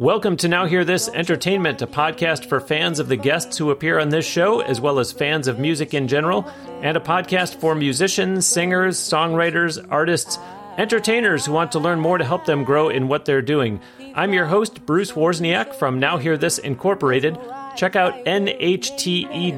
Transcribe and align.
Welcome 0.00 0.38
to 0.38 0.48
Now 0.48 0.64
Hear 0.64 0.82
This 0.82 1.10
Entertainment, 1.10 1.82
a 1.82 1.86
podcast 1.86 2.46
for 2.46 2.58
fans 2.58 3.00
of 3.00 3.08
the 3.08 3.18
guests 3.18 3.58
who 3.58 3.70
appear 3.70 3.98
on 3.98 4.08
this 4.08 4.24
show, 4.24 4.60
as 4.60 4.80
well 4.80 4.98
as 4.98 5.12
fans 5.12 5.46
of 5.46 5.58
music 5.58 5.92
in 5.92 6.08
general, 6.08 6.50
and 6.80 6.96
a 6.96 7.00
podcast 7.00 7.56
for 7.56 7.74
musicians, 7.74 8.46
singers, 8.46 8.96
songwriters, 8.96 9.86
artists, 9.90 10.38
entertainers 10.78 11.44
who 11.44 11.52
want 11.52 11.72
to 11.72 11.78
learn 11.78 12.00
more 12.00 12.16
to 12.16 12.24
help 12.24 12.46
them 12.46 12.64
grow 12.64 12.88
in 12.88 13.08
what 13.08 13.26
they're 13.26 13.42
doing. 13.42 13.78
I'm 14.14 14.32
your 14.32 14.46
host, 14.46 14.86
Bruce 14.86 15.12
Wozniak 15.12 15.74
from 15.74 16.00
Now 16.00 16.16
Hear 16.16 16.38
This 16.38 16.56
Incorporated. 16.56 17.38
Check 17.76 17.94
out 17.94 18.24
nhte.net 18.24 19.54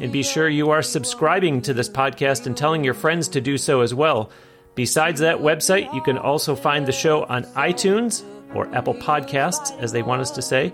and 0.00 0.12
be 0.12 0.24
sure 0.24 0.48
you 0.48 0.70
are 0.70 0.82
subscribing 0.82 1.62
to 1.62 1.72
this 1.72 1.88
podcast 1.88 2.46
and 2.46 2.56
telling 2.56 2.82
your 2.82 2.94
friends 2.94 3.28
to 3.28 3.40
do 3.40 3.56
so 3.56 3.82
as 3.82 3.94
well. 3.94 4.32
Besides 4.74 5.20
that 5.20 5.38
website, 5.38 5.94
you 5.94 6.02
can 6.02 6.18
also 6.18 6.56
find 6.56 6.86
the 6.86 6.92
show 6.92 7.22
on 7.22 7.44
iTunes, 7.54 8.24
or 8.54 8.72
Apple 8.74 8.94
Podcasts, 8.94 9.78
as 9.80 9.92
they 9.92 10.02
want 10.02 10.22
us 10.22 10.30
to 10.32 10.42
say, 10.42 10.72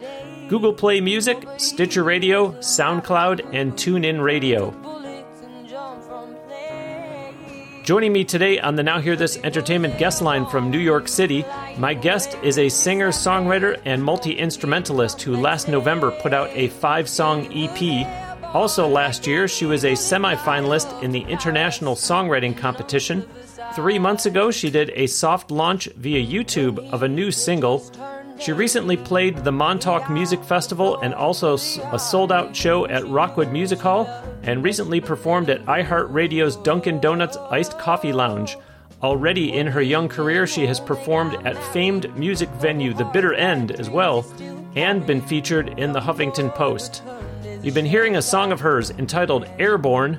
Google 0.49 0.73
Play 0.73 1.01
Music, 1.01 1.47
Stitcher 1.59 2.03
Radio, 2.03 2.53
SoundCloud, 2.55 3.55
and 3.55 3.75
TuneIn 3.75 4.23
Radio. 4.23 4.75
Joining 7.83 8.13
me 8.13 8.25
today 8.25 8.61
on 8.61 8.77
the 8.77 8.83
Now 8.83 9.01
Hear 9.01 9.17
This 9.17 9.39
Entertainment 9.43 9.99
guest 9.99 10.23
line 10.23 10.47
from 10.47 10.71
New 10.71 10.79
York 10.79 11.09
City, 11.09 11.45
my 11.79 11.95
guest 11.95 12.37
is 12.43 12.59
a 12.59 12.69
singer, 12.69 13.09
songwriter, 13.09 13.81
and 13.85 14.05
multi 14.05 14.33
instrumentalist 14.33 15.23
who 15.23 15.37
last 15.37 15.67
November 15.67 16.11
put 16.11 16.35
out 16.35 16.51
a 16.53 16.69
five 16.69 17.09
song 17.09 17.49
EP. 17.53 18.07
Also, 18.55 18.87
last 18.87 19.27
year, 19.27 19.49
she 19.49 19.65
was 19.67 19.85
a 19.85 19.95
semi 19.95 20.35
finalist 20.37 21.03
in 21.03 21.11
the 21.11 21.23
International 21.23 21.95
Songwriting 21.95 22.57
Competition 22.57 23.27
Three 23.75 24.01
months 24.01 24.27
ago, 24.27 24.51
she 24.51 24.69
did 24.69 24.91
a 24.97 25.07
soft 25.07 25.53
launch 25.53 25.87
via 25.97 26.25
YouTube 26.25 26.79
of 26.91 27.05
a 27.05 27.09
new 27.09 27.31
single. 27.31 27.85
She 28.41 28.53
recently 28.53 28.97
played 28.97 29.45
the 29.45 29.53
Montauk 29.53 30.11
Music 30.11 30.43
Festival 30.43 30.99
and 31.01 31.15
also 31.15 31.55
a 31.55 31.99
sold 31.99 32.33
out 32.33 32.57
show 32.57 32.87
at 32.87 33.07
Rockwood 33.07 33.53
Music 33.53 33.79
Hall, 33.79 34.09
and 34.43 34.65
recently 34.65 35.01
performed 35.01 35.51
at 35.51 35.65
iHeartRadio's 35.67 36.57
Dunkin' 36.57 36.99
Donuts 37.01 37.37
Iced 37.37 37.79
Coffee 37.79 38.13
Lounge. 38.13 38.57
Already 39.03 39.53
in 39.53 39.69
her 39.69 39.83
young 39.83 40.09
career, 40.09 40.47
she 40.49 40.67
has 40.67 40.81
performed 40.81 41.35
at 41.47 41.57
famed 41.73 42.15
music 42.17 42.49
venue 42.51 42.93
The 42.93 43.05
Bitter 43.05 43.35
End 43.35 43.71
as 43.73 43.89
well, 43.89 44.27
and 44.75 45.07
been 45.07 45.23
featured 45.23 45.79
in 45.79 45.93
the 45.93 46.01
Huffington 46.01 46.53
Post. 46.55 47.03
You've 47.63 47.75
been 47.75 47.87
hearing 47.87 48.17
a 48.17 48.23
song 48.23 48.51
of 48.51 48.61
hers 48.61 48.91
entitled 48.91 49.49
Airborne. 49.59 50.19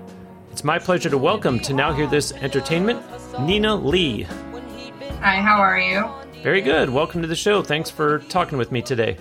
It's 0.51 0.63
my 0.63 0.79
pleasure 0.79 1.09
to 1.09 1.17
welcome 1.17 1.59
to 1.61 1.73
Now 1.73 1.91
Hear 1.93 2.07
This 2.07 2.31
Entertainment, 2.33 3.01
Nina 3.39 3.75
Lee. 3.75 4.23
Hi, 5.21 5.37
how 5.37 5.59
are 5.59 5.79
you? 5.79 6.09
Very 6.43 6.61
good. 6.61 6.89
Welcome 6.89 7.21
to 7.21 7.27
the 7.27 7.35
show. 7.35 7.61
Thanks 7.63 7.89
for 7.89 8.19
talking 8.19 8.57
with 8.57 8.71
me 8.71 8.81
today. 8.81 9.17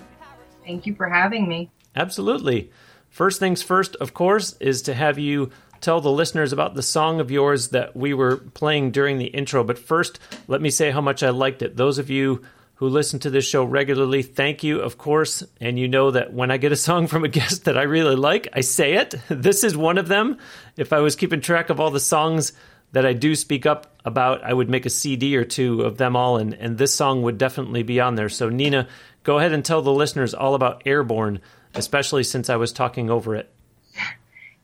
Thank 0.65 0.87
you 0.87 0.95
for 0.95 1.09
having 1.09 1.49
me. 1.49 1.71
Absolutely. 1.95 2.71
First 3.09 3.39
things 3.41 3.63
first, 3.63 3.97
of 3.97 4.15
course, 4.15 4.57
is 4.61 4.83
to 4.83 4.95
have 4.95 5.19
you 5.19 5.51
tell 5.81 6.01
the 6.01 6.11
listeners 6.11 6.53
about 6.53 6.75
the 6.75 6.83
song 6.83 7.21
of 7.21 7.31
yours 7.31 7.69
that 7.69 7.97
we 7.97 8.15
were 8.15 8.39
playing 8.39 8.91
during 8.91 9.19
the 9.19 9.27
intro. 9.27 9.65
But 9.65 9.79
first, 9.79 10.19
let 10.49 10.61
me 10.61 10.71
say 10.71 10.91
how 10.91 11.01
much 11.01 11.23
I 11.23 11.31
liked 11.31 11.63
it. 11.63 11.77
Those 11.77 11.99
of 11.99 12.11
you 12.11 12.43
who 12.75 12.89
listen 12.89 13.19
to 13.21 13.31
this 13.31 13.47
show 13.47 13.65
regularly, 13.65 14.23
thank 14.23 14.63
you, 14.63 14.81
of 14.81 14.97
course. 14.97 15.43
And 15.61 15.79
you 15.79 15.89
know 15.89 16.11
that 16.11 16.33
when 16.33 16.51
I 16.51 16.57
get 16.57 16.73
a 16.73 16.77
song 16.77 17.07
from 17.07 17.25
a 17.25 17.29
guest 17.29 17.65
that 17.65 17.77
I 17.79 17.83
really 17.83 18.17
like, 18.17 18.49
I 18.53 18.63
say 18.63 18.95
it. 18.95 19.15
This 19.29 19.65
is 19.65 19.77
one 19.77 19.99
of 19.99 20.09
them. 20.09 20.39
If 20.77 20.93
I 20.93 21.01
was 21.01 21.17
keeping 21.17 21.41
track 21.41 21.71
of 21.71 21.81
all 21.81 21.91
the 21.91 22.01
songs 22.01 22.53
that 22.93 23.07
I 23.07 23.13
do 23.13 23.35
speak 23.35 23.67
up 23.67 23.90
about, 24.05 24.43
I 24.43 24.53
would 24.53 24.71
make 24.71 24.87
a 24.87 24.91
CD 24.91 25.37
or 25.37 25.45
two 25.45 25.83
of 25.83 25.99
them 25.99 26.17
all, 26.17 26.37
and, 26.37 26.55
and 26.55 26.79
this 26.79 26.95
song 26.95 27.23
would 27.23 27.39
definitely 27.39 27.83
be 27.83 28.01
on 28.01 28.15
there. 28.15 28.29
So, 28.29 28.49
Nina, 28.49 28.89
go 29.23 29.39
ahead 29.39 29.53
and 29.53 29.65
tell 29.65 29.83
the 29.83 29.93
listeners 29.93 30.35
all 30.35 30.55
about 30.55 30.83
Airborne, 30.87 31.41
especially 31.75 32.25
since 32.25 32.49
I 32.49 32.57
was 32.57 32.73
talking 32.73 33.11
over 33.11 33.35
it. 33.37 33.51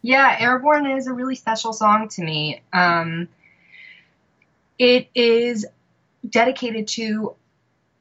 Yeah, 0.02 0.36
Airborne 0.38 0.86
is 0.86 1.06
a 1.06 1.12
really 1.12 1.34
special 1.34 1.72
song 1.72 2.08
to 2.10 2.22
me. 2.22 2.62
Um, 2.72 3.28
it 4.78 5.08
is 5.14 5.66
dedicated 6.28 6.86
to 6.88 7.34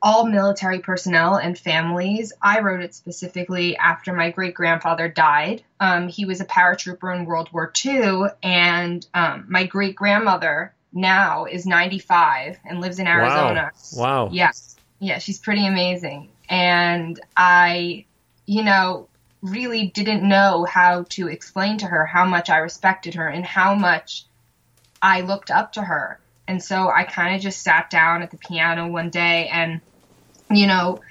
all 0.05 0.27
military 0.27 0.79
personnel 0.79 1.35
and 1.35 1.57
families. 1.57 2.31
I 2.39 2.59
wrote 2.59 2.81
it 2.81 2.93
specifically 2.93 3.75
after 3.75 4.13
my 4.13 4.29
great 4.29 4.53
grandfather 4.53 5.09
died. 5.09 5.63
Um, 5.79 6.07
he 6.07 6.25
was 6.25 6.41
a 6.41 6.45
paratrooper 6.45 7.15
in 7.15 7.25
World 7.25 7.49
War 7.51 7.73
II, 7.83 8.25
and 8.43 9.05
um, 9.15 9.45
my 9.49 9.65
great 9.65 9.95
grandmother 9.95 10.74
now 10.95 11.45
is 11.45 11.65
95 11.65 12.57
and 12.65 12.81
lives 12.81 12.99
in 12.99 13.07
Arizona. 13.07 13.71
Wow. 13.93 14.25
wow. 14.25 14.29
Yes. 14.31 14.75
Yeah, 14.99 15.19
she's 15.19 15.39
pretty 15.39 15.67
amazing. 15.67 16.29
And 16.49 17.19
I, 17.35 18.05
you 18.45 18.63
know, 18.63 19.07
really 19.41 19.87
didn't 19.87 20.27
know 20.27 20.65
how 20.65 21.05
to 21.09 21.27
explain 21.27 21.77
to 21.79 21.85
her 21.85 22.05
how 22.05 22.25
much 22.25 22.49
I 22.49 22.57
respected 22.57 23.15
her 23.15 23.27
and 23.27 23.45
how 23.45 23.75
much 23.75 24.25
I 25.01 25.21
looked 25.21 25.51
up 25.51 25.73
to 25.73 25.81
her. 25.83 26.19
And 26.47 26.63
so 26.63 26.89
I 26.89 27.03
kind 27.03 27.35
of 27.35 27.41
just 27.41 27.61
sat 27.61 27.89
down 27.89 28.21
at 28.21 28.31
the 28.31 28.37
piano 28.37 28.87
one 28.87 29.09
day 29.09 29.47
and 29.49 29.81
you 30.49 30.67
know, 30.67 31.01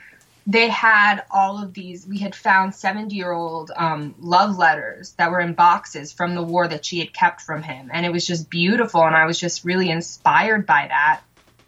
they 0.47 0.69
had 0.69 1.25
all 1.31 1.63
of 1.63 1.73
these. 1.73 2.07
We 2.07 2.19
had 2.19 2.35
found 2.35 2.75
70 2.75 3.15
year 3.15 3.33
old 3.33 3.71
um, 3.75 4.15
love 4.21 4.59
letters 4.59 5.13
that 5.13 5.31
were 5.31 5.41
in 5.41 5.55
boxes 5.55 6.13
from 6.13 6.35
the 6.35 6.43
war 6.43 6.69
that 6.69 6.85
she 6.85 6.99
had 6.99 7.15
kept 7.15 7.41
from 7.41 7.63
him. 7.63 7.91
And 7.93 8.05
it 8.05 8.13
was 8.13 8.27
just 8.27 8.51
beautiful. 8.51 9.03
And 9.03 9.17
I 9.17 9.25
was 9.25 9.39
just 9.39 9.65
really 9.65 9.91
inspired 9.91 10.67
by 10.67 10.87
that 10.89 11.23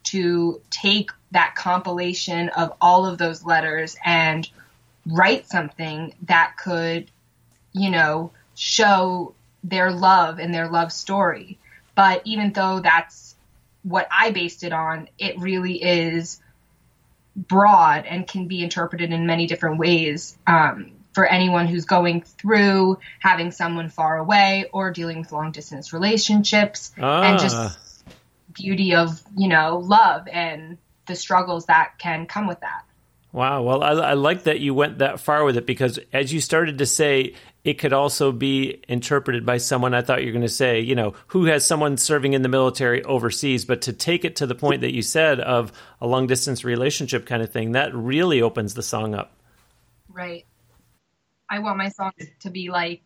to 0.05 0.61
take 0.71 1.11
that 1.31 1.55
compilation 1.57 2.51
of 2.51 2.75
all 2.81 3.07
of 3.07 3.19
those 3.19 3.45
letters 3.45 3.97
and 4.05 4.49
write 5.07 5.49
something 5.49 6.15
that 6.23 6.57
could, 6.59 7.11
you 7.73 7.91
know, 7.91 8.31
show 8.55 9.35
their 9.65 9.91
love 9.91 10.39
and 10.39 10.53
their 10.53 10.69
love 10.69 10.93
story. 10.93 11.59
But 11.95 12.23
even 12.25 12.53
though 12.53 12.81
that's 12.81 13.35
what 13.83 14.07
I 14.11 14.33
based 14.33 14.65
it 14.65 14.73
on, 14.73 15.09
it 15.19 15.39
really 15.39 15.83
is 15.83 16.41
broad 17.37 18.07
and 18.07 18.27
can 18.27 18.49
be 18.49 18.63
interpreted 18.63 19.13
in 19.13 19.27
many 19.27 19.47
different 19.47 19.79
ways 19.79 20.37
um, 20.47 20.93
for 21.13 21.27
anyone 21.27 21.67
who's 21.67 21.85
going 21.85 22.23
through 22.23 22.99
having 23.21 23.51
someone 23.51 23.91
far 23.91 24.17
away 24.17 24.69
or 24.73 24.91
dealing 24.91 25.21
with 25.21 25.33
long 25.33 25.53
distance 25.53 25.93
relationships 25.93 26.93
ah. 27.01 27.23
and 27.23 27.39
just 27.39 27.79
beauty 28.53 28.95
of 28.95 29.23
you 29.37 29.49
know 29.49 29.79
love 29.79 30.27
and 30.33 30.79
the 31.07 31.15
struggles 31.15 31.67
that 31.67 31.99
can 31.99 32.27
come 32.27 32.47
with 32.47 32.61
that 32.61 32.87
Wow. 33.37 33.65
Well, 33.65 33.83
I, 33.83 33.91
I, 33.91 34.13
like 34.15 34.45
that 34.45 34.61
you 34.61 34.73
went 34.73 34.97
that 35.01 35.21
far 35.21 35.45
with 35.45 35.59
it 35.59 35.67
because 35.67 35.99
as 36.11 36.33
you 36.33 36.41
started 36.41 36.79
to 36.79 36.87
say, 36.87 37.35
it 37.67 37.81
could 37.81 37.93
also 37.93 38.31
be 38.31 38.81
interpreted 38.87 39.45
by 39.45 39.59
someone. 39.59 39.93
I 39.93 40.01
thought 40.01 40.21
you 40.21 40.27
were 40.27 40.33
going 40.33 40.43
to 40.43 40.49
say, 40.49 40.79
you 40.79 40.95
know, 40.95 41.15
who 41.27 41.47
has 41.47 41.67
someone 41.67 41.97
serving 41.97 42.33
in 42.33 42.43
the 42.43 42.49
military 42.49 43.03
overseas, 43.03 43.65
but 43.65 43.83
to 43.83 43.93
take 43.93 44.25
it 44.25 44.37
to 44.37 44.47
the 44.47 44.55
point 44.55 44.83
that 44.83 44.95
you 44.95 45.03
said 45.03 45.41
of 45.41 45.73
a 46.01 46.07
long 46.07 46.29
distance 46.29 46.65
relationship 46.65 47.27
kind 47.27 47.43
of 47.43 47.51
thing, 47.51 47.73
that 47.73 47.93
really 47.93 48.41
opens 48.41 48.75
the 48.75 48.85
song 48.85 49.17
up. 49.17 49.33
Right. 50.09 50.47
I 51.51 51.59
want 51.59 51.77
my 51.77 51.89
songs 51.89 52.15
to 52.43 52.51
be 52.51 52.71
like, 52.71 53.03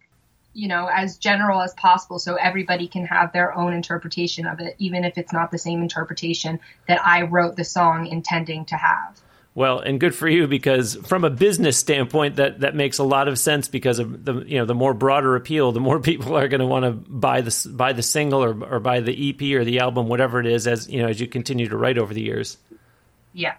you 0.53 0.69
know, 0.69 0.91
as 0.93 1.17
general 1.17 1.63
as 1.63 1.73
possible 1.73 2.19
so 2.19 2.35
everybody 2.35 2.87
can 2.87 3.07
have 3.07 3.33
their 3.33 3.57
own 3.57 3.73
interpretation 3.73 4.47
of 4.47 4.61
it, 4.61 4.77
even 4.77 5.05
if 5.05 5.17
it's 5.17 5.33
not 5.33 5.51
the 5.51 5.59
same 5.59 5.81
interpretation 5.81 6.61
that 6.87 7.01
I 7.03 7.23
wrote 7.23 7.57
the 7.57 7.65
song 7.65 8.09
intending 8.09 8.67
to 8.67 8.77
have. 8.77 9.19
Well, 9.55 9.81
and 9.81 9.99
good 9.99 10.15
for 10.15 10.29
you 10.29 10.47
because 10.47 10.95
from 10.95 11.25
a 11.25 11.31
business 11.31 11.77
standpoint, 11.77 12.37
that 12.37 12.61
that 12.61 12.77
makes 12.77 12.99
a 12.99 13.05
lot 13.05 13.27
of 13.27 13.39
sense 13.39 13.67
because 13.67 13.99
of 13.99 14.25
the 14.25 14.45
you 14.47 14.59
know 14.59 14.65
the 14.65 14.77
more 14.77 14.95
broader 14.95 15.35
appeal, 15.35 15.73
the 15.73 15.81
more 15.81 15.99
people 16.01 16.37
are 16.37 16.49
going 16.49 16.61
to 16.61 16.67
want 16.67 16.85
to 16.85 16.93
buy 16.93 17.41
the 17.41 17.73
buy 17.73 17.93
the 17.93 18.03
single 18.03 18.45
or 18.45 18.51
or 18.65 18.81
buy 18.81 19.01
the 19.01 19.31
EP 19.31 19.43
or 19.59 19.65
the 19.65 19.81
album, 19.81 20.09
whatever 20.09 20.41
it 20.41 20.47
is, 20.47 20.67
as 20.67 20.89
you 20.89 21.03
know 21.03 21.09
as 21.09 21.21
you 21.21 21.27
continue 21.27 21.69
to 21.69 21.77
write 21.77 21.99
over 21.99 22.15
the 22.15 22.23
years. 22.23 22.59
Yeah. 23.33 23.55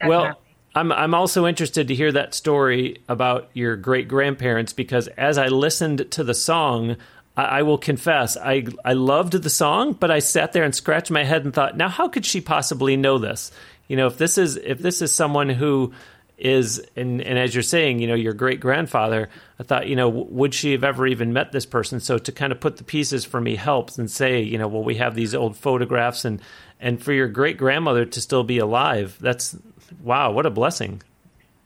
Definitely. 0.00 0.26
Well, 0.26 0.40
I'm 0.74 0.92
I'm 0.92 1.14
also 1.14 1.46
interested 1.46 1.88
to 1.88 1.94
hear 1.94 2.12
that 2.12 2.34
story 2.34 3.02
about 3.08 3.50
your 3.54 3.74
great 3.74 4.06
grandparents 4.06 4.72
because 4.72 5.08
as 5.08 5.36
I 5.36 5.48
listened 5.48 6.12
to 6.12 6.22
the 6.22 6.34
song, 6.34 6.96
I, 7.36 7.44
I 7.44 7.62
will 7.62 7.78
confess 7.78 8.36
I 8.36 8.66
I 8.84 8.92
loved 8.92 9.32
the 9.32 9.50
song, 9.50 9.94
but 9.94 10.12
I 10.12 10.20
sat 10.20 10.52
there 10.52 10.62
and 10.62 10.74
scratched 10.74 11.10
my 11.10 11.24
head 11.24 11.44
and 11.44 11.52
thought, 11.52 11.76
now 11.76 11.88
how 11.88 12.08
could 12.08 12.24
she 12.24 12.40
possibly 12.40 12.96
know 12.96 13.18
this? 13.18 13.50
You 13.88 13.96
know, 13.96 14.06
if 14.06 14.18
this 14.18 14.38
is 14.38 14.56
if 14.56 14.78
this 14.78 15.02
is 15.02 15.12
someone 15.12 15.48
who 15.48 15.92
is 16.36 16.80
and, 16.94 17.20
and 17.20 17.38
as 17.38 17.54
you're 17.54 17.62
saying, 17.62 17.98
you 17.98 18.06
know, 18.06 18.14
your 18.14 18.32
great 18.32 18.60
grandfather, 18.60 19.28
I 19.58 19.64
thought, 19.64 19.88
you 19.88 19.96
know, 19.96 20.08
would 20.08 20.54
she 20.54 20.72
have 20.72 20.84
ever 20.84 21.06
even 21.06 21.32
met 21.32 21.50
this 21.50 21.66
person? 21.66 21.98
So 21.98 22.16
to 22.18 22.30
kind 22.30 22.52
of 22.52 22.60
put 22.60 22.76
the 22.76 22.84
pieces 22.84 23.24
for 23.24 23.40
me 23.40 23.56
helps 23.56 23.98
and 23.98 24.08
say, 24.08 24.42
you 24.42 24.56
know, 24.56 24.68
well, 24.68 24.84
we 24.84 24.96
have 24.96 25.14
these 25.14 25.34
old 25.34 25.56
photographs 25.56 26.24
and 26.24 26.40
and 26.78 27.02
for 27.02 27.12
your 27.12 27.26
great 27.26 27.58
grandmother 27.58 28.04
to 28.04 28.20
still 28.20 28.44
be 28.44 28.58
alive, 28.58 29.16
that's 29.20 29.56
wow, 30.00 30.30
what 30.30 30.46
a 30.46 30.50
blessing. 30.50 31.02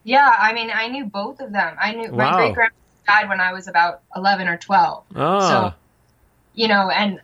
Yeah, 0.04 0.34
I 0.38 0.52
mean, 0.52 0.70
I 0.72 0.88
knew 0.88 1.04
both 1.04 1.40
of 1.40 1.52
them. 1.52 1.76
I 1.78 1.92
knew 1.92 2.10
wow. 2.10 2.30
my 2.30 2.36
great 2.38 2.54
grandmother 2.54 2.76
died 3.06 3.28
when 3.28 3.40
I 3.40 3.52
was 3.52 3.68
about 3.68 4.00
eleven 4.16 4.48
or 4.48 4.56
twelve. 4.56 5.04
Oh. 5.14 5.40
So, 5.48 5.74
you 6.54 6.68
know, 6.68 6.88
and 6.88 7.20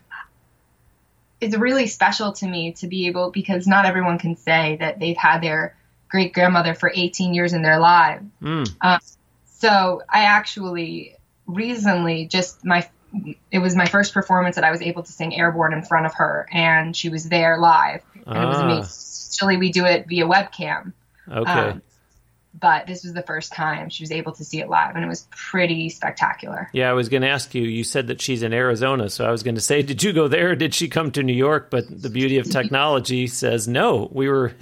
it's 1.40 1.56
really 1.56 1.86
special 1.86 2.32
to 2.32 2.46
me 2.46 2.72
to 2.72 2.86
be 2.86 3.06
able 3.06 3.30
because 3.30 3.66
not 3.66 3.84
everyone 3.84 4.18
can 4.18 4.36
say 4.36 4.76
that 4.80 4.98
they've 4.98 5.16
had 5.16 5.42
their 5.42 5.76
great 6.08 6.32
grandmother 6.32 6.74
for 6.74 6.90
18 6.94 7.34
years 7.34 7.52
in 7.52 7.62
their 7.62 7.78
lives. 7.78 8.24
Mm. 8.42 8.74
Uh, 8.80 8.98
so 9.46 10.02
I 10.08 10.24
actually 10.24 11.14
recently 11.46 12.26
just 12.26 12.64
my 12.64 12.88
it 13.50 13.58
was 13.58 13.74
my 13.74 13.86
first 13.86 14.12
performance 14.12 14.56
that 14.56 14.64
I 14.64 14.70
was 14.70 14.82
able 14.82 15.02
to 15.02 15.10
sing 15.10 15.34
Airborne 15.34 15.72
in 15.72 15.82
front 15.82 16.04
of 16.04 16.14
her, 16.16 16.46
and 16.52 16.94
she 16.94 17.08
was 17.08 17.28
there 17.28 17.56
live, 17.58 18.02
and 18.26 18.36
it 18.36 18.46
was 18.46 18.58
Ah. 18.58 18.64
amazing. 18.64 18.92
Usually 19.32 19.56
we 19.56 19.72
do 19.72 19.86
it 19.86 20.06
via 20.08 20.26
webcam, 20.26 20.92
Okay. 21.30 21.50
um, 21.50 21.82
but 22.58 22.86
this 22.86 23.04
was 23.04 23.12
the 23.12 23.22
first 23.22 23.52
time 23.52 23.88
she 23.90 24.02
was 24.02 24.10
able 24.10 24.32
to 24.32 24.44
see 24.44 24.60
it 24.60 24.68
live, 24.68 24.94
and 24.96 25.04
it 25.04 25.08
was 25.08 25.26
pretty 25.30 25.88
spectacular. 25.90 26.68
yeah, 26.72 26.90
I 26.90 26.92
was 26.94 27.08
going 27.08 27.22
to 27.22 27.28
ask 27.28 27.54
you. 27.54 27.62
You 27.62 27.84
said 27.84 28.08
that 28.08 28.20
she's 28.20 28.42
in 28.42 28.52
Arizona, 28.52 29.08
so 29.10 29.24
I 29.24 29.30
was 29.30 29.42
going 29.42 29.54
to 29.56 29.60
say, 29.60 29.82
did 29.82 30.02
you 30.02 30.12
go 30.12 30.28
there? 30.28 30.50
or 30.50 30.54
Did 30.56 30.74
she 30.74 30.88
come 30.88 31.10
to 31.12 31.22
New 31.22 31.32
York? 31.34 31.70
But 31.70 31.84
the 31.90 32.10
beauty 32.10 32.38
of 32.38 32.50
technology 32.50 33.26
says 33.26 33.68
no. 33.68 34.08
We 34.10 34.28
were, 34.28 34.52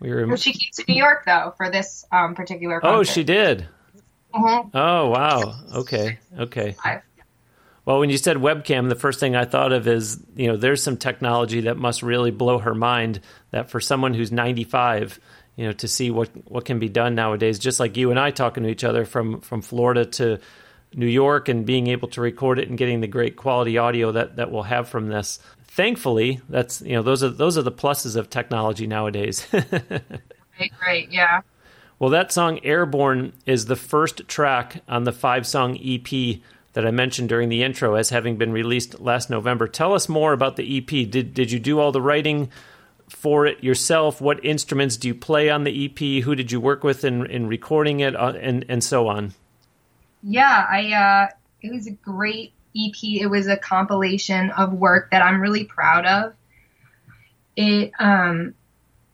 we 0.00 0.10
were. 0.10 0.26
Well, 0.26 0.36
she 0.36 0.52
came 0.52 0.70
to 0.74 0.84
New 0.88 0.98
York 0.98 1.24
though 1.26 1.54
for 1.56 1.70
this 1.70 2.04
um, 2.12 2.34
particular. 2.34 2.80
Oh, 2.82 3.02
she 3.02 3.24
did. 3.24 3.66
Mhm. 4.34 4.70
Oh, 4.74 5.08
wow. 5.08 5.54
Okay. 5.76 6.18
Okay. 6.38 6.76
Live. 6.84 7.02
Well, 7.84 7.98
when 7.98 8.10
you 8.10 8.18
said 8.18 8.36
webcam, 8.36 8.88
the 8.88 8.94
first 8.94 9.18
thing 9.18 9.34
I 9.34 9.44
thought 9.46 9.72
of 9.72 9.88
is, 9.88 10.22
you 10.36 10.46
know, 10.48 10.56
there's 10.56 10.82
some 10.82 10.96
technology 10.96 11.62
that 11.62 11.76
must 11.76 12.02
really 12.02 12.30
blow 12.30 12.58
her 12.58 12.74
mind 12.74 13.20
that 13.50 13.70
for 13.70 13.80
someone 13.80 14.14
who's 14.14 14.30
95, 14.30 15.18
you 15.60 15.66
know, 15.66 15.72
to 15.72 15.86
see 15.86 16.10
what, 16.10 16.30
what 16.50 16.64
can 16.64 16.78
be 16.78 16.88
done 16.88 17.14
nowadays, 17.14 17.58
just 17.58 17.78
like 17.78 17.94
you 17.98 18.08
and 18.08 18.18
I 18.18 18.30
talking 18.30 18.62
to 18.62 18.70
each 18.70 18.82
other 18.82 19.04
from, 19.04 19.42
from 19.42 19.60
Florida 19.60 20.06
to 20.06 20.38
New 20.94 21.06
York 21.06 21.50
and 21.50 21.66
being 21.66 21.88
able 21.88 22.08
to 22.08 22.22
record 22.22 22.58
it 22.58 22.70
and 22.70 22.78
getting 22.78 23.02
the 23.02 23.06
great 23.06 23.36
quality 23.36 23.76
audio 23.76 24.10
that, 24.12 24.36
that 24.36 24.50
we'll 24.50 24.62
have 24.62 24.88
from 24.88 25.08
this. 25.08 25.38
Thankfully, 25.64 26.40
that's, 26.48 26.80
you 26.80 26.94
know, 26.94 27.02
those 27.02 27.22
are, 27.22 27.28
those 27.28 27.58
are 27.58 27.62
the 27.62 27.70
pluses 27.70 28.16
of 28.16 28.30
technology 28.30 28.86
nowadays. 28.86 29.46
Great, 30.56 30.72
great, 30.78 31.10
yeah. 31.10 31.40
Well, 31.98 32.10
that 32.10 32.32
song 32.32 32.60
Airborne 32.62 33.32
is 33.46 33.64
the 33.64 33.76
first 33.76 34.28
track 34.28 34.82
on 34.86 35.04
the 35.04 35.12
five 35.12 35.46
song 35.46 35.78
EP 35.82 36.38
that 36.74 36.86
I 36.86 36.90
mentioned 36.90 37.30
during 37.30 37.48
the 37.48 37.62
intro 37.62 37.94
as 37.94 38.10
having 38.10 38.36
been 38.36 38.52
released 38.52 39.00
last 39.00 39.30
November. 39.30 39.68
Tell 39.68 39.94
us 39.94 40.06
more 40.06 40.34
about 40.34 40.56
the 40.56 40.76
EP. 40.76 41.10
Did, 41.10 41.32
did 41.32 41.50
you 41.50 41.58
do 41.58 41.80
all 41.80 41.92
the 41.92 42.02
writing 42.02 42.50
for 43.10 43.46
it 43.46 43.62
yourself? 43.62 44.20
What 44.20 44.44
instruments 44.44 44.96
do 44.96 45.08
you 45.08 45.14
play 45.14 45.50
on 45.50 45.64
the 45.64 45.84
EP? 45.84 46.24
Who 46.24 46.34
did 46.34 46.50
you 46.50 46.60
work 46.60 46.82
with 46.82 47.04
in, 47.04 47.26
in 47.26 47.46
recording 47.46 48.00
it? 48.00 48.16
Uh, 48.16 48.34
and, 48.40 48.64
and 48.68 48.82
so 48.82 49.08
on. 49.08 49.34
Yeah, 50.22 50.66
I 50.68 50.92
uh 50.92 51.28
it 51.62 51.72
was 51.72 51.86
a 51.86 51.92
great 51.92 52.52
EP. 52.76 52.94
It 53.02 53.26
was 53.26 53.46
a 53.46 53.56
compilation 53.56 54.50
of 54.50 54.72
work 54.72 55.10
that 55.10 55.22
I'm 55.22 55.40
really 55.40 55.64
proud 55.64 56.06
of. 56.06 56.34
It 57.56 57.92
um 57.98 58.54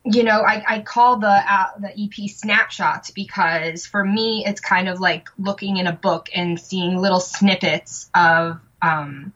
you 0.09 0.23
know, 0.23 0.41
I, 0.41 0.63
I 0.69 0.81
call 0.83 1.19
the 1.19 1.27
uh, 1.27 1.67
the 1.81 1.91
EP 1.91 2.31
snapshots 2.31 3.11
because 3.11 3.87
for 3.87 4.05
me 4.05 4.45
it's 4.47 4.61
kind 4.61 4.89
of 4.89 5.01
like 5.01 5.29
looking 5.37 5.79
in 5.79 5.89
a 5.89 5.93
book 5.93 6.29
and 6.33 6.61
seeing 6.61 6.97
little 6.97 7.19
snippets 7.19 8.09
of 8.15 8.61
um, 8.81 9.33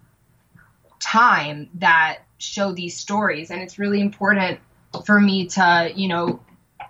time 1.00 1.68
that 1.74 2.18
show 2.40 2.72
these 2.72 2.96
stories, 2.96 3.50
and 3.50 3.60
it's 3.62 3.78
really 3.78 4.00
important 4.00 4.60
for 5.04 5.20
me 5.20 5.46
to 5.46 5.92
you 5.94 6.08
know 6.08 6.40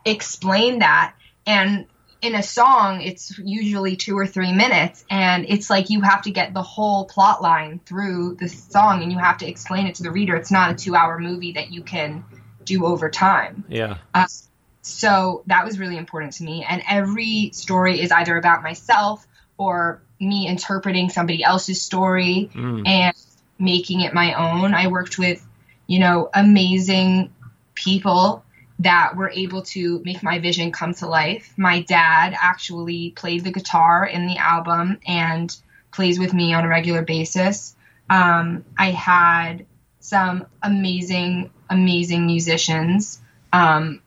explain 0.04 0.78
that. 0.80 1.14
And 1.46 1.86
in 2.22 2.34
a 2.34 2.42
song, 2.42 3.00
it's 3.00 3.38
usually 3.38 3.96
two 3.96 4.16
or 4.16 4.26
three 4.26 4.52
minutes, 4.52 5.04
and 5.10 5.46
it's 5.48 5.70
like 5.70 5.90
you 5.90 6.02
have 6.02 6.22
to 6.22 6.30
get 6.30 6.52
the 6.52 6.62
whole 6.62 7.06
plot 7.06 7.42
line 7.42 7.80
through 7.86 8.36
the 8.38 8.48
song, 8.48 9.02
and 9.02 9.10
you 9.10 9.18
have 9.18 9.38
to 9.38 9.48
explain 9.48 9.86
it 9.86 9.96
to 9.96 10.02
the 10.02 10.10
reader. 10.10 10.36
It's 10.36 10.50
not 10.50 10.70
a 10.70 10.74
two-hour 10.74 11.18
movie 11.18 11.52
that 11.52 11.72
you 11.72 11.82
can 11.82 12.24
do 12.64 12.84
over 12.84 13.08
time. 13.08 13.64
Yeah. 13.68 13.96
Uh, 14.12 14.26
so 14.82 15.42
that 15.46 15.64
was 15.64 15.78
really 15.78 15.96
important 15.96 16.34
to 16.34 16.44
me. 16.44 16.64
And 16.68 16.82
every 16.88 17.50
story 17.54 18.00
is 18.00 18.12
either 18.12 18.36
about 18.36 18.62
myself 18.62 19.26
or 19.56 20.02
me 20.20 20.46
interpreting 20.46 21.08
somebody 21.08 21.42
else's 21.42 21.80
story 21.82 22.50
Mm. 22.54 22.86
and 22.86 23.16
making 23.60 24.00
it 24.00 24.14
my 24.14 24.34
own. 24.34 24.74
I 24.74 24.88
worked 24.88 25.18
with, 25.18 25.46
you 25.86 25.98
know, 25.98 26.30
amazing 26.34 27.32
people 27.74 28.44
that 28.80 29.14
were 29.14 29.30
able 29.30 29.62
to 29.62 30.00
make 30.04 30.22
my 30.22 30.38
vision 30.38 30.72
come 30.72 30.94
to 30.94 31.06
life. 31.06 31.52
My 31.56 31.82
dad 31.82 32.34
actually 32.40 33.10
played 33.10 33.44
the 33.44 33.52
guitar 33.52 34.06
in 34.06 34.26
the 34.26 34.38
album 34.38 34.98
and 35.06 35.54
plays 35.92 36.18
with 36.18 36.32
me 36.32 36.54
on 36.54 36.64
a 36.64 36.68
regular 36.68 37.02
basis. 37.02 37.76
Um, 38.08 38.64
I 38.78 38.90
had 38.92 39.66
some 40.00 40.46
amazing, 40.62 41.50
amazing 41.68 42.26
musicians. 42.26 43.20
Um, 43.52 44.00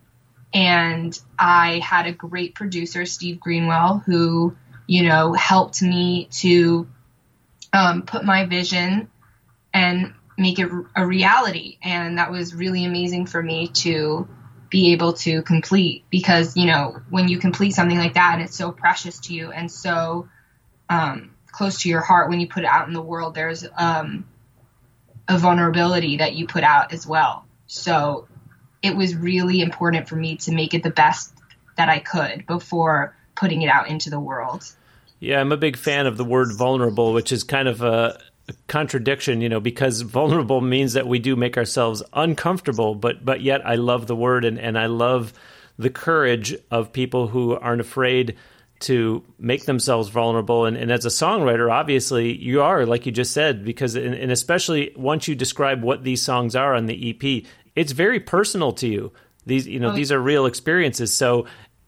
and 0.54 1.20
I 1.38 1.80
had 1.80 2.08
a 2.08 2.12
great 2.12 2.56
producer, 2.56 3.06
Steve 3.06 3.40
Greenwell, 3.40 4.04
who, 4.06 4.56
you 4.88 5.04
know, 5.04 5.34
helped 5.34 5.82
me 5.82 6.28
to 6.32 6.88
um, 7.72 8.04
put 8.04 8.24
my 8.24 8.46
vision 8.46 9.10
and 9.74 10.14
make 10.38 10.60
it 10.60 10.70
a 10.96 11.06
reality. 11.06 11.78
And 11.82 12.18
that 12.18 12.32
was 12.32 12.54
really 12.54 12.86
amazing 12.86 13.26
for 13.26 13.42
me 13.42 13.68
to 13.70 14.28
be 14.70 14.92
able 14.94 15.14
to 15.14 15.44
complete 15.44 16.04
because, 16.10 16.58
you 16.58 16.66
know, 16.66 17.00
when 17.10 17.28
you 17.28 17.38
complete 17.38 17.72
something 17.72 17.98
like 17.98 18.16
that, 18.16 18.34
and 18.34 18.44
it's 18.44 18.56
so 18.56 18.72
precious 18.72 19.20
to 19.20 19.34
you 19.34 19.52
and 19.52 19.72
so 19.72 20.28
um, 20.90 21.32
close 21.52 21.82
to 21.82 21.90
your 21.90 22.02
heart 22.02 22.30
when 22.30 22.40
you 22.40 22.48
put 22.48 22.64
it 22.64 22.70
out 22.70 22.88
in 22.88 22.94
the 22.94 23.02
world, 23.02 23.36
there's 23.36 23.66
um, 23.78 24.26
a 25.28 25.38
vulnerability 25.38 26.18
that 26.18 26.34
you 26.34 26.48
put 26.48 26.64
out 26.64 26.92
as 26.92 27.06
well. 27.06 27.46
So 27.68 28.28
it 28.82 28.96
was 28.96 29.16
really 29.16 29.62
important 29.62 30.10
for 30.10 30.16
me 30.16 30.38
to 30.38 30.52
make 30.52 30.74
it 30.74 30.84
the 30.84 30.90
best 30.90 31.34
that 31.78 31.90
I 31.90 32.00
could 32.00 32.46
before 32.46 33.16
putting 33.36 33.62
it 33.62 33.70
out 33.70 33.88
into 33.88 34.10
the 34.10 34.20
world. 34.20 34.64
Yeah, 35.20 35.40
I'm 35.40 35.52
a 35.52 35.58
big 35.58 35.78
fan 35.78 36.06
of 36.06 36.18
the 36.18 36.26
word 36.26 36.54
vulnerable, 36.54 37.14
which 37.14 37.32
is 37.32 37.44
kind 37.44 37.68
of 37.68 37.82
a 37.82 38.20
contradiction, 38.68 39.42
you 39.42 39.50
know, 39.50 39.60
because 39.60 40.02
vulnerable 40.02 40.62
means 40.62 40.94
that 40.94 41.08
we 41.08 41.20
do 41.20 41.36
make 41.36 41.58
ourselves 41.58 42.04
uncomfortable, 42.14 42.96
but 42.96 43.24
but 43.24 43.42
yet 43.42 43.66
I 43.66 43.76
love 43.76 44.08
the 44.08 44.16
word 44.16 44.46
and, 44.46 44.60
and 44.60 44.78
I 44.78 44.88
love 44.88 45.34
the 45.78 45.90
courage 45.90 46.56
of 46.70 46.94
people 46.94 47.28
who 47.28 47.58
aren't 47.58 47.82
afraid 47.82 48.36
to 48.82 49.24
make 49.40 49.66
themselves 49.66 50.10
vulnerable. 50.10 50.66
And, 50.66 50.76
and 50.76 50.92
as 50.92 51.06
a 51.06 51.10
songwriter, 51.10 51.72
obviously 51.72 52.38
you 52.38 52.62
are, 52.62 52.86
like 52.86 53.06
you 53.06 53.12
just 53.12 53.32
said, 53.32 53.64
because 53.64 53.96
and, 53.96 54.14
and 54.14 54.32
especially 54.32 54.92
once 54.96 55.28
you 55.28 55.36
describe 55.36 55.82
what 55.82 56.04
these 56.04 56.22
songs 56.22 56.56
are 56.56 56.76
on 56.76 56.86
the 56.86 57.10
EP, 57.10 57.46
it's 57.76 57.94
very 57.94 58.20
personal 58.20 58.74
to 58.74 58.88
you. 58.88 59.14
These 59.46 59.68
you 59.68 59.80
know, 59.80 59.92
Oh, 59.92 59.96
these 59.96 60.12
are 60.12 60.20
real 60.20 60.46
experiences. 60.46 61.14
So 61.14 61.46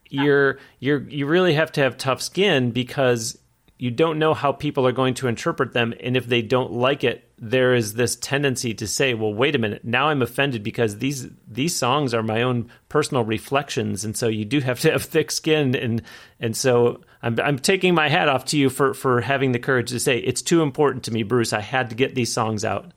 you're 0.09 0.59
you're 0.79 1.01
you 1.09 1.25
really 1.25 1.53
have 1.53 1.71
to 1.74 1.81
have 1.81 1.97
tough 1.97 2.21
skin 2.21 2.71
because 2.71 3.38
you 3.77 3.91
don't 3.91 4.17
know 4.17 4.34
how 4.34 4.53
people 4.53 4.88
are 4.88 4.94
going 4.94 5.13
to 5.13 5.27
interpret 5.27 5.74
them 5.74 5.94
and 6.00 6.15
if 6.15 6.25
they 6.27 6.41
don't 6.41 6.72
like 6.72 7.03
it 7.03 7.29
there 7.38 7.75
is 7.75 7.96
this 7.96 8.15
tendency 8.15 8.74
to 8.74 8.88
say 8.88 9.13
well 9.13 9.34
wait 9.34 9.55
a 9.55 9.60
minute 9.60 9.84
now 9.84 10.08
i'm 10.08 10.22
offended 10.22 10.63
because 10.63 11.00
these 11.00 11.27
these 11.48 11.75
songs 11.75 12.13
are 12.13 12.24
my 12.24 12.41
own 12.41 12.70
personal 12.88 13.24
reflections 13.24 14.05
and 14.05 14.15
so 14.15 14.27
you 14.27 14.46
do 14.46 14.62
have 14.62 14.79
to 14.79 14.91
have 14.94 15.03
thick 15.03 15.29
skin 15.29 15.75
and 15.75 16.01
and 16.39 16.55
so 16.55 17.01
i'm 17.22 17.38
i'm 17.41 17.60
taking 17.60 17.94
my 17.94 18.08
hat 18.08 18.29
off 18.29 18.46
to 18.46 18.58
you 18.58 18.70
for 18.70 18.94
for 18.94 19.20
having 19.20 19.51
the 19.51 19.60
courage 19.60 19.89
to 19.89 20.00
say 20.00 20.17
it's 20.20 20.41
too 20.41 20.62
important 20.62 21.03
to 21.03 21.12
me 21.12 21.24
bruce. 21.24 21.53
I 21.53 21.62
had 21.62 21.89
to 21.89 21.96
get 21.96 22.15
these 22.15 22.32
songs 22.32 22.63
out. 22.63 22.91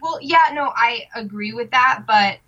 Well, 0.00 0.18
yeah, 0.22 0.38
no, 0.52 0.72
I 0.74 1.08
agree 1.14 1.52
with 1.52 1.70
that, 1.72 2.04
but 2.06 2.38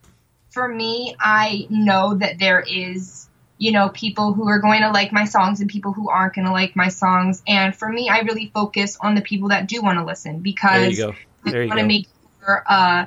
for 0.51 0.67
me, 0.69 1.15
I 1.21 1.67
know 1.69 2.15
that 2.15 2.39
there 2.39 2.61
is, 2.61 3.29
you 3.63 3.71
know, 3.71 3.89
people 3.91 4.33
who 4.33 4.49
are 4.49 4.59
going 4.59 4.83
to 4.83 4.91
like 4.91 5.13
my 5.13 5.25
songs 5.25 5.61
and 5.61 5.71
people 5.71 5.93
who 5.93 6.11
aren't 6.11 6.35
going 6.35 6.47
to 6.47 6.51
like 6.51 6.75
my 6.75 6.89
songs. 6.89 7.45
And 7.47 7.73
for 7.73 7.89
me, 7.89 8.09
I 8.09 8.23
really 8.23 8.51
focus 8.53 8.99
on 9.01 9.15
the 9.15 9.21
people 9.21 9.51
that 9.51 9.69
do 9.69 9.81
want 9.81 10.01
to 10.01 10.05
listen 10.05 10.33
there 10.33 10.41
because 10.43 10.99
you 10.99 11.07
go. 11.07 11.15
I 11.47 11.67
want 11.67 11.79
to 11.79 11.87
make 11.87 12.09
sure, 12.41 12.65
a 12.69 13.07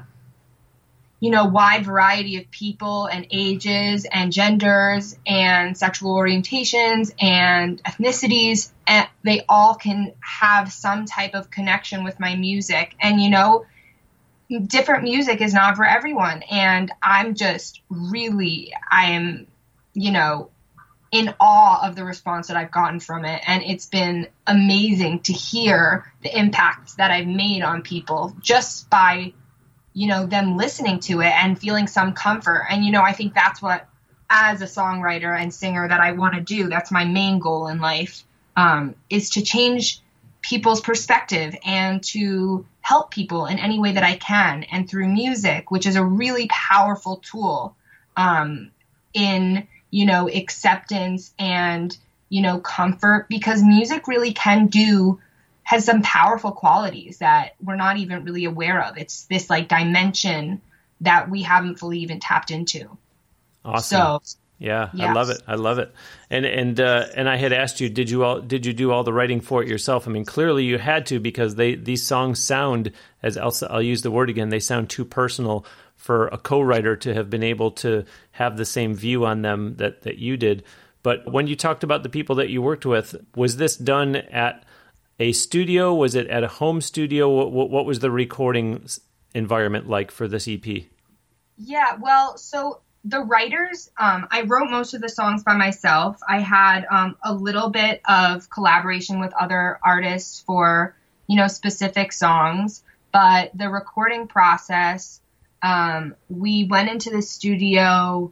you 1.20 1.30
know 1.30 1.44
wide 1.44 1.84
variety 1.84 2.38
of 2.38 2.50
people 2.52 3.08
and 3.08 3.28
ages 3.32 4.06
and 4.10 4.32
genders 4.32 5.18
and 5.28 5.78
sexual 5.78 6.16
orientations 6.16 7.14
and 7.22 7.84
ethnicities 7.84 8.72
and 8.88 9.10
they 9.24 9.44
all 9.50 9.76
can 9.76 10.14
have 10.22 10.72
some 10.72 11.06
type 11.06 11.34
of 11.34 11.52
connection 11.52 12.06
with 12.06 12.18
my 12.18 12.38
music. 12.38 12.96
And 13.02 13.20
you 13.20 13.30
know 13.30 13.66
different 14.68 15.04
music 15.04 15.42
is 15.42 15.54
not 15.54 15.76
for 15.76 15.84
everyone. 15.84 16.44
And 16.44 16.94
i'm 17.04 17.36
just 17.36 17.82
really 17.90 18.74
i 18.90 19.08
am 19.08 19.48
you 19.96 20.12
know 20.12 20.50
in 21.16 21.34
awe 21.40 21.88
of 21.88 21.96
the 21.96 22.04
response 22.04 22.48
that 22.48 22.58
I've 22.58 22.72
gotten 22.72 23.00
from 23.00 23.24
it. 23.24 23.42
And 23.48 23.64
it's 23.64 23.86
been 23.86 24.28
amazing 24.46 25.22
to 25.22 25.34
hear 25.34 26.12
the 26.22 26.38
impact 26.38 26.98
that 26.98 27.10
I've 27.10 27.28
made 27.28 27.62
on 27.62 27.84
people 27.84 28.36
just 28.42 28.90
by, 28.90 29.34
you 29.94 30.08
know, 30.08 30.26
them 30.26 30.58
listening 30.58 31.00
to 31.02 31.22
it 31.22 31.32
and 31.32 31.58
feeling 31.58 31.88
some 31.88 32.14
comfort. 32.14 32.66
And, 32.70 32.84
you 32.84 32.92
know, 32.92 33.02
I 33.02 33.14
think 33.14 33.34
that's 33.34 33.62
what, 33.62 33.88
as 34.30 34.62
a 34.62 34.66
songwriter 34.66 35.40
and 35.40 35.54
singer, 35.54 35.88
that 35.88 36.02
I 36.02 36.12
want 36.14 36.36
to 36.36 36.42
do. 36.42 36.68
That's 36.68 36.92
my 36.92 37.06
main 37.06 37.40
goal 37.40 37.68
in 37.68 37.80
life 37.80 38.24
um, 38.58 38.96
is 39.10 39.30
to 39.32 39.42
change 39.42 40.02
people's 40.42 40.82
perspective 40.82 41.56
and 41.66 42.04
to 42.04 42.66
help 42.82 43.12
people 43.12 43.46
in 43.46 43.58
any 43.58 43.80
way 43.80 43.94
that 43.94 44.04
I 44.04 44.18
can. 44.18 44.64
And 44.64 44.90
through 44.90 45.08
music, 45.08 45.72
which 45.72 45.86
is 45.86 45.96
a 45.96 46.04
really 46.04 46.48
powerful 46.50 47.18
tool 47.18 47.76
um, 48.18 48.72
in 49.14 49.68
you 49.96 50.06
know, 50.06 50.28
acceptance 50.28 51.34
and, 51.40 51.98
you 52.28 52.42
know, 52.42 52.60
comfort 52.60 53.28
because 53.30 53.64
music 53.64 54.10
really 54.10 54.34
can 54.34 54.68
do 54.68 55.22
has 55.64 55.86
some 55.86 56.02
powerful 56.02 56.52
qualities 56.52 57.20
that 57.20 57.56
we're 57.64 57.78
not 57.78 57.96
even 57.96 58.26
really 58.26 58.44
aware 58.44 58.84
of. 58.84 58.98
It's 58.98 59.24
this 59.28 59.50
like 59.50 59.70
dimension 59.70 60.62
that 61.00 61.30
we 61.30 61.44
haven't 61.44 61.80
fully 61.80 62.00
even 62.00 62.20
tapped 62.20 62.52
into. 62.52 62.98
Awesome. 63.64 63.98
So 63.98 64.22
yeah, 64.60 64.90
yes. 64.94 65.08
I 65.08 65.14
love 65.14 65.30
it. 65.30 65.42
I 65.48 65.56
love 65.56 65.80
it. 65.80 65.94
And 66.30 66.46
and 66.46 66.78
uh, 66.78 67.06
and 67.16 67.30
I 67.30 67.38
had 67.38 67.54
asked 67.54 67.80
you, 67.80 67.88
did 67.88 68.10
you 68.10 68.26
all 68.26 68.42
did 68.42 68.66
you 68.66 68.74
do 68.74 68.92
all 68.92 69.06
the 69.06 69.14
writing 69.14 69.40
for 69.40 69.64
it 69.64 69.70
yourself? 69.70 70.10
I 70.10 70.12
mean, 70.12 70.26
clearly 70.26 70.66
you 70.66 70.78
had 70.78 71.06
to 71.06 71.22
because 71.22 71.56
they 71.56 71.76
these 71.76 72.06
songs 72.06 72.40
sound 72.40 72.92
as 73.24 73.38
I'll, 73.38 73.56
I'll 73.70 73.82
use 73.82 74.02
the 74.02 74.12
word 74.12 74.30
again. 74.30 74.50
They 74.50 74.60
sound 74.60 74.90
too 74.90 75.06
personal 75.06 75.66
for 76.06 76.28
a 76.28 76.38
co-writer 76.38 76.96
to 76.96 77.16
have 77.16 77.32
been 77.32 77.42
able 77.42 77.72
to 77.72 78.06
have 78.30 78.58
the 78.58 78.66
same 78.66 78.94
view 78.94 79.26
on 79.26 79.42
them 79.42 79.76
that 79.78 80.04
that 80.04 80.20
you 80.20 80.38
did. 80.38 80.64
But 81.02 81.32
when 81.32 81.48
you 81.48 81.56
talked 81.56 81.84
about 81.84 82.04
the 82.04 82.10
people 82.10 82.36
that 82.36 82.50
you 82.50 82.62
worked 82.62 82.86
with, 82.86 83.16
was 83.36 83.58
this 83.58 83.76
done 83.76 84.16
at 84.16 84.64
a 85.20 85.32
studio? 85.32 85.96
Was 85.96 86.14
it 86.14 86.28
at 86.28 86.44
a 86.44 86.48
home 86.48 86.80
studio? 86.80 87.48
What, 87.50 87.72
what 87.72 87.88
was 87.88 88.00
the 88.02 88.12
recording 88.12 88.88
environment 89.34 89.90
like 89.90 90.12
for 90.12 90.28
this 90.28 90.48
EP? 90.48 90.66
Yeah, 91.58 91.96
well, 92.00 92.38
so 92.38 92.82
the 93.04 93.22
writers, 93.22 93.90
um, 93.98 94.28
I 94.30 94.44
wrote 94.44 94.70
most 94.70 94.94
of 94.94 95.02
the 95.02 95.10
songs 95.10 95.44
by 95.44 95.56
myself. 95.56 96.20
I 96.28 96.40
had 96.40 96.86
um, 96.92 97.18
a 97.24 97.34
little 97.34 97.72
bit 97.72 98.02
of 98.08 98.48
collaboration 98.52 99.20
with 99.20 99.34
other 99.34 99.80
artists 99.84 100.42
for, 100.42 100.96
you 101.26 101.38
know, 101.38 101.48
specific 101.48 102.14
songs, 102.14 102.84
but 103.12 103.50
the 103.56 103.70
recording 103.70 104.28
process, 104.28 105.20
um, 105.66 106.16
we 106.30 106.66
went 106.66 106.90
into 106.90 107.10
the 107.10 107.24
studio 107.24 108.32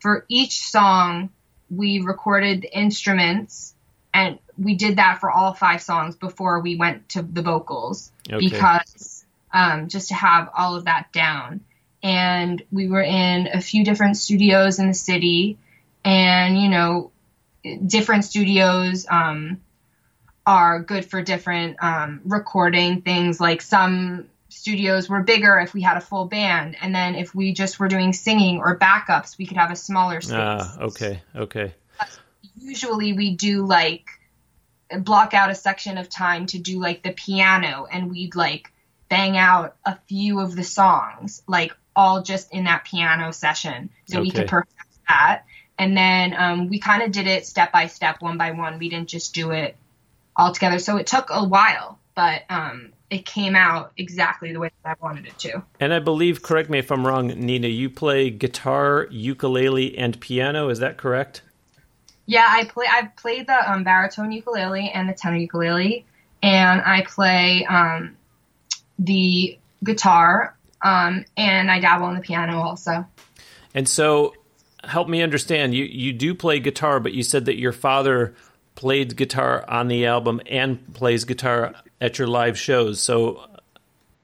for 0.00 0.24
each 0.28 0.66
song. 0.66 1.30
We 1.70 2.00
recorded 2.00 2.62
the 2.62 2.76
instruments 2.76 3.74
and 4.12 4.40
we 4.58 4.74
did 4.74 4.96
that 4.96 5.20
for 5.20 5.30
all 5.30 5.54
five 5.54 5.80
songs 5.80 6.16
before 6.16 6.58
we 6.58 6.74
went 6.74 7.10
to 7.10 7.22
the 7.22 7.40
vocals 7.40 8.10
okay. 8.28 8.48
because 8.48 9.24
um, 9.52 9.86
just 9.86 10.08
to 10.08 10.14
have 10.14 10.50
all 10.58 10.74
of 10.74 10.86
that 10.86 11.12
down. 11.12 11.60
And 12.02 12.60
we 12.72 12.88
were 12.88 13.02
in 13.02 13.46
a 13.46 13.60
few 13.60 13.84
different 13.84 14.16
studios 14.16 14.80
in 14.80 14.88
the 14.88 14.94
city, 14.94 15.56
and 16.04 16.60
you 16.60 16.68
know, 16.68 17.12
different 17.86 18.24
studios 18.24 19.06
um, 19.08 19.60
are 20.44 20.80
good 20.80 21.04
for 21.04 21.22
different 21.22 21.76
um, 21.80 22.22
recording 22.24 23.02
things. 23.02 23.40
Like 23.40 23.62
some 23.62 24.26
studios 24.52 25.08
were 25.08 25.22
bigger 25.22 25.58
if 25.58 25.74
we 25.74 25.82
had 25.82 25.96
a 25.96 26.00
full 26.00 26.26
band, 26.26 26.76
and 26.80 26.94
then 26.94 27.14
if 27.14 27.34
we 27.34 27.52
just 27.52 27.78
were 27.78 27.88
doing 27.88 28.12
singing 28.12 28.58
or 28.58 28.78
backups, 28.78 29.38
we 29.38 29.46
could 29.46 29.56
have 29.56 29.70
a 29.70 29.76
smaller 29.76 30.20
space. 30.20 30.36
Ah, 30.36 30.78
okay, 30.80 31.22
okay. 31.34 31.74
Usually, 32.56 33.12
we 33.12 33.34
do 33.34 33.66
like 33.66 34.06
block 34.98 35.34
out 35.34 35.50
a 35.50 35.54
section 35.54 35.98
of 35.98 36.08
time 36.08 36.46
to 36.46 36.58
do 36.58 36.78
like 36.78 37.02
the 37.02 37.12
piano 37.12 37.86
and 37.90 38.10
we'd 38.10 38.34
like 38.34 38.70
bang 39.08 39.36
out 39.36 39.76
a 39.84 39.96
few 40.08 40.40
of 40.40 40.56
the 40.56 40.64
songs 40.64 41.42
like 41.46 41.72
all 41.94 42.22
just 42.22 42.52
in 42.52 42.64
that 42.64 42.84
piano 42.84 43.32
session 43.32 43.90
so 44.06 44.18
okay. 44.18 44.22
we 44.22 44.30
could 44.30 44.48
perfect 44.48 44.74
that 45.08 45.44
and 45.78 45.96
then 45.96 46.34
um, 46.36 46.68
we 46.68 46.78
kind 46.78 47.02
of 47.02 47.12
did 47.12 47.26
it 47.26 47.46
step 47.46 47.72
by 47.72 47.86
step 47.86 48.20
one 48.20 48.38
by 48.38 48.52
one 48.52 48.78
we 48.78 48.88
didn't 48.88 49.08
just 49.08 49.34
do 49.34 49.50
it 49.50 49.76
all 50.36 50.52
together 50.52 50.78
so 50.78 50.96
it 50.96 51.06
took 51.06 51.28
a 51.30 51.44
while 51.44 51.98
but 52.14 52.42
um, 52.50 52.92
it 53.12 53.26
came 53.26 53.54
out 53.54 53.92
exactly 53.98 54.54
the 54.54 54.58
way 54.58 54.70
that 54.82 54.96
I 54.98 55.04
wanted 55.04 55.26
it 55.26 55.38
to. 55.40 55.62
And 55.78 55.92
I 55.92 55.98
believe, 55.98 56.42
correct 56.42 56.70
me 56.70 56.78
if 56.78 56.90
I'm 56.90 57.06
wrong, 57.06 57.28
Nina, 57.28 57.68
you 57.68 57.90
play 57.90 58.30
guitar, 58.30 59.06
ukulele, 59.10 59.98
and 59.98 60.18
piano. 60.18 60.70
Is 60.70 60.78
that 60.78 60.96
correct? 60.96 61.42
Yeah, 62.24 62.46
I 62.48 62.64
play. 62.64 62.86
I've 62.90 63.14
played 63.16 63.46
the 63.46 63.70
um, 63.70 63.84
baritone 63.84 64.32
ukulele 64.32 64.90
and 64.94 65.10
the 65.10 65.12
tenor 65.12 65.36
ukulele, 65.36 66.06
and 66.42 66.80
I 66.80 67.02
play 67.02 67.66
um, 67.66 68.16
the 68.98 69.58
guitar, 69.84 70.56
um, 70.80 71.26
and 71.36 71.70
I 71.70 71.80
dabble 71.80 72.08
in 72.08 72.14
the 72.14 72.22
piano 72.22 72.60
also. 72.60 73.06
And 73.74 73.86
so, 73.86 74.34
help 74.84 75.06
me 75.06 75.20
understand. 75.20 75.74
You 75.74 75.84
you 75.84 76.14
do 76.14 76.34
play 76.34 76.60
guitar, 76.60 76.98
but 76.98 77.12
you 77.12 77.22
said 77.22 77.44
that 77.44 77.58
your 77.58 77.72
father 77.72 78.34
played 78.74 79.16
guitar 79.16 79.68
on 79.68 79.88
the 79.88 80.06
album 80.06 80.40
and 80.46 80.94
plays 80.94 81.24
guitar 81.24 81.74
at 82.02 82.18
your 82.18 82.26
live 82.26 82.58
shows. 82.58 83.00
So, 83.00 83.48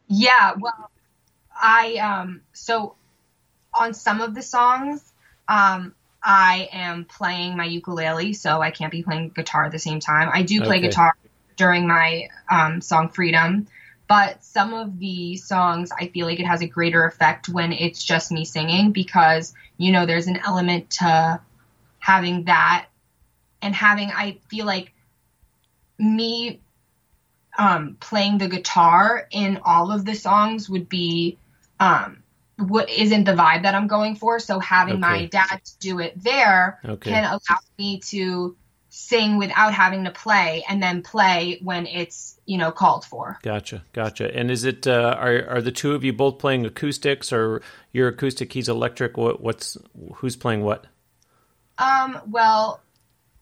yeah, 0.09 0.55
well, 0.59 0.91
I 1.55 1.97
um 1.97 2.43
so 2.53 2.97
on 3.73 3.95
some 3.95 4.21
of 4.21 4.35
the 4.35 4.43
songs, 4.43 5.13
um, 5.47 5.95
I 6.23 6.69
am 6.73 7.05
playing 7.05 7.57
my 7.57 7.67
ukulele, 7.67 8.33
so 8.33 8.61
I 8.61 8.73
can't 8.73 8.91
be 8.91 9.05
playing 9.05 9.31
guitar 9.31 9.67
at 9.67 9.73
the 9.73 9.79
same 9.79 10.01
time. 10.01 10.29
I 10.33 10.43
do 10.43 10.61
play 10.63 10.79
okay. 10.79 10.89
guitar 10.89 11.15
during 11.57 11.87
my 11.87 12.29
um, 12.51 12.81
song 12.81 13.11
Freedom, 13.11 13.69
but 14.09 14.43
some 14.43 14.75
of 14.75 14.99
the 14.99 15.37
songs 15.37 15.93
I 15.97 16.09
feel 16.09 16.27
like 16.27 16.41
it 16.41 16.47
has 16.47 16.63
a 16.63 16.67
greater 16.67 17.05
effect 17.05 17.49
when 17.49 17.73
it's 17.73 18.03
just 18.03 18.33
me 18.33 18.45
singing 18.45 18.91
because, 18.91 19.55
you 19.77 19.93
know, 19.93 20.05
there's 20.05 20.27
an 20.27 20.41
element 20.45 20.91
to 20.93 21.41
having 22.01 22.45
that 22.45 22.87
and 23.63 23.75
having, 23.75 24.11
I 24.11 24.39
feel 24.49 24.67
like 24.67 24.93
me 25.99 26.61
um, 27.59 27.97
playing 27.99 28.39
the 28.39 28.49
guitar 28.49 29.27
in 29.31 29.61
all 29.65 29.91
of 29.91 30.05
the 30.05 30.15
songs 30.15 30.71
would 30.71 30.89
be 30.89 31.37
um, 31.81 32.23
what 32.57 32.89
isn't 32.89 33.25
the 33.25 33.33
vibe 33.33 33.63
that 33.63 33.75
I'm 33.75 33.89
going 33.89 34.15
for. 34.15 34.39
So 34.39 34.61
having 34.61 34.95
okay. 34.95 35.01
my 35.01 35.27
dad 35.27 35.61
do 35.81 35.99
it 35.99 36.23
there 36.23 36.81
okay. 36.85 37.11
can 37.11 37.25
allow 37.25 37.59
me 37.77 38.01
to 38.07 38.57
sing 38.91 39.39
without 39.39 39.75
having 39.75 40.05
to 40.05 40.11
play 40.11 40.65
and 40.69 40.83
then 40.83 41.03
play 41.03 41.59
when 41.63 41.87
it's 41.87 42.41
you 42.47 42.57
know 42.57 42.73
called 42.73 43.05
for 43.05 43.39
gotcha 43.43 43.85
gotcha 43.93 44.35
and 44.35 44.51
is 44.51 44.65
it 44.65 44.87
uh, 44.87 45.15
are, 45.19 45.47
are 45.47 45.61
the 45.61 45.71
two 45.71 45.95
of 45.95 46.03
you 46.03 46.13
both 46.13 46.39
playing 46.39 46.65
acoustics 46.65 47.31
or 47.31 47.61
your 47.93 48.09
acoustic 48.09 48.51
he's 48.55 48.67
electric 48.67 49.19
what, 49.19 49.43
what's 49.43 49.77
who's 50.15 50.37
playing 50.37 50.65
what 50.65 50.87
um 51.77 52.19
well 52.31 52.81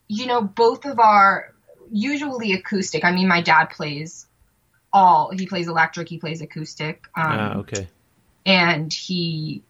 you 0.08 0.26
know 0.26 0.42
both 0.42 0.84
of 0.84 0.98
our 0.98 1.54
usually 1.90 2.52
acoustic. 2.52 3.04
I 3.04 3.12
mean 3.12 3.28
my 3.28 3.42
dad 3.42 3.66
plays 3.70 4.26
all 4.92 5.30
he 5.30 5.46
plays 5.46 5.68
electric 5.68 6.08
he 6.08 6.16
plays 6.16 6.40
acoustic 6.40 7.06
um, 7.16 7.24
ah, 7.26 7.54
okay. 7.56 7.86
and 8.46 8.92
he 8.92 9.62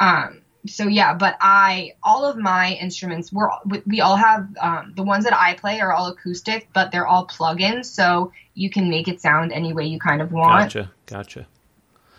um 0.00 0.42
so 0.66 0.86
yeah 0.86 1.14
but 1.14 1.36
i 1.40 1.94
all 2.02 2.26
of 2.26 2.36
my 2.36 2.72
instruments 2.74 3.32
we're 3.32 3.48
we 3.86 4.00
all 4.00 4.16
have 4.16 4.46
um, 4.60 4.92
the 4.96 5.02
ones 5.02 5.24
that 5.24 5.32
i 5.32 5.54
play 5.54 5.80
are 5.80 5.92
all 5.92 6.08
acoustic 6.08 6.68
but 6.74 6.90
they're 6.92 7.06
all 7.06 7.26
plugins 7.26 7.86
so 7.86 8.32
you 8.54 8.70
can 8.70 8.88
make 8.88 9.08
it 9.08 9.20
sound 9.20 9.52
any 9.52 9.72
way 9.72 9.84
you 9.84 9.98
kind 9.98 10.22
of 10.22 10.32
want. 10.32 10.72
Gotcha 10.72 10.90
gotcha. 11.06 11.46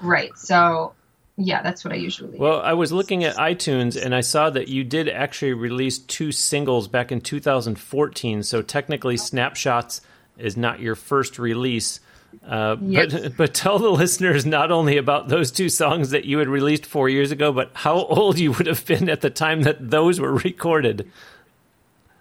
Right 0.01 0.37
so 0.37 0.93
yeah 1.37 1.61
that's 1.61 1.83
what 1.83 1.93
i 1.93 1.97
usually 1.97 2.37
well 2.37 2.61
i 2.61 2.73
was 2.73 2.91
looking 2.91 3.23
at 3.23 3.35
itunes 3.35 4.01
and 4.01 4.15
i 4.15 4.21
saw 4.21 4.49
that 4.49 4.67
you 4.67 4.83
did 4.83 5.09
actually 5.09 5.53
release 5.53 5.97
two 5.99 6.31
singles 6.31 6.87
back 6.87 7.11
in 7.11 7.19
2014 7.19 8.43
so 8.43 8.61
technically 8.61 9.17
snapshots 9.17 10.01
is 10.37 10.55
not 10.55 10.79
your 10.79 10.95
first 10.95 11.37
release 11.37 11.99
uh, 12.43 12.75
yep. 12.81 13.09
But 13.11 13.37
but 13.37 13.53
tell 13.53 13.79
the 13.79 13.89
listeners 13.89 14.45
not 14.45 14.71
only 14.71 14.97
about 14.97 15.27
those 15.27 15.51
two 15.51 15.69
songs 15.69 16.11
that 16.11 16.25
you 16.25 16.39
had 16.39 16.47
released 16.47 16.85
four 16.85 17.09
years 17.09 17.31
ago, 17.31 17.51
but 17.51 17.71
how 17.73 17.95
old 17.95 18.39
you 18.39 18.51
would 18.53 18.67
have 18.67 18.85
been 18.85 19.09
at 19.09 19.21
the 19.21 19.29
time 19.29 19.63
that 19.63 19.89
those 19.89 20.19
were 20.19 20.33
recorded. 20.33 21.09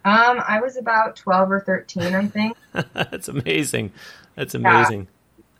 Um, 0.03 0.41
I 0.47 0.61
was 0.61 0.77
about 0.77 1.15
twelve 1.15 1.51
or 1.51 1.59
thirteen, 1.59 2.15
I 2.15 2.27
think. 2.27 2.57
That's 2.93 3.27
amazing. 3.27 3.91
That's 4.35 4.53
amazing. 4.55 5.07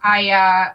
Yeah. 0.03 0.11
I 0.11 0.29
uh, 0.29 0.73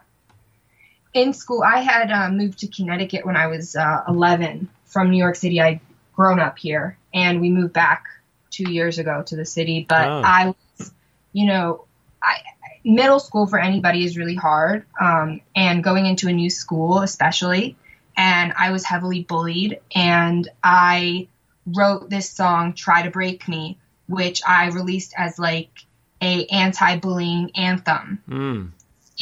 in 1.12 1.32
school, 1.32 1.62
I 1.62 1.78
had 1.78 2.10
uh, 2.10 2.30
moved 2.30 2.60
to 2.60 2.68
Connecticut 2.68 3.26
when 3.26 3.36
I 3.36 3.48
was 3.48 3.74
uh, 3.74 4.04
eleven 4.06 4.68
from 4.86 5.10
New 5.10 5.18
York 5.18 5.36
City. 5.36 5.60
I'd 5.60 5.80
grown 6.14 6.38
up 6.38 6.58
here, 6.58 6.96
and 7.12 7.40
we 7.40 7.50
moved 7.50 7.72
back 7.72 8.04
two 8.50 8.70
years 8.70 8.98
ago 8.98 9.22
to 9.26 9.36
the 9.36 9.44
city. 9.44 9.86
But 9.88 10.08
oh. 10.08 10.22
I 10.24 10.54
was, 10.78 10.92
you 11.32 11.46
know, 11.46 11.84
I 12.22 12.38
middle 12.84 13.20
school 13.20 13.46
for 13.46 13.58
anybody 13.58 14.04
is 14.04 14.16
really 14.16 14.34
hard, 14.36 14.86
um, 15.00 15.40
and 15.54 15.82
going 15.82 16.06
into 16.06 16.28
a 16.28 16.32
new 16.32 16.50
school 16.50 17.00
especially. 17.00 17.76
And 18.16 18.52
I 18.58 18.70
was 18.70 18.84
heavily 18.84 19.22
bullied, 19.22 19.80
and 19.94 20.48
I 20.62 21.28
wrote 21.66 22.10
this 22.10 22.30
song 22.30 22.74
"Try 22.74 23.02
to 23.02 23.10
Break 23.10 23.48
Me," 23.48 23.78
which 24.06 24.42
I 24.46 24.68
released 24.68 25.14
as 25.16 25.38
like 25.38 25.70
a 26.22 26.46
anti-bullying 26.46 27.52
anthem. 27.56 28.22
Mm. 28.28 28.70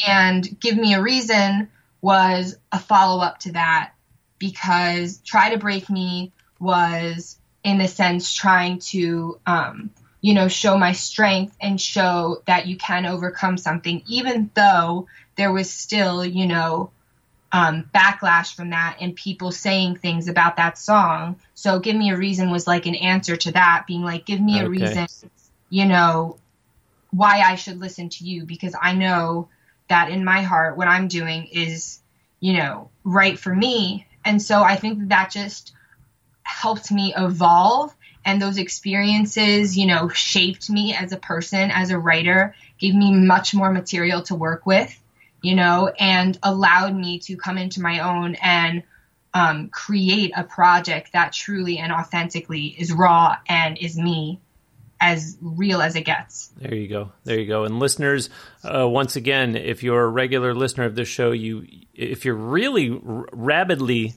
And 0.06 0.60
"Give 0.60 0.76
Me 0.76 0.94
a 0.94 1.02
Reason" 1.02 1.68
was 2.00 2.56
a 2.72 2.78
follow-up 2.78 3.38
to 3.40 3.52
that 3.52 3.92
because 4.38 5.18
"Try 5.18 5.50
to 5.50 5.58
Break 5.58 5.90
Me" 5.90 6.32
was 6.60 7.38
in 7.64 7.80
a 7.80 7.88
sense 7.88 8.32
trying 8.32 8.78
to 8.78 9.38
um, 9.46 9.90
you 10.20 10.34
know, 10.34 10.48
show 10.48 10.76
my 10.76 10.92
strength 10.92 11.56
and 11.60 11.80
show 11.80 12.42
that 12.46 12.66
you 12.66 12.76
can 12.76 13.06
overcome 13.06 13.56
something, 13.56 14.02
even 14.06 14.50
though 14.54 15.06
there 15.36 15.52
was 15.52 15.70
still, 15.70 16.24
you 16.24 16.46
know, 16.46 16.90
um, 17.52 17.88
backlash 17.94 18.54
from 18.54 18.70
that 18.70 18.98
and 19.00 19.14
people 19.14 19.52
saying 19.52 19.96
things 19.96 20.28
about 20.28 20.56
that 20.56 20.76
song. 20.76 21.36
So 21.54 21.78
Give 21.78 21.96
Me 21.96 22.10
a 22.10 22.16
Reason 22.16 22.50
was 22.50 22.66
like 22.66 22.86
an 22.86 22.96
answer 22.96 23.36
to 23.36 23.52
that, 23.52 23.84
being 23.86 24.02
like, 24.02 24.26
give 24.26 24.40
me 24.40 24.60
a 24.60 24.68
reason, 24.68 25.06
you 25.70 25.86
know, 25.86 26.36
why 27.10 27.40
I 27.40 27.54
should 27.54 27.80
listen 27.80 28.10
to 28.10 28.24
you 28.24 28.44
because 28.44 28.74
I 28.80 28.94
know 28.94 29.48
that 29.88 30.10
in 30.10 30.24
my 30.24 30.42
heart, 30.42 30.76
what 30.76 30.88
I'm 30.88 31.08
doing 31.08 31.48
is, 31.52 32.00
you 32.40 32.54
know, 32.54 32.90
right 33.04 33.38
for 33.38 33.54
me. 33.54 34.06
And 34.24 34.40
so 34.40 34.62
I 34.62 34.76
think 34.76 35.08
that, 35.08 35.30
just 35.30 35.72
helped 36.42 36.90
me 36.90 37.12
evolve 37.16 37.94
and 38.24 38.40
those 38.40 38.58
experiences, 38.58 39.76
you 39.76 39.86
know, 39.86 40.08
shaped 40.08 40.68
me 40.70 40.94
as 40.94 41.12
a 41.12 41.16
person, 41.16 41.70
as 41.70 41.90
a 41.90 41.98
writer, 41.98 42.54
gave 42.78 42.94
me 42.94 43.12
much 43.12 43.54
more 43.54 43.70
material 43.70 44.22
to 44.22 44.34
work 44.34 44.66
with, 44.66 44.98
you 45.42 45.54
know, 45.54 45.92
and 45.98 46.38
allowed 46.42 46.94
me 46.94 47.18
to 47.20 47.36
come 47.36 47.58
into 47.58 47.80
my 47.80 48.00
own 48.00 48.34
and 48.36 48.82
um, 49.34 49.68
create 49.68 50.32
a 50.36 50.44
project 50.44 51.12
that 51.12 51.32
truly 51.32 51.78
and 51.78 51.92
authentically 51.92 52.66
is 52.66 52.92
raw 52.92 53.36
and 53.48 53.78
is 53.78 53.96
me 53.96 54.40
as 55.00 55.36
real 55.40 55.80
as 55.80 55.96
it 55.96 56.04
gets. 56.04 56.48
There 56.56 56.74
you 56.74 56.88
go. 56.88 57.12
There 57.24 57.38
you 57.38 57.46
go. 57.46 57.64
And 57.64 57.78
listeners, 57.78 58.30
uh, 58.64 58.88
once 58.88 59.16
again, 59.16 59.56
if 59.56 59.82
you're 59.82 60.02
a 60.02 60.08
regular 60.08 60.54
listener 60.54 60.84
of 60.84 60.94
this 60.94 61.08
show, 61.08 61.30
you 61.30 61.66
if 61.94 62.24
you're 62.24 62.34
really 62.34 62.90
r- 62.90 63.26
rabidly 63.32 64.14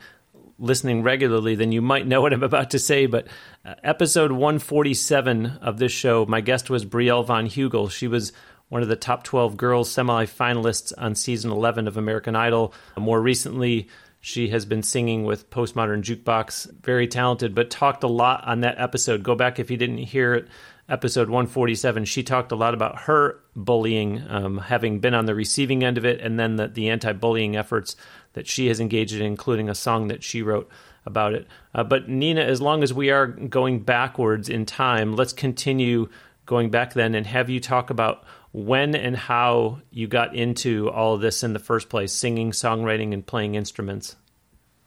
listening 0.57 1.01
regularly, 1.03 1.55
then 1.55 1.71
you 1.71 1.81
might 1.81 2.07
know 2.07 2.21
what 2.21 2.33
I'm 2.33 2.43
about 2.43 2.71
to 2.71 2.79
say. 2.79 3.07
But 3.07 3.27
uh, 3.65 3.75
episode 3.83 4.31
147 4.31 5.45
of 5.61 5.77
this 5.77 5.91
show, 5.91 6.25
my 6.25 6.41
guest 6.41 6.69
was 6.69 6.85
Brielle 6.85 7.25
von 7.25 7.47
Hugel. 7.47 7.91
She 7.91 8.07
was 8.07 8.31
one 8.69 8.81
of 8.81 8.87
the 8.87 8.95
top 8.95 9.23
12 9.23 9.57
girls 9.57 9.91
semi-finalists 9.91 10.93
on 10.97 11.15
season 11.15 11.51
11 11.51 11.87
of 11.87 11.97
American 11.97 12.35
Idol. 12.35 12.73
More 12.97 13.21
recently, 13.21 13.89
she 14.21 14.49
has 14.49 14.65
been 14.65 14.83
singing 14.83 15.23
with 15.25 15.49
Postmodern 15.49 16.03
Jukebox. 16.03 16.71
Very 16.83 17.07
talented, 17.07 17.55
but 17.55 17.71
talked 17.71 18.03
a 18.03 18.07
lot 18.07 18.43
on 18.45 18.61
that 18.61 18.79
episode. 18.79 19.23
Go 19.23 19.33
back 19.33 19.59
if 19.59 19.71
you 19.71 19.77
didn't 19.77 19.97
hear 19.97 20.35
it. 20.35 20.47
Episode 20.87 21.29
147, 21.29 22.05
she 22.05 22.21
talked 22.21 22.51
a 22.51 22.55
lot 22.55 22.73
about 22.73 23.01
her 23.01 23.39
bullying, 23.55 24.23
um, 24.29 24.57
having 24.57 24.99
been 24.99 25.13
on 25.13 25.25
the 25.25 25.33
receiving 25.33 25.83
end 25.83 25.97
of 25.97 26.05
it, 26.05 26.19
and 26.21 26.39
then 26.39 26.57
the, 26.57 26.67
the 26.67 26.89
anti 26.89 27.13
bullying 27.13 27.55
efforts 27.55 27.95
that 28.33 28.47
she 28.47 28.67
has 28.67 28.79
engaged 28.79 29.15
in, 29.15 29.21
including 29.21 29.69
a 29.69 29.75
song 29.75 30.07
that 30.09 30.23
she 30.23 30.41
wrote 30.41 30.69
about 31.05 31.33
it. 31.33 31.47
Uh, 31.73 31.83
but 31.83 32.07
Nina, 32.07 32.41
as 32.41 32.61
long 32.61 32.83
as 32.83 32.93
we 32.93 33.09
are 33.09 33.25
going 33.25 33.79
backwards 33.79 34.49
in 34.49 34.65
time, 34.65 35.15
let's 35.15 35.33
continue 35.33 36.09
going 36.45 36.69
back 36.69 36.93
then 36.93 37.15
and 37.15 37.25
have 37.25 37.49
you 37.49 37.59
talk 37.59 37.89
about 37.89 38.23
when 38.53 38.95
and 38.95 39.15
how 39.15 39.79
you 39.91 40.07
got 40.07 40.35
into 40.35 40.89
all 40.89 41.15
of 41.15 41.21
this 41.21 41.43
in 41.43 41.53
the 41.53 41.59
first 41.59 41.89
place 41.89 42.11
singing, 42.11 42.51
songwriting, 42.51 43.13
and 43.13 43.25
playing 43.25 43.55
instruments. 43.55 44.15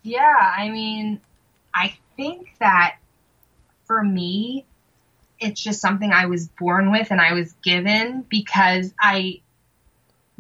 Yeah, 0.03 0.37
I 0.57 0.69
mean, 0.69 1.21
I 1.75 1.97
think 2.17 2.49
that 2.61 2.97
for 3.87 4.03
me, 4.03 4.67
it's 5.41 5.63
just 5.63 5.81
something 5.81 6.13
I 6.13 6.27
was 6.27 6.49
born 6.49 6.93
with 6.93 7.11
and 7.11 7.21
I 7.21 7.33
was 7.33 7.53
given 7.65 8.25
because 8.29 8.93
I, 9.01 9.41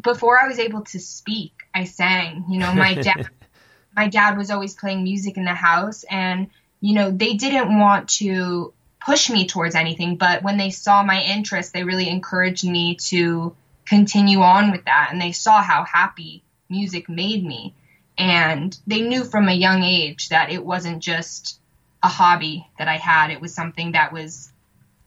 before 0.03 0.39
I 0.39 0.47
was 0.47 0.59
able 0.59 0.83
to 0.83 1.01
speak, 1.01 1.53
I 1.75 1.85
sang. 1.85 2.45
You 2.51 2.59
know, 2.59 2.75
my 2.75 2.95
dad, 2.95 3.29
my 3.97 4.09
dad 4.09 4.37
was 4.37 4.51
always 4.51 4.75
playing 4.75 5.03
music 5.03 5.37
in 5.37 5.45
the 5.45 5.55
house, 5.55 6.05
and 6.11 6.49
you 6.81 6.95
know, 6.95 7.11
they 7.11 7.35
didn't 7.35 7.79
want 7.79 8.11
to 8.11 8.75
push 9.05 9.29
me 9.29 9.47
towards 9.47 9.75
anything, 9.75 10.17
but 10.17 10.43
when 10.43 10.57
they 10.57 10.71
saw 10.71 11.03
my 11.03 11.21
interest, 11.21 11.73
they 11.73 11.85
really 11.85 12.09
encouraged 12.09 12.65
me 12.65 12.97
to 12.97 13.55
continue 13.87 14.41
on 14.41 14.71
with 14.71 14.85
that, 14.87 15.09
and 15.13 15.21
they 15.21 15.33
saw 15.33 15.63
how 15.63 15.85
happy 15.85 16.43
music 16.69 17.09
made 17.09 17.45
me. 17.45 17.75
And 18.17 18.77
they 18.87 19.03
knew 19.03 19.25
from 19.25 19.49
a 19.49 19.53
young 19.53 19.83
age 19.83 20.29
that 20.31 20.51
it 20.51 20.65
wasn't 20.65 21.03
just 21.03 21.61
a 22.03 22.09
hobby 22.09 22.67
that 22.79 22.89
I 22.89 22.97
had. 22.97 23.31
It 23.31 23.41
was 23.41 23.55
something 23.55 23.93
that 23.93 24.13
was 24.13 24.53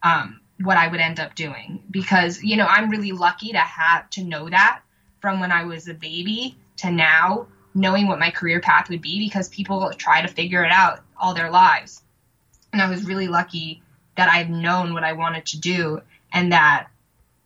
um, 0.03 0.41
what 0.61 0.77
I 0.77 0.87
would 0.87 0.99
end 0.99 1.19
up 1.19 1.33
doing. 1.33 1.81
Because 1.89 2.43
you 2.43 2.57
know 2.57 2.67
I'm 2.67 2.89
really 2.89 3.13
lucky 3.13 3.53
to 3.53 3.59
have 3.59 4.09
to 4.11 4.23
know 4.23 4.49
that 4.49 4.81
from 5.21 5.39
when 5.39 5.51
I 5.51 5.63
was 5.63 5.87
a 5.87 5.93
baby 5.93 6.57
to 6.77 6.91
now 6.91 7.47
knowing 7.73 8.07
what 8.07 8.19
my 8.19 8.31
career 8.31 8.59
path 8.59 8.89
would 8.89 9.01
be 9.01 9.19
because 9.19 9.49
people 9.49 9.91
try 9.97 10.21
to 10.21 10.27
figure 10.27 10.63
it 10.63 10.71
out 10.71 10.99
all 11.19 11.33
their 11.33 11.49
lives. 11.49 12.01
And 12.73 12.81
I 12.81 12.89
was 12.89 13.05
really 13.05 13.27
lucky 13.27 13.81
that 14.17 14.29
I've 14.29 14.49
known 14.49 14.93
what 14.93 15.03
I 15.03 15.13
wanted 15.13 15.45
to 15.47 15.59
do 15.59 16.01
and 16.33 16.51
that 16.51 16.87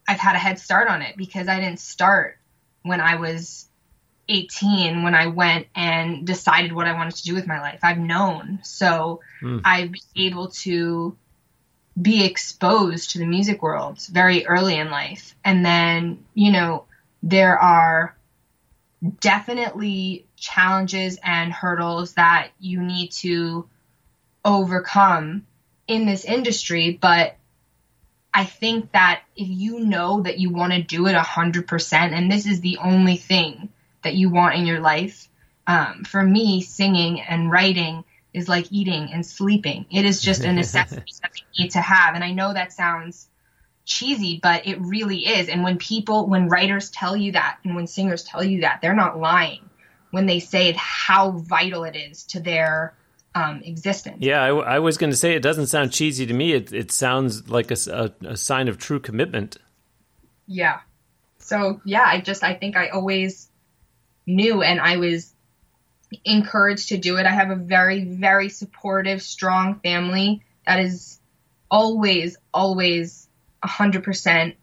I've 0.07 0.19
had 0.19 0.35
a 0.35 0.39
head 0.39 0.57
start 0.57 0.87
on 0.87 1.01
it 1.01 1.15
because 1.15 1.47
I 1.47 1.59
didn't 1.59 1.79
start 1.79 2.37
when 2.81 2.99
I 2.99 3.15
was 3.15 3.67
18 4.27 5.03
when 5.03 5.13
I 5.13 5.27
went 5.27 5.67
and 5.75 6.25
decided 6.25 6.71
what 6.71 6.87
I 6.87 6.93
wanted 6.93 7.15
to 7.15 7.23
do 7.23 7.35
with 7.35 7.47
my 7.47 7.59
life. 7.59 7.79
I've 7.83 7.97
known. 7.99 8.59
So 8.63 9.21
Mm. 9.41 9.61
I've 9.65 9.91
been 9.91 10.01
able 10.15 10.49
to 10.49 11.17
be 11.99 12.23
exposed 12.23 13.11
to 13.11 13.19
the 13.19 13.25
music 13.25 13.61
world 13.61 13.99
very 14.11 14.45
early 14.45 14.77
in 14.77 14.91
life. 14.91 15.35
And 15.43 15.65
then, 15.65 16.23
you 16.33 16.51
know, 16.51 16.85
there 17.23 17.57
are 17.57 18.15
definitely 19.19 20.25
challenges 20.37 21.17
and 21.23 21.51
hurdles 21.51 22.13
that 22.13 22.49
you 22.59 22.81
need 22.81 23.11
to 23.11 23.67
overcome 24.45 25.45
in 25.91 26.05
this 26.05 26.25
industry, 26.25 26.97
but 26.99 27.35
I 28.33 28.45
think 28.45 28.93
that 28.93 29.23
if 29.35 29.47
you 29.47 29.79
know 29.79 30.21
that 30.21 30.39
you 30.39 30.49
want 30.49 30.73
to 30.73 30.81
do 30.81 31.07
it 31.07 31.15
100% 31.15 31.93
and 31.93 32.31
this 32.31 32.45
is 32.45 32.61
the 32.61 32.77
only 32.77 33.17
thing 33.17 33.69
that 34.03 34.15
you 34.15 34.29
want 34.29 34.55
in 34.55 34.65
your 34.65 34.79
life, 34.79 35.27
um, 35.67 36.05
for 36.05 36.23
me, 36.23 36.61
singing 36.61 37.21
and 37.21 37.51
writing 37.51 38.03
is 38.33 38.47
like 38.47 38.71
eating 38.71 39.09
and 39.11 39.25
sleeping. 39.25 39.85
It 39.91 40.05
is 40.05 40.21
just 40.21 40.43
a 40.43 40.53
necessity 40.53 41.13
that 41.21 41.31
you 41.35 41.65
need 41.65 41.71
to 41.71 41.81
have. 41.81 42.15
And 42.15 42.23
I 42.23 42.31
know 42.31 42.53
that 42.53 42.71
sounds 42.71 43.27
cheesy, 43.83 44.39
but 44.41 44.65
it 44.65 44.79
really 44.79 45.27
is. 45.27 45.49
And 45.49 45.63
when 45.63 45.77
people, 45.77 46.27
when 46.27 46.47
writers 46.47 46.89
tell 46.89 47.17
you 47.17 47.33
that 47.33 47.59
and 47.65 47.75
when 47.75 47.87
singers 47.87 48.23
tell 48.23 48.43
you 48.43 48.61
that, 48.61 48.79
they're 48.81 48.95
not 48.95 49.19
lying 49.19 49.69
when 50.11 50.25
they 50.25 50.39
say 50.39 50.73
how 50.77 51.31
vital 51.31 51.83
it 51.83 51.95
is 51.95 52.23
to 52.25 52.39
their 52.39 52.93
um, 53.33 53.61
existence. 53.63 54.17
Yeah, 54.19 54.41
I, 54.41 54.49
I 54.49 54.79
was 54.79 54.97
going 54.97 55.09
to 55.09 55.15
say 55.15 55.33
it 55.35 55.41
doesn't 55.43 55.67
sound 55.67 55.93
cheesy 55.93 56.25
to 56.25 56.33
me. 56.33 56.53
It, 56.53 56.73
it 56.73 56.91
sounds 56.91 57.49
like 57.49 57.71
a 57.71 58.13
a 58.25 58.37
sign 58.37 58.67
of 58.67 58.77
true 58.77 58.99
commitment. 58.99 59.57
Yeah. 60.47 60.79
So 61.39 61.81
yeah, 61.85 62.03
I 62.05 62.21
just 62.21 62.43
I 62.43 62.55
think 62.55 62.75
I 62.75 62.89
always 62.89 63.49
knew 64.25 64.61
and 64.61 64.79
I 64.79 64.97
was 64.97 65.33
encouraged 66.25 66.89
to 66.89 66.97
do 66.97 67.17
it. 67.17 67.25
I 67.25 67.31
have 67.31 67.51
a 67.51 67.55
very 67.55 68.03
very 68.03 68.49
supportive, 68.49 69.21
strong 69.21 69.79
family 69.79 70.43
that 70.65 70.79
is 70.79 71.19
always 71.69 72.37
always 72.53 73.27
100% 73.63 74.55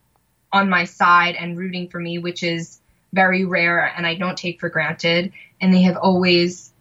on 0.52 0.68
my 0.68 0.84
side 0.84 1.36
and 1.36 1.56
rooting 1.56 1.88
for 1.88 2.00
me, 2.00 2.18
which 2.18 2.42
is 2.42 2.80
very 3.12 3.44
rare 3.44 3.80
and 3.96 4.06
I 4.06 4.14
don't 4.16 4.36
take 4.36 4.60
for 4.60 4.68
granted 4.68 5.32
and 5.60 5.72
they 5.72 5.82
have 5.82 5.96
always 5.96 6.72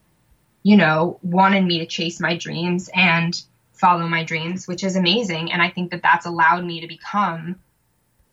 you 0.67 0.75
know 0.75 1.17
wanted 1.21 1.63
me 1.63 1.79
to 1.79 1.85
chase 1.85 2.19
my 2.19 2.35
dreams 2.35 2.89
and 2.93 3.41
follow 3.71 4.05
my 4.05 4.25
dreams, 4.25 4.67
which 4.67 4.83
is 4.83 4.97
amazing 4.97 5.51
and 5.53 5.61
I 5.61 5.69
think 5.69 5.91
that 5.91 6.01
that's 6.01 6.25
allowed 6.25 6.65
me 6.65 6.81
to 6.81 6.87
become 6.87 7.55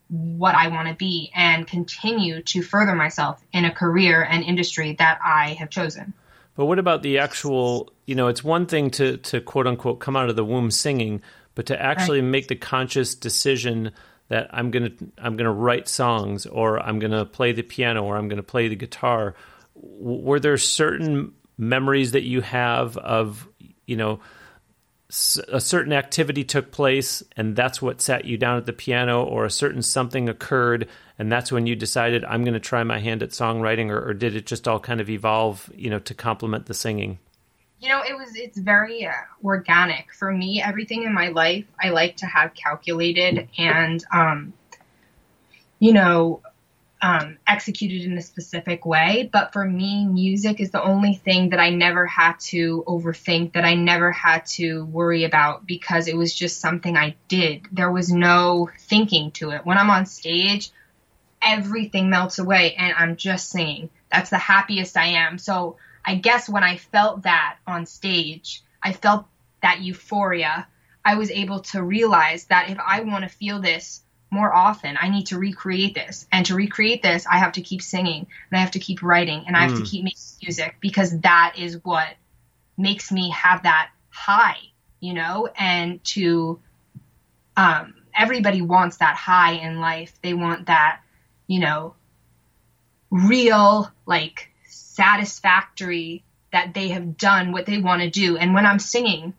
what 0.09 0.57
I 0.57 0.66
want 0.66 0.88
to 0.88 0.94
be 0.94 1.31
and 1.33 1.64
continue 1.64 2.42
to 2.42 2.62
further 2.62 2.97
myself 2.97 3.40
in 3.53 3.64
a 3.64 3.70
career 3.70 4.20
and 4.23 4.42
industry 4.42 4.97
that 4.99 5.20
I 5.25 5.51
have 5.61 5.70
chosen. 5.70 6.12
But 6.57 6.66
what 6.66 6.81
about 6.81 7.03
the 7.03 7.18
actual, 7.18 7.92
you 8.05 8.16
know, 8.16 8.27
it's 8.27 8.42
one 8.42 8.66
thing 8.66 8.90
to, 8.92 9.16
to 9.16 9.40
quote 9.40 9.68
unquote 9.68 10.01
come 10.01 10.16
out 10.16 10.29
of 10.29 10.35
the 10.35 10.44
womb 10.44 10.73
singing, 10.73 11.23
but 11.55 11.66
to 11.66 11.81
actually 11.81 12.20
make 12.20 12.49
the 12.49 12.57
conscious 12.57 13.14
decision 13.14 13.92
that 14.29 14.49
I'm 14.53 14.73
going 14.73 14.90
to 14.90 15.12
I'm 15.18 15.37
going 15.37 15.47
to 15.47 15.53
write 15.53 15.87
songs 15.87 16.47
or 16.47 16.81
I'm 16.81 16.99
going 16.99 17.12
to 17.12 17.27
play 17.27 17.53
the 17.53 17.62
piano 17.62 18.03
or 18.03 18.16
I'm 18.16 18.27
going 18.27 18.38
to 18.38 18.51
play 18.55 18.66
the 18.66 18.77
guitar. 18.77 19.37
W- 19.77 20.20
Were 20.20 20.40
there 20.40 20.59
certain 20.59 21.33
memories 21.57 22.12
that 22.12 22.23
you 22.25 22.40
have 22.40 22.97
of, 22.97 23.49
you 23.87 23.97
know, 23.97 24.21
a 25.49 25.61
certain 25.61 25.93
activity 25.93 26.43
took 26.43 26.73
place 26.73 27.23
and 27.37 27.55
that's 27.55 27.81
what 27.81 28.01
sat 28.01 28.25
you 28.25 28.37
down 28.37 28.57
at 28.57 28.67
the 28.67 28.73
piano 28.73 29.23
or 29.23 29.45
a 29.45 29.51
certain 29.51 29.83
something 29.83 30.29
occurred 30.29 30.88
and 31.19 31.31
that's 31.31 31.53
when 31.53 31.67
you 31.67 31.77
decided 31.77 32.25
i'm 32.25 32.43
going 32.43 32.55
to 32.55 32.59
try 32.59 32.83
my 32.83 32.99
hand 32.99 33.23
at 33.23 33.31
songwriting 33.31 33.90
or, 33.90 34.09
or 34.09 34.14
did 34.14 34.35
it 34.35 34.47
just 34.47 34.67
all 34.67 34.81
kind 34.81 35.01
of 35.01 35.09
evolve 35.11 35.71
you 35.77 35.88
know 35.88 36.01
to 36.01 36.14
complement 36.14 36.67
the 36.67 36.75
singing 36.75 37.19
You 37.81 37.90
know, 37.90 38.03
it 38.03 38.17
was 38.17 38.35
it's 38.35 38.59
very 38.59 39.07
uh, 39.07 39.12
organic 39.45 40.12
for 40.14 40.33
me. 40.33 40.62
Everything 40.62 41.03
in 41.05 41.12
my 41.12 41.29
life 41.29 41.67
I 41.81 41.90
like 41.90 42.17
to 42.17 42.27
have 42.27 42.55
calculated 42.55 43.49
and 43.59 44.03
um 44.11 44.55
you 45.79 45.93
know, 45.93 46.40
um, 47.02 47.38
executed 47.46 48.02
in 48.02 48.16
a 48.16 48.22
specific 48.22 48.87
way. 48.87 49.28
But 49.30 49.52
for 49.52 49.64
me, 49.64 50.07
music 50.07 50.61
is 50.61 50.70
the 50.70 50.83
only 50.83 51.14
thing 51.14 51.50
that 51.50 51.61
I 51.61 51.70
never 51.70 52.07
had 52.07 52.38
to 52.50 52.83
overthink, 52.87 53.52
that 53.52 53.64
I 53.64 53.74
never 53.74 54.11
had 54.11 54.46
to 54.46 54.85
worry 54.87 55.24
about 55.24 55.66
because 55.66 56.09
it 56.09 56.16
was 56.16 56.35
just 56.35 56.61
something 56.61 56.96
I 56.96 57.16
did. 57.28 57.66
There 57.72 57.90
was 57.90 58.11
no 58.11 58.70
thinking 58.78 59.33
to 59.33 59.50
it. 59.50 59.66
When 59.66 59.76
I'm 59.76 59.90
on 59.90 60.07
stage, 60.07 60.70
everything 61.42 62.09
melts 62.09 62.38
away 62.38 62.74
and 62.74 62.94
I'm 62.96 63.16
just 63.16 63.50
singing. 63.50 63.90
That's 64.11 64.30
the 64.30 64.38
happiest 64.38 64.96
I 64.96 65.09
am. 65.09 65.38
So 65.38 65.76
I 66.04 66.14
guess 66.14 66.48
when 66.48 66.64
I 66.64 66.76
felt 66.76 67.22
that 67.22 67.57
on 67.66 67.87
stage, 67.87 68.62
I 68.83 68.92
felt 68.92 69.26
that 69.62 69.80
euphoria. 69.80 70.66
I 71.04 71.16
was 71.16 71.30
able 71.30 71.61
to 71.61 71.83
realize 71.83 72.46
that 72.46 72.70
if 72.70 72.78
I 72.78 73.00
want 73.00 73.24
to 73.24 73.28
feel 73.28 73.61
this 73.61 74.02
more 74.30 74.52
often, 74.52 74.96
I 75.00 75.08
need 75.08 75.26
to 75.26 75.38
recreate 75.38 75.94
this. 75.94 76.26
And 76.32 76.44
to 76.46 76.54
recreate 76.54 77.02
this, 77.02 77.26
I 77.26 77.38
have 77.38 77.52
to 77.52 77.60
keep 77.60 77.82
singing 77.82 78.26
and 78.50 78.58
I 78.58 78.60
have 78.60 78.72
to 78.72 78.78
keep 78.78 79.02
writing 79.02 79.44
and 79.46 79.56
I 79.56 79.62
have 79.62 79.72
mm. 79.72 79.84
to 79.84 79.90
keep 79.90 80.04
making 80.04 80.22
music 80.42 80.76
because 80.80 81.18
that 81.20 81.54
is 81.58 81.78
what 81.84 82.08
makes 82.76 83.12
me 83.12 83.30
have 83.30 83.62
that 83.62 83.90
high, 84.10 84.58
you 85.00 85.14
know, 85.14 85.48
and 85.56 86.02
to 86.04 86.58
um, 87.56 87.94
everybody 88.16 88.62
wants 88.62 88.98
that 88.98 89.16
high 89.16 89.52
in 89.52 89.80
life. 89.80 90.12
They 90.22 90.34
want 90.34 90.66
that, 90.66 91.00
you 91.46 91.60
know, 91.60 91.94
real, 93.10 93.90
like 94.06 94.50
satisfactory 94.66 96.24
that 96.52 96.74
they 96.74 96.88
have 96.88 97.16
done 97.16 97.52
what 97.52 97.66
they 97.66 97.78
want 97.78 98.02
to 98.02 98.10
do. 98.10 98.37
And 98.37 98.54
when 98.54 98.66
I'm 98.66 98.78
singing, 98.78 99.34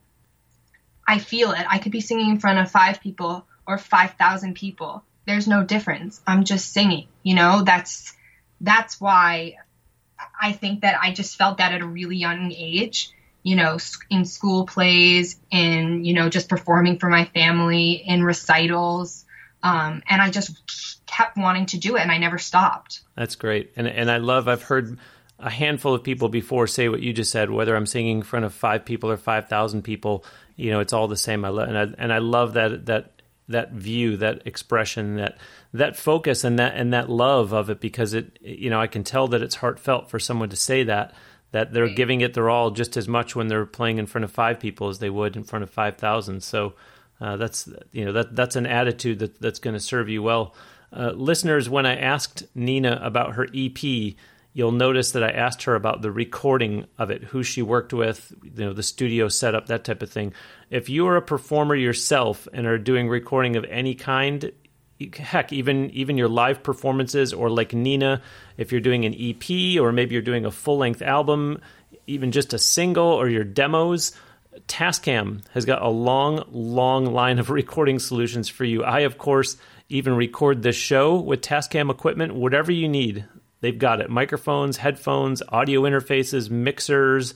I 1.08 1.20
feel 1.20 1.52
it. 1.52 1.66
I 1.70 1.80
could 1.80 1.92
be 1.92 2.02
singing 2.02 2.30
in 2.30 2.40
front 2.40 2.60
of 2.60 2.72
five 2.72 3.02
people 3.02 3.46
or 3.68 3.78
5,000 3.78 4.56
people. 4.56 5.04
There's 5.26 5.48
no 5.48 5.64
difference. 5.64 6.22
I'm 6.28 6.44
just 6.44 6.72
singing, 6.72 7.08
you 7.24 7.36
know, 7.36 7.64
that's, 7.64 8.14
that's 8.62 9.02
why 9.02 9.56
I 10.40 10.52
think 10.52 10.82
that 10.82 11.00
I 11.02 11.14
just 11.14 11.36
felt 11.38 11.58
that 11.58 11.74
at 11.74 11.82
a 11.82 11.88
really 11.88 12.18
young 12.18 12.52
age 12.52 13.12
you 13.46 13.56
know, 13.56 13.78
in 14.10 14.26
school 14.26 14.66
plays, 14.66 15.40
in, 15.52 16.04
you 16.04 16.16
know, 16.16 16.30
just 16.30 16.50
performing 16.50 16.98
for 16.98 17.10
my 17.10 17.26
family, 17.26 17.92
in 17.92 18.24
recitals. 18.24 19.24
Um, 19.62 20.02
and 20.10 20.20
I 20.20 20.32
just 20.32 21.06
kept 21.06 21.38
wanting 21.38 21.68
to 21.68 21.78
do 21.78 21.96
it 21.96 22.02
and 22.02 22.12
I 22.12 22.18
never 22.18 22.40
stopped. 22.40 23.02
That's 23.16 23.36
great. 23.36 23.72
And, 23.76 23.88
and 23.88 24.10
I 24.10 24.18
love, 24.18 24.48
I've 24.48 24.64
heard 24.64 24.98
a 25.38 25.52
handful 25.52 25.94
of 25.94 26.04
people 26.04 26.28
before 26.28 26.66
say 26.66 26.90
what 26.90 27.02
you 27.02 27.14
just 27.14 27.32
said, 27.32 27.52
whether 27.52 27.76
I'm 27.76 27.86
singing 27.86 28.18
in 28.18 28.24
front 28.24 28.46
of 28.46 28.54
five 28.54 28.84
people 28.84 29.12
or 29.12 29.18
5,000 29.18 29.84
people, 29.84 30.26
you 30.56 30.72
know, 30.72 30.80
it's 30.80 30.92
all 30.92 31.08
the 31.08 31.16
same. 31.16 31.46
I 31.46 31.50
love, 31.50 31.70
and 31.70 31.78
I, 31.78 31.88
and 32.00 32.12
I 32.12 32.18
love 32.18 32.54
that, 32.54 32.88
that, 32.88 33.15
that 33.48 33.72
view, 33.72 34.18
that 34.18 34.46
expression, 34.46 35.16
that, 35.16 35.38
that 35.74 35.96
focus 35.96 36.44
and 36.44 36.58
that, 36.60 36.76
and 36.76 36.94
that 36.94 37.10
love 37.10 37.54
of 37.54 37.70
it 37.70 37.80
because 37.80 38.14
it, 38.14 38.38
you 38.42 38.70
know, 38.70 38.82
I 38.82 38.88
can 38.88 39.04
tell 39.04 39.28
that 39.30 39.42
it's 39.42 39.56
heartfelt 39.56 40.10
for 40.10 40.20
someone 40.20 40.50
to 40.50 40.56
say 40.56 40.84
that 40.84 41.14
that 41.52 41.72
they're 41.72 41.88
giving 41.88 42.20
it 42.20 42.34
their 42.34 42.50
all 42.50 42.70
just 42.70 42.98
as 42.98 43.08
much 43.08 43.34
when 43.34 43.48
they're 43.48 43.66
playing 43.66 43.98
in 43.98 44.06
front 44.06 44.26
of 44.26 44.32
five 44.32 44.60
people 44.60 44.90
as 44.90 45.00
they 45.00 45.10
would 45.10 45.38
in 45.38 45.44
front 45.46 45.64
of 45.64 45.70
5,000. 45.70 46.44
So 46.44 46.74
uh, 47.22 47.38
that's 47.38 47.70
you 47.94 48.04
know 48.04 48.12
that 48.12 48.36
that's 48.36 48.58
an 48.58 48.66
attitude 48.66 49.20
that 49.20 49.40
that's 49.40 49.60
going 49.60 49.74
to 49.74 49.80
serve 49.80 50.10
you 50.10 50.22
well. 50.22 50.54
Uh, 50.92 51.12
listeners, 51.12 51.70
when 51.70 51.86
I 51.86 51.96
asked 51.96 52.44
Nina 52.56 53.00
about 53.02 53.36
her 53.36 53.48
EP, 53.56 53.78
you'll 54.56 54.72
notice 54.72 55.12
that 55.12 55.24
I 55.24 55.32
asked 55.32 55.64
her 55.64 55.76
about 55.76 56.02
the 56.02 56.10
recording 56.10 56.86
of 56.98 57.12
it, 57.12 57.26
who 57.26 57.44
she 57.44 57.62
worked 57.62 57.92
with, 57.92 58.34
you 58.42 58.66
know, 58.66 58.72
the 58.72 58.82
studio 58.82 59.28
setup, 59.28 59.68
that 59.68 59.84
type 59.84 60.02
of 60.02 60.10
thing. 60.10 60.34
If 60.70 60.88
you 60.88 61.06
are 61.08 61.18
a 61.18 61.22
performer 61.22 61.76
yourself 61.76 62.48
and 62.54 62.66
are 62.66 62.78
doing 62.78 63.10
recording 63.10 63.58
of 63.58 63.66
any 63.66 63.96
kind, 63.96 64.54
heck, 65.14 65.52
even 65.52 65.92
even 65.92 66.18
your 66.18 66.30
live 66.30 66.64
performances, 66.64 67.34
or 67.34 67.50
like 67.50 67.74
Nina, 67.74 68.22
if 68.58 68.72
you're 68.72 68.80
doing 68.80 69.04
an 69.04 69.14
EP 69.14 69.78
or 69.78 69.92
maybe 69.92 70.14
you're 70.14 70.22
doing 70.22 70.46
a 70.46 70.52
full 70.52 70.78
length 70.78 71.02
album, 71.02 71.60
even 72.08 72.32
just 72.32 72.54
a 72.54 72.58
single 72.58 73.08
or 73.08 73.28
your 73.28 73.44
demos, 73.44 74.14
Tascam 74.70 75.46
has 75.52 75.66
got 75.66 75.82
a 75.82 75.90
long, 75.90 76.46
long 76.50 77.08
line 77.08 77.40
of 77.40 77.50
recording 77.62 78.00
solutions 78.00 78.48
for 78.48 78.64
you. 78.64 78.86
I, 78.86 79.02
of 79.02 79.18
course, 79.18 79.58
even 79.90 80.16
record 80.16 80.64
this 80.64 80.78
show 80.78 81.18
with 81.18 81.42
Tascam 81.42 81.92
equipment, 81.92 82.36
whatever 82.36 82.72
you 82.72 82.88
need. 82.88 83.26
They've 83.62 83.78
got 83.78 84.02
it 84.02 84.10
microphones, 84.10 84.78
headphones, 84.78 85.42
audio 85.50 85.82
interfaces, 85.82 86.50
mixers. 86.50 87.34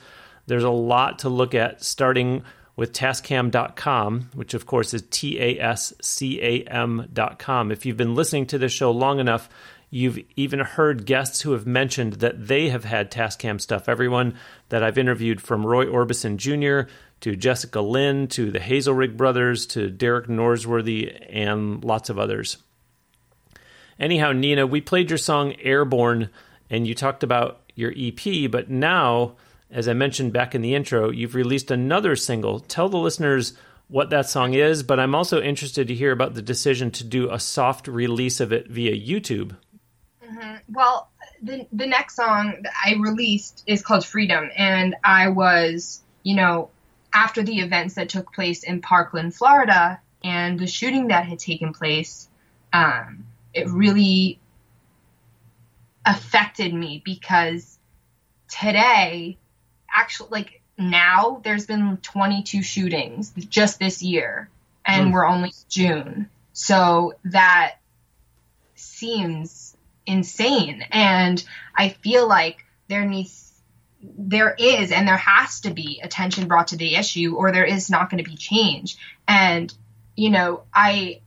There's 0.47 0.63
a 0.63 0.69
lot 0.69 1.19
to 1.19 1.29
look 1.29 1.53
at 1.53 1.83
starting 1.83 2.43
with 2.75 2.93
tascam.com, 2.93 4.29
which 4.33 4.53
of 4.53 4.65
course 4.65 4.93
is 4.93 5.03
T 5.09 5.39
A 5.39 5.59
S 5.59 5.93
C 6.01 6.41
A 6.41 6.63
M.com. 6.63 7.71
If 7.71 7.85
you've 7.85 7.97
been 7.97 8.15
listening 8.15 8.45
to 8.47 8.57
this 8.57 8.71
show 8.71 8.91
long 8.91 9.19
enough, 9.19 9.49
you've 9.89 10.19
even 10.35 10.59
heard 10.59 11.05
guests 11.05 11.41
who 11.41 11.51
have 11.51 11.65
mentioned 11.67 12.13
that 12.13 12.47
they 12.47 12.69
have 12.69 12.85
had 12.85 13.11
Tascam 13.11 13.59
stuff. 13.59 13.89
Everyone 13.89 14.35
that 14.69 14.83
I've 14.83 14.97
interviewed 14.97 15.41
from 15.41 15.65
Roy 15.65 15.85
Orbison 15.87 16.37
Jr. 16.37 16.89
to 17.21 17.35
Jessica 17.35 17.81
Lynn 17.81 18.27
to 18.29 18.51
the 18.51 18.59
Hazelrigg 18.59 19.17
brothers 19.17 19.65
to 19.67 19.89
Derek 19.89 20.27
Norsworthy 20.27 21.25
and 21.29 21.83
lots 21.83 22.09
of 22.09 22.19
others. 22.19 22.57
Anyhow, 23.99 24.31
Nina, 24.31 24.65
we 24.65 24.81
played 24.81 25.09
your 25.09 25.17
song 25.17 25.53
Airborne 25.61 26.29
and 26.69 26.87
you 26.87 26.95
talked 26.95 27.23
about 27.23 27.61
your 27.75 27.93
EP, 27.97 28.49
but 28.49 28.69
now 28.69 29.35
as 29.71 29.87
I 29.87 29.93
mentioned 29.93 30.33
back 30.33 30.55
in 30.55 30.61
the 30.61 30.73
intro, 30.73 31.11
you've 31.11 31.35
released 31.35 31.69
another 31.69 32.15
single. 32.15 32.59
Tell 32.59 32.89
the 32.89 32.97
listeners 32.97 33.53
what 33.87 34.09
that 34.09 34.27
song 34.27 34.53
is, 34.53 34.83
but 34.83 34.99
I'm 34.99 35.15
also 35.15 35.41
interested 35.41 35.87
to 35.87 35.93
hear 35.93 36.11
about 36.11 36.33
the 36.33 36.41
decision 36.41 36.91
to 36.91 37.03
do 37.03 37.31
a 37.31 37.39
soft 37.39 37.87
release 37.87 38.39
of 38.39 38.51
it 38.51 38.67
via 38.67 38.93
YouTube. 38.93 39.55
Mm-hmm. 40.23 40.73
Well, 40.73 41.09
the, 41.41 41.67
the 41.71 41.87
next 41.87 42.15
song 42.15 42.57
that 42.63 42.73
I 42.85 42.95
released 42.95 43.63
is 43.67 43.81
called 43.83 44.05
Freedom, 44.05 44.49
and 44.55 44.95
I 45.03 45.29
was, 45.29 46.01
you 46.23 46.35
know, 46.35 46.69
after 47.13 47.43
the 47.43 47.59
events 47.59 47.95
that 47.95 48.09
took 48.09 48.33
place 48.33 48.63
in 48.63 48.81
Parkland, 48.81 49.35
Florida, 49.35 49.99
and 50.23 50.59
the 50.59 50.67
shooting 50.67 51.07
that 51.07 51.25
had 51.25 51.39
taken 51.39 51.73
place, 51.73 52.27
um, 52.73 53.25
it 53.53 53.67
really 53.69 54.39
affected 56.05 56.73
me 56.73 57.01
because 57.03 57.77
today 58.47 59.37
actually 59.93 60.29
like 60.31 60.61
now 60.77 61.41
there's 61.43 61.65
been 61.65 61.97
22 61.97 62.63
shootings 62.63 63.31
just 63.49 63.79
this 63.79 64.01
year 64.01 64.49
and 64.85 65.09
mm. 65.09 65.13
we're 65.13 65.27
only 65.27 65.53
June. 65.67 66.29
So 66.53 67.13
that 67.25 67.75
seems 68.75 69.75
insane 70.05 70.83
and 70.89 71.43
I 71.75 71.89
feel 71.89 72.27
like 72.27 72.65
there 72.87 73.05
needs 73.05 73.45
there 74.01 74.55
is 74.57 74.91
and 74.91 75.07
there 75.07 75.17
has 75.17 75.59
to 75.61 75.71
be 75.71 75.99
attention 76.01 76.47
brought 76.47 76.69
to 76.69 76.77
the 76.77 76.95
issue 76.95 77.35
or 77.35 77.51
there 77.51 77.65
is 77.65 77.89
not 77.89 78.09
going 78.09 78.23
to 78.23 78.29
be 78.29 78.37
change. 78.37 78.97
And 79.27 79.73
you 80.15 80.29
know, 80.29 80.63
I 80.73 81.21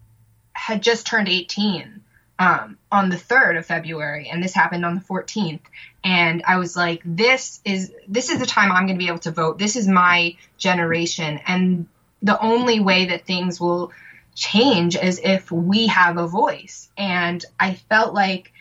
had 0.53 0.83
just 0.83 1.07
turned 1.07 1.29
18 1.29 2.02
um, 2.39 2.79
on 2.91 3.09
the 3.09 3.17
3rd 3.17 3.59
of 3.59 3.67
February, 3.67 4.29
and 4.31 4.43
this 4.43 4.55
happened 4.55 4.85
on 4.85 4.95
the 4.95 5.01
14th. 5.01 5.61
And 6.03 6.43
I 6.47 6.57
was 6.57 6.77
like, 6.77 7.03
this 7.05 7.61
is 7.65 7.93
this 8.09 8.31
is 8.31 8.41
the 8.41 8.47
time 8.47 8.73
I'm 8.73 8.87
going 8.87 8.99
to 8.99 9.05
be 9.05 9.09
able 9.09 9.19
to 9.21 9.31
vote. 9.31 9.59
This 9.59 9.77
is 9.77 9.87
my 9.87 10.37
generation, 10.59 11.41
and 11.47 11.87
the 12.23 12.41
only 12.41 12.81
way 12.81 13.07
that 13.07 13.27
things 13.27 13.61
will 13.61 13.93
change 14.35 14.97
is 14.97 15.21
if 15.23 15.51
we 15.51 15.89
have 15.89 16.17
a 16.17 16.27
voice. 16.27 16.89
And 16.97 17.45
I 17.61 17.75
felt 17.75 18.15
like, 18.15 18.53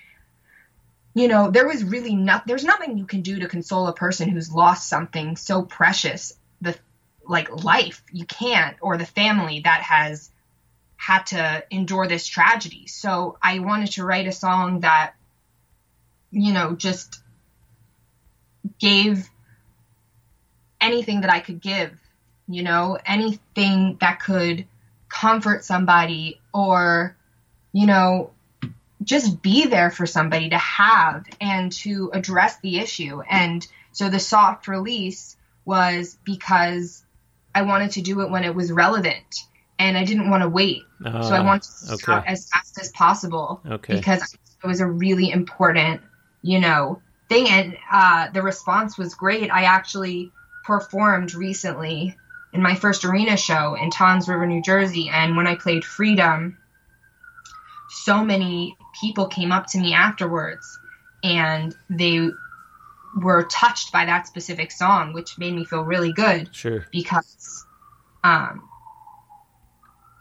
you 1.13 1.27
know, 1.27 1.49
there 1.49 1.67
was 1.67 1.83
really 1.83 2.15
not 2.15 2.45
there's 2.45 2.63
nothing 2.63 2.97
you 2.97 3.05
can 3.05 3.21
do 3.21 3.39
to 3.39 3.47
console 3.47 3.87
a 3.87 3.93
person 3.93 4.29
who's 4.29 4.51
lost 4.51 4.89
something 4.89 5.37
so 5.37 5.63
precious, 5.63 6.33
the 6.61 6.75
like 7.25 7.63
life. 7.63 8.03
You 8.11 8.25
can't, 8.25 8.77
or 8.81 8.97
the 8.97 9.05
family 9.05 9.61
that 9.61 9.81
has 9.81 10.29
had 11.01 11.25
to 11.25 11.63
endure 11.71 12.05
this 12.05 12.27
tragedy. 12.27 12.85
So 12.85 13.35
I 13.41 13.57
wanted 13.57 13.93
to 13.93 14.05
write 14.05 14.27
a 14.27 14.31
song 14.31 14.81
that, 14.81 15.15
you 16.29 16.53
know, 16.53 16.75
just 16.75 17.19
gave 18.77 19.27
anything 20.79 21.21
that 21.21 21.31
I 21.31 21.39
could 21.39 21.59
give, 21.59 21.89
you 22.47 22.61
know, 22.61 22.99
anything 23.03 23.97
that 23.99 24.19
could 24.19 24.67
comfort 25.09 25.65
somebody 25.65 26.39
or, 26.53 27.17
you 27.73 27.87
know, 27.87 28.29
just 29.03 29.41
be 29.41 29.65
there 29.65 29.89
for 29.89 30.05
somebody 30.05 30.49
to 30.49 30.57
have 30.59 31.25
and 31.41 31.71
to 31.71 32.11
address 32.13 32.59
the 32.59 32.77
issue. 32.77 33.23
And 33.27 33.65
so 33.91 34.07
the 34.07 34.19
soft 34.19 34.67
release 34.67 35.35
was 35.65 36.15
because 36.23 37.03
I 37.55 37.63
wanted 37.63 37.93
to 37.93 38.03
do 38.03 38.21
it 38.21 38.29
when 38.29 38.43
it 38.43 38.53
was 38.53 38.71
relevant 38.71 39.47
and 39.87 39.97
I 39.97 40.03
didn't 40.03 40.29
want 40.29 40.43
to 40.43 40.49
wait. 40.49 40.83
Uh, 41.03 41.23
so 41.23 41.33
I 41.33 41.39
ah, 41.39 41.45
wanted 41.45 41.63
to 41.63 41.97
start 41.97 42.23
as 42.27 42.49
fast 42.49 42.79
as 42.79 42.91
possible 42.91 43.61
okay. 43.65 43.95
because 43.95 44.33
it 44.33 44.67
was 44.67 44.79
a 44.79 44.87
really 44.87 45.31
important, 45.31 46.01
you 46.41 46.59
know, 46.59 47.01
thing. 47.29 47.47
And 47.49 47.77
uh, 47.91 48.29
the 48.31 48.41
response 48.41 48.97
was 48.97 49.15
great. 49.15 49.49
I 49.49 49.63
actually 49.63 50.31
performed 50.63 51.33
recently 51.33 52.15
in 52.53 52.61
my 52.61 52.75
first 52.75 53.03
arena 53.05 53.37
show 53.37 53.75
in 53.75 53.89
Toms 53.89 54.27
River, 54.27 54.45
New 54.45 54.61
Jersey. 54.61 55.09
And 55.09 55.35
when 55.35 55.47
I 55.47 55.55
played 55.55 55.83
Freedom, 55.83 56.57
so 57.89 58.23
many 58.23 58.77
people 58.99 59.27
came 59.27 59.51
up 59.51 59.67
to 59.67 59.79
me 59.79 59.93
afterwards 59.93 60.79
and 61.23 61.75
they 61.89 62.29
were 63.15 63.43
touched 63.43 63.91
by 63.91 64.05
that 64.05 64.27
specific 64.27 64.71
song, 64.71 65.13
which 65.13 65.37
made 65.37 65.53
me 65.53 65.65
feel 65.65 65.83
really 65.83 66.13
good. 66.13 66.53
Sure. 66.55 66.85
Because 66.91 67.65
um, 68.23 68.67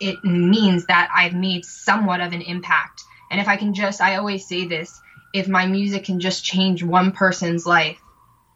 it 0.01 0.23
means 0.23 0.87
that 0.87 1.09
I've 1.15 1.33
made 1.33 1.63
somewhat 1.63 2.21
of 2.21 2.33
an 2.33 2.41
impact. 2.41 3.03
And 3.29 3.39
if 3.39 3.47
I 3.47 3.55
can 3.55 3.73
just, 3.73 4.01
I 4.01 4.15
always 4.17 4.45
say 4.45 4.65
this 4.65 4.99
if 5.33 5.47
my 5.47 5.65
music 5.65 6.05
can 6.05 6.19
just 6.19 6.43
change 6.43 6.83
one 6.83 7.11
person's 7.11 7.65
life, 7.65 7.99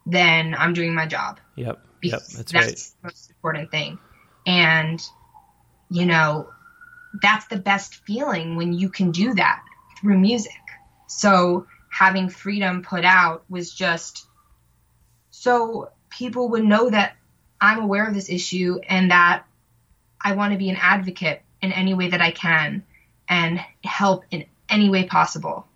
then 0.06 0.56
I'm 0.58 0.74
doing 0.74 0.94
my 0.94 1.06
job. 1.06 1.40
Yep. 1.56 1.80
Yep. 2.02 2.12
That's, 2.12 2.34
that's 2.34 2.54
right. 2.54 2.76
the 2.76 3.08
most 3.08 3.30
important 3.30 3.72
thing. 3.72 4.00
And, 4.46 5.02
you 5.90 6.06
know, 6.06 6.50
that's 7.22 7.48
the 7.48 7.58
best 7.58 7.96
feeling 8.06 8.56
when 8.56 8.74
you 8.74 8.90
can 8.90 9.12
do 9.12 9.34
that 9.36 9.64
through 10.00 10.20
music. 10.20 10.52
So 11.08 11.68
having 11.90 12.30
freedom 12.30 12.82
put 12.82 13.06
out 13.06 13.46
was 13.50 13.74
just 13.74 14.28
so 15.32 15.92
people 16.10 16.50
would 16.50 16.64
know 16.64 16.90
that 16.90 17.16
I'm 17.62 17.80
aware 17.80 18.08
of 18.08 18.14
this 18.14 18.30
issue 18.30 18.80
and 18.88 19.12
that 19.12 19.46
I 20.22 20.34
want 20.34 20.54
to 20.54 20.58
be 20.58 20.70
an 20.70 20.78
advocate 20.80 21.42
in 21.62 21.72
any 21.72 21.94
way 21.94 22.10
that 22.10 22.22
I 22.22 22.32
can 22.32 22.84
and 23.28 23.60
help 23.84 24.24
in 24.32 24.46
any 24.70 24.90
way 24.90 25.06
possible. 25.06 25.68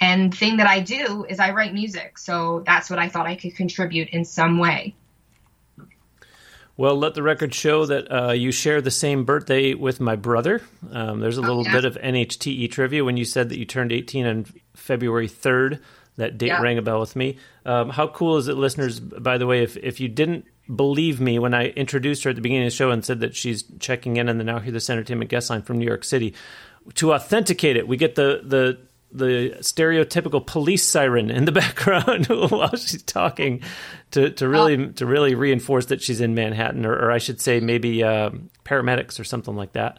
And 0.00 0.32
the 0.32 0.36
thing 0.36 0.58
that 0.58 0.66
I 0.66 0.80
do 0.80 1.26
is 1.28 1.40
I 1.40 1.50
write 1.50 1.74
music. 1.74 2.18
So 2.18 2.62
that's 2.64 2.88
what 2.88 2.98
I 2.98 3.08
thought 3.08 3.26
I 3.26 3.34
could 3.34 3.56
contribute 3.56 4.10
in 4.10 4.24
some 4.24 4.58
way. 4.58 4.94
Well, 6.76 6.96
let 6.96 7.14
the 7.14 7.24
record 7.24 7.52
show 7.52 7.86
that 7.86 8.06
uh, 8.12 8.32
you 8.32 8.52
share 8.52 8.80
the 8.80 8.92
same 8.92 9.24
birthday 9.24 9.74
with 9.74 9.98
my 9.98 10.14
brother. 10.14 10.62
Um, 10.92 11.18
there's 11.18 11.36
a 11.36 11.40
little 11.40 11.66
oh, 11.66 11.72
bit 11.72 11.84
of 11.84 11.96
NHTE 11.96 12.70
trivia 12.70 13.04
when 13.04 13.16
you 13.16 13.24
said 13.24 13.48
that 13.48 13.58
you 13.58 13.64
turned 13.64 13.90
18 13.90 14.26
on 14.26 14.46
February 14.74 15.28
3rd. 15.28 15.80
That 16.18 16.38
date 16.38 16.52
rang 16.60 16.78
a 16.78 16.82
bell 16.82 17.00
with 17.00 17.16
me. 17.16 17.38
Um, 17.64 17.90
how 17.90 18.06
cool 18.06 18.36
is 18.36 18.46
it, 18.46 18.56
listeners? 18.56 19.00
By 19.00 19.38
the 19.38 19.46
way, 19.46 19.62
if 19.62 19.76
if 19.76 20.00
you 20.00 20.08
didn't 20.08 20.46
believe 20.74 21.20
me 21.20 21.38
when 21.38 21.54
I 21.54 21.66
introduced 21.68 22.24
her 22.24 22.30
at 22.30 22.36
the 22.36 22.42
beginning 22.42 22.66
of 22.66 22.72
the 22.72 22.76
show 22.76 22.90
and 22.90 23.04
said 23.04 23.20
that 23.20 23.34
she's 23.34 23.64
checking 23.78 24.16
in 24.16 24.28
on 24.28 24.38
the 24.38 24.44
Now 24.44 24.58
Hear 24.58 24.72
This 24.72 24.90
Entertainment 24.90 25.30
guest 25.30 25.50
line 25.50 25.62
from 25.62 25.78
New 25.78 25.86
York 25.86 26.04
City, 26.04 26.34
to 26.94 27.12
authenticate 27.12 27.76
it, 27.76 27.88
we 27.88 27.96
get 27.96 28.14
the 28.14 28.42
the 28.44 28.78
the 29.10 29.56
stereotypical 29.60 30.46
police 30.46 30.84
siren 30.84 31.30
in 31.30 31.46
the 31.46 31.52
background 31.62 32.26
while 32.26 32.76
she's 32.76 33.02
talking 33.02 33.62
to, 34.10 34.30
to 34.30 34.46
really 34.46 34.76
oh. 34.76 34.88
to 34.92 35.06
really 35.06 35.34
reinforce 35.34 35.86
that 35.86 36.02
she's 36.02 36.20
in 36.20 36.34
Manhattan, 36.34 36.84
or, 36.84 36.92
or 36.92 37.10
I 37.10 37.18
should 37.18 37.40
say 37.40 37.60
maybe 37.60 38.02
um, 38.02 38.50
paramedics 38.64 39.18
or 39.18 39.24
something 39.24 39.56
like 39.56 39.72
that. 39.72 39.98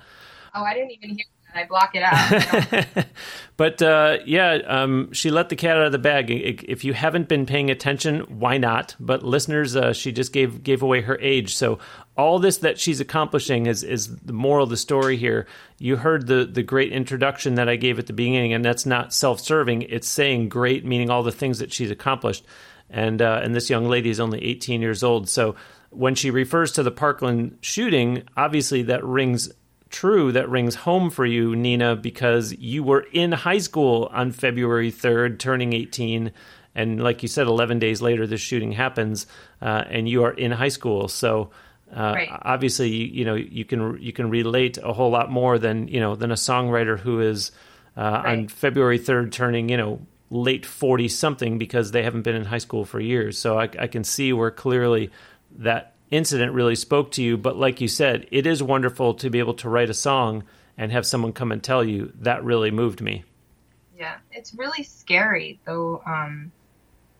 Oh, 0.53 0.63
I 0.63 0.73
didn't 0.73 0.91
even 0.91 1.09
hear 1.11 1.25
I 1.53 1.65
block 1.65 1.95
it 1.95 2.03
out. 2.03 3.05
but 3.57 3.81
uh, 3.81 4.19
yeah, 4.25 4.59
um, 4.67 5.11
she 5.13 5.31
let 5.31 5.49
the 5.49 5.55
cat 5.55 5.77
out 5.77 5.85
of 5.85 5.91
the 5.91 5.97
bag. 5.97 6.29
If 6.29 6.83
you 6.83 6.93
haven't 6.93 7.27
been 7.27 7.45
paying 7.45 7.69
attention, 7.71 8.21
why 8.39 8.57
not? 8.57 8.95
But 8.99 9.23
listeners, 9.23 9.75
uh, 9.75 9.93
she 9.93 10.11
just 10.11 10.31
gave 10.31 10.63
gave 10.63 10.81
away 10.83 11.01
her 11.01 11.17
age. 11.19 11.55
So 11.55 11.79
all 12.15 12.39
this 12.39 12.57
that 12.57 12.79
she's 12.79 12.99
accomplishing 12.99 13.65
is 13.65 13.83
is 13.83 14.15
the 14.17 14.33
moral 14.33 14.65
of 14.65 14.69
the 14.69 14.77
story 14.77 15.17
here. 15.17 15.47
You 15.79 15.97
heard 15.97 16.27
the 16.27 16.45
the 16.45 16.63
great 16.63 16.91
introduction 16.91 17.55
that 17.55 17.67
I 17.67 17.75
gave 17.75 17.97
at 17.97 18.07
the 18.07 18.13
beginning, 18.13 18.53
and 18.53 18.63
that's 18.63 18.85
not 18.85 19.13
self 19.13 19.39
serving. 19.39 19.83
It's 19.83 20.07
saying 20.07 20.49
great, 20.49 20.85
meaning 20.85 21.09
all 21.09 21.23
the 21.23 21.31
things 21.31 21.59
that 21.59 21.73
she's 21.73 21.91
accomplished. 21.91 22.45
And 22.89 23.21
uh, 23.21 23.41
and 23.43 23.55
this 23.55 23.69
young 23.69 23.87
lady 23.87 24.09
is 24.09 24.19
only 24.19 24.43
18 24.43 24.81
years 24.81 25.03
old, 25.03 25.29
so 25.29 25.55
when 25.91 26.15
she 26.15 26.29
refers 26.31 26.71
to 26.73 26.83
the 26.83 26.91
Parkland 26.91 27.57
shooting, 27.61 28.23
obviously 28.37 28.83
that 28.83 29.03
rings 29.03 29.51
true 29.89 30.31
that 30.31 30.49
rings 30.49 30.75
home 30.75 31.09
for 31.09 31.25
you, 31.25 31.55
Nina, 31.55 31.95
because 31.95 32.53
you 32.53 32.83
were 32.83 33.05
in 33.11 33.31
high 33.31 33.57
school 33.57 34.09
on 34.11 34.31
February 34.31 34.91
3rd, 34.91 35.39
turning 35.39 35.73
18. 35.73 36.31
And 36.75 37.03
like 37.03 37.21
you 37.23 37.27
said, 37.27 37.47
11 37.47 37.79
days 37.79 38.01
later, 38.01 38.27
this 38.27 38.41
shooting 38.41 38.71
happens, 38.71 39.27
uh, 39.61 39.83
and 39.89 40.07
you 40.07 40.23
are 40.23 40.31
in 40.31 40.51
high 40.51 40.69
school. 40.69 41.07
So 41.07 41.49
uh, 41.95 42.13
right. 42.15 42.29
obviously, 42.31 42.89
you, 42.89 43.05
you, 43.07 43.25
know 43.25 43.35
you 43.35 43.65
can 43.65 43.99
you 43.99 44.13
can 44.13 44.29
relate 44.29 44.77
a 44.77 44.93
whole 44.93 45.09
lot 45.09 45.31
more 45.31 45.57
than 45.57 45.87
you 45.87 45.99
know 45.99 46.15
than 46.15 46.31
a 46.31 46.35
songwriter 46.35 46.99
who 46.99 47.19
is 47.19 47.51
uh, 47.97 48.21
right. 48.23 48.37
on 48.37 48.47
February 48.47 48.99
3rd 48.99 49.31
turning 49.31 49.69
you 49.69 49.77
know 49.77 49.99
late 50.29 50.65
40 50.65 51.07
something 51.07 51.57
because 51.57 51.89
they 51.89 52.03
haven't 52.03 52.21
been 52.21 52.35
in 52.35 52.45
high 52.45 52.59
school 52.59 52.85
for 52.85 52.99
years. 52.99 53.39
So 53.39 53.59
I, 53.59 53.63
I 53.79 53.87
can 53.87 54.03
see 54.03 54.31
where 54.31 54.51
clearly 54.51 55.09
that 55.57 55.95
incident 56.11 56.53
really 56.53 56.75
spoke 56.75 57.11
to 57.11 57.23
you. 57.23 57.37
But 57.37 57.57
like 57.57 57.81
you 57.81 57.87
said, 57.87 58.27
it 58.31 58.47
is 58.47 58.61
wonderful 58.63 59.13
to 59.15 59.29
be 59.29 59.39
able 59.39 59.53
to 59.55 59.69
write 59.69 59.89
a 59.89 59.93
song 59.93 60.43
and 60.77 60.91
have 60.91 61.05
someone 61.05 61.33
come 61.33 61.51
and 61.51 61.63
tell 61.63 61.83
you 61.83 62.13
that 62.19 62.43
really 62.43 62.71
moved 62.71 63.01
me. 63.01 63.23
Yeah, 63.97 64.17
it's 64.31 64.53
really 64.53 64.83
scary 64.83 65.59
though. 65.65 66.01
Um, 66.05 66.51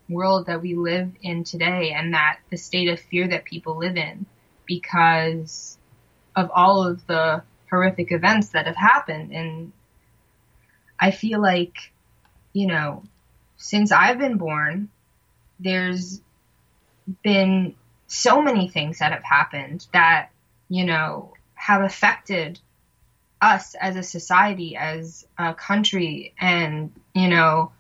world 0.10 0.48
that 0.48 0.62
we 0.62 0.74
live 0.76 1.12
in 1.22 1.44
today, 1.44 1.92
and 1.92 2.14
that 2.14 2.40
the 2.50 2.58
state 2.58 2.90
of 2.90 3.00
fear 3.00 3.28
that 3.28 3.46
people 3.46 3.78
live 3.78 3.96
in 3.96 4.26
because 4.66 5.78
of 6.36 6.50
all 6.54 6.86
of 6.86 7.06
the 7.08 7.44
horrific 7.70 8.12
events 8.12 8.50
that 8.50 8.66
have 8.66 8.76
happened. 8.76 9.32
And 9.32 9.72
I 11.00 11.12
feel 11.12 11.42
like, 11.42 11.92
you 12.54 12.68
know, 12.68 13.04
since 13.58 13.92
I've 13.92 14.18
been 14.18 14.38
born, 14.38 14.90
there's 15.60 16.22
been 17.24 17.76
so 18.10 18.42
many 18.42 18.68
things 18.68 19.00
that 19.00 19.14
have 19.14 19.24
happened 19.24 19.88
that, 19.94 20.30
you 20.68 20.84
know, 20.84 21.34
have 21.54 21.84
affected 21.84 22.60
us 23.42 23.76
as 23.76 23.96
a 23.96 24.04
society, 24.04 24.76
as 24.76 25.26
a 25.38 25.54
country, 25.54 26.34
and, 26.40 26.92
you 27.14 27.30
know, 27.30 27.72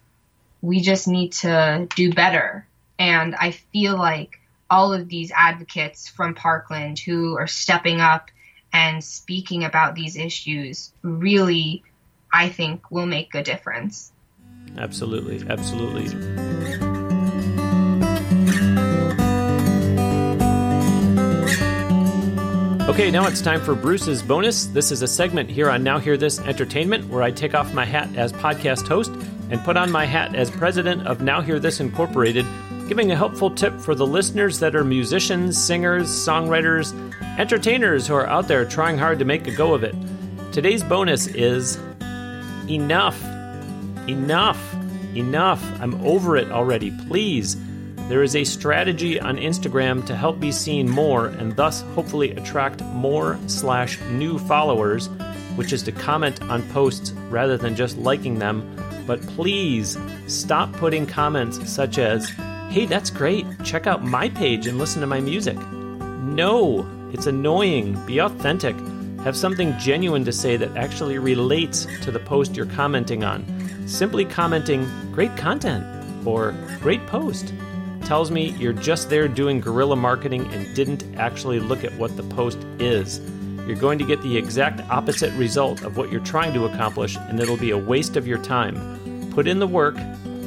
we 0.61 0.81
just 0.81 1.07
need 1.07 1.33
to 1.33 1.87
do 1.95 2.13
better. 2.13 2.65
And 2.97 3.35
I 3.35 3.51
feel 3.51 3.97
like 3.97 4.39
all 4.69 4.93
of 4.93 5.09
these 5.09 5.31
advocates 5.35 6.07
from 6.07 6.35
Parkland 6.35 6.99
who 6.99 7.37
are 7.37 7.47
stepping 7.47 7.99
up 7.99 8.29
and 8.71 9.03
speaking 9.03 9.63
about 9.63 9.95
these 9.95 10.15
issues 10.15 10.93
really, 11.01 11.83
I 12.31 12.49
think, 12.49 12.91
will 12.91 13.07
make 13.07 13.33
a 13.33 13.41
difference. 13.41 14.11
Absolutely. 14.77 15.43
Absolutely. 15.49 16.07
Okay, 22.89 23.11
now 23.11 23.27
it's 23.27 23.39
time 23.39 23.61
for 23.61 23.75
Bruce's 23.75 24.23
bonus. 24.23 24.65
This 24.65 24.91
is 24.91 25.03
a 25.03 25.07
segment 25.07 25.47
here 25.47 25.69
on 25.69 25.83
Now 25.83 25.99
Hear 25.99 26.17
This 26.17 26.39
Entertainment 26.39 27.07
where 27.07 27.21
I 27.21 27.29
take 27.29 27.53
off 27.53 27.71
my 27.71 27.85
hat 27.85 28.09
as 28.15 28.33
podcast 28.33 28.87
host 28.87 29.11
and 29.51 29.63
put 29.63 29.77
on 29.77 29.91
my 29.91 30.05
hat 30.07 30.33
as 30.33 30.49
president 30.49 31.05
of 31.05 31.21
Now 31.21 31.39
Hear 31.39 31.59
This 31.59 31.79
Incorporated, 31.79 32.47
giving 32.87 33.11
a 33.11 33.15
helpful 33.15 33.51
tip 33.51 33.79
for 33.79 33.93
the 33.93 34.07
listeners 34.07 34.57
that 34.61 34.75
are 34.75 34.83
musicians, 34.83 35.55
singers, 35.55 36.07
songwriters, 36.07 36.91
entertainers 37.37 38.07
who 38.07 38.15
are 38.15 38.25
out 38.25 38.47
there 38.47 38.65
trying 38.65 38.97
hard 38.97 39.19
to 39.19 39.25
make 39.25 39.45
a 39.45 39.55
go 39.55 39.75
of 39.75 39.83
it. 39.83 39.93
Today's 40.51 40.81
bonus 40.81 41.27
is 41.27 41.75
enough. 42.67 43.21
Enough. 44.07 44.75
Enough. 45.15 45.63
I'm 45.79 45.93
over 46.03 46.37
it 46.37 46.51
already. 46.51 46.89
Please 47.07 47.55
there 48.09 48.23
is 48.23 48.35
a 48.35 48.43
strategy 48.43 49.19
on 49.21 49.37
Instagram 49.37 50.03
to 50.07 50.15
help 50.15 50.39
be 50.39 50.51
seen 50.51 50.89
more 50.89 51.27
and 51.27 51.55
thus 51.55 51.81
hopefully 51.93 52.31
attract 52.31 52.81
more 52.85 53.37
slash 53.45 54.01
new 54.09 54.39
followers, 54.39 55.09
which 55.55 55.71
is 55.71 55.83
to 55.83 55.91
comment 55.91 56.41
on 56.41 56.67
posts 56.69 57.11
rather 57.29 57.55
than 57.55 57.75
just 57.75 57.99
liking 57.99 58.39
them. 58.39 58.75
But 59.05 59.21
please 59.21 59.95
stop 60.25 60.73
putting 60.73 61.05
comments 61.05 61.71
such 61.71 61.99
as, 61.99 62.27
hey, 62.71 62.87
that's 62.87 63.11
great, 63.11 63.45
check 63.63 63.85
out 63.85 64.03
my 64.03 64.29
page 64.29 64.65
and 64.65 64.79
listen 64.79 65.01
to 65.01 65.07
my 65.07 65.19
music. 65.19 65.59
No, 65.59 66.89
it's 67.13 67.27
annoying. 67.27 68.03
Be 68.07 68.17
authentic. 68.21 68.75
Have 69.23 69.37
something 69.37 69.77
genuine 69.77 70.25
to 70.25 70.31
say 70.31 70.57
that 70.57 70.75
actually 70.75 71.19
relates 71.19 71.85
to 72.01 72.09
the 72.09 72.19
post 72.19 72.55
you're 72.55 72.65
commenting 72.65 73.23
on. 73.23 73.45
Simply 73.87 74.25
commenting, 74.25 74.87
great 75.11 75.37
content 75.37 75.85
or 76.25 76.55
great 76.81 77.05
post 77.05 77.53
tells 78.09 78.31
me 78.31 78.49
you're 78.57 78.73
just 78.73 79.07
there 79.11 79.27
doing 79.27 79.61
guerrilla 79.61 79.95
marketing 79.95 80.51
and 80.51 80.75
didn't 80.75 81.03
actually 81.17 81.59
look 81.59 81.83
at 81.83 81.93
what 81.93 82.17
the 82.17 82.23
post 82.23 82.57
is. 82.79 83.19
You're 83.67 83.75
going 83.75 83.99
to 83.99 84.03
get 84.03 84.19
the 84.23 84.35
exact 84.35 84.81
opposite 84.89 85.31
result 85.37 85.83
of 85.83 85.95
what 85.95 86.11
you're 86.11 86.19
trying 86.19 86.51
to 86.55 86.65
accomplish, 86.65 87.17
and 87.17 87.39
it'll 87.39 87.55
be 87.55 87.69
a 87.69 87.77
waste 87.77 88.17
of 88.17 88.25
your 88.25 88.39
time. 88.39 89.29
Put 89.29 89.47
in 89.47 89.59
the 89.59 89.67
work 89.67 89.93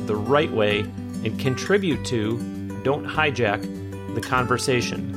the 0.06 0.16
right 0.16 0.50
way 0.50 0.80
and 0.80 1.38
contribute 1.38 2.04
to, 2.06 2.36
don't 2.82 3.06
hijack, 3.06 3.62
the 4.16 4.20
conversation. 4.20 5.14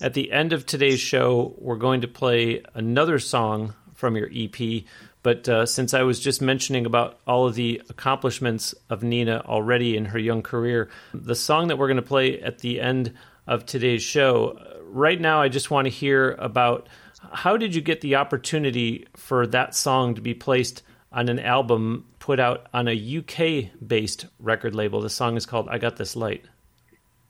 At 0.00 0.14
the 0.14 0.32
end 0.32 0.52
of 0.52 0.66
today's 0.66 0.98
show, 0.98 1.54
we're 1.58 1.76
going 1.76 2.00
to 2.00 2.08
play 2.08 2.64
another 2.74 3.20
song 3.20 3.74
from 3.94 4.16
your 4.16 4.28
EP 4.34 4.82
But 5.22 5.48
uh, 5.48 5.66
since 5.66 5.92
I 5.92 6.02
was 6.02 6.18
just 6.18 6.40
mentioning 6.40 6.86
about 6.86 7.20
all 7.26 7.46
of 7.46 7.54
the 7.54 7.82
accomplishments 7.90 8.74
of 8.88 9.02
Nina 9.02 9.42
already 9.44 9.96
in 9.96 10.06
her 10.06 10.18
young 10.18 10.42
career, 10.42 10.88
the 11.12 11.34
song 11.34 11.68
that 11.68 11.76
we're 11.76 11.88
going 11.88 11.96
to 11.96 12.02
play 12.02 12.40
at 12.40 12.60
the 12.60 12.80
end 12.80 13.12
of 13.46 13.66
today's 13.66 14.02
show, 14.02 14.58
right 14.84 15.20
now, 15.20 15.42
I 15.42 15.48
just 15.48 15.70
want 15.70 15.86
to 15.86 15.90
hear 15.90 16.32
about 16.32 16.88
how 17.32 17.56
did 17.56 17.74
you 17.74 17.80
get 17.80 18.00
the 18.00 18.16
opportunity 18.16 19.06
for 19.14 19.46
that 19.48 19.74
song 19.74 20.14
to 20.14 20.20
be 20.20 20.34
placed 20.34 20.82
on 21.12 21.28
an 21.28 21.38
album 21.38 22.06
put 22.18 22.40
out 22.40 22.66
on 22.72 22.88
a 22.88 23.18
UK 23.18 23.70
based 23.86 24.26
record 24.38 24.74
label? 24.74 25.00
The 25.00 25.10
song 25.10 25.36
is 25.36 25.46
called 25.46 25.68
I 25.68 25.78
Got 25.78 25.96
This 25.96 26.16
Light. 26.16 26.44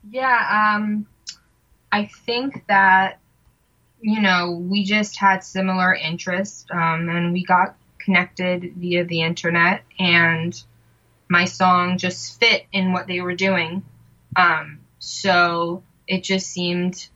Yeah, 0.09 0.75
um, 0.75 1.05
I 1.91 2.09
think 2.25 2.65
that 2.67 3.19
you 3.99 4.21
know 4.21 4.51
we 4.51 4.83
just 4.83 5.17
had 5.17 5.43
similar 5.43 5.93
interests, 5.93 6.65
um, 6.71 7.09
and 7.09 7.33
we 7.33 7.43
got 7.43 7.75
connected 8.03 8.73
via 8.75 9.03
the 9.05 9.21
internet, 9.21 9.83
and 9.99 10.61
my 11.29 11.45
song 11.45 11.97
just 11.97 12.39
fit 12.39 12.65
in 12.71 12.93
what 12.93 13.07
they 13.07 13.21
were 13.21 13.35
doing. 13.35 13.83
Um, 14.35 14.79
so 14.99 15.83
it 16.07 16.23
just 16.23 16.47
seemed, 16.47 17.07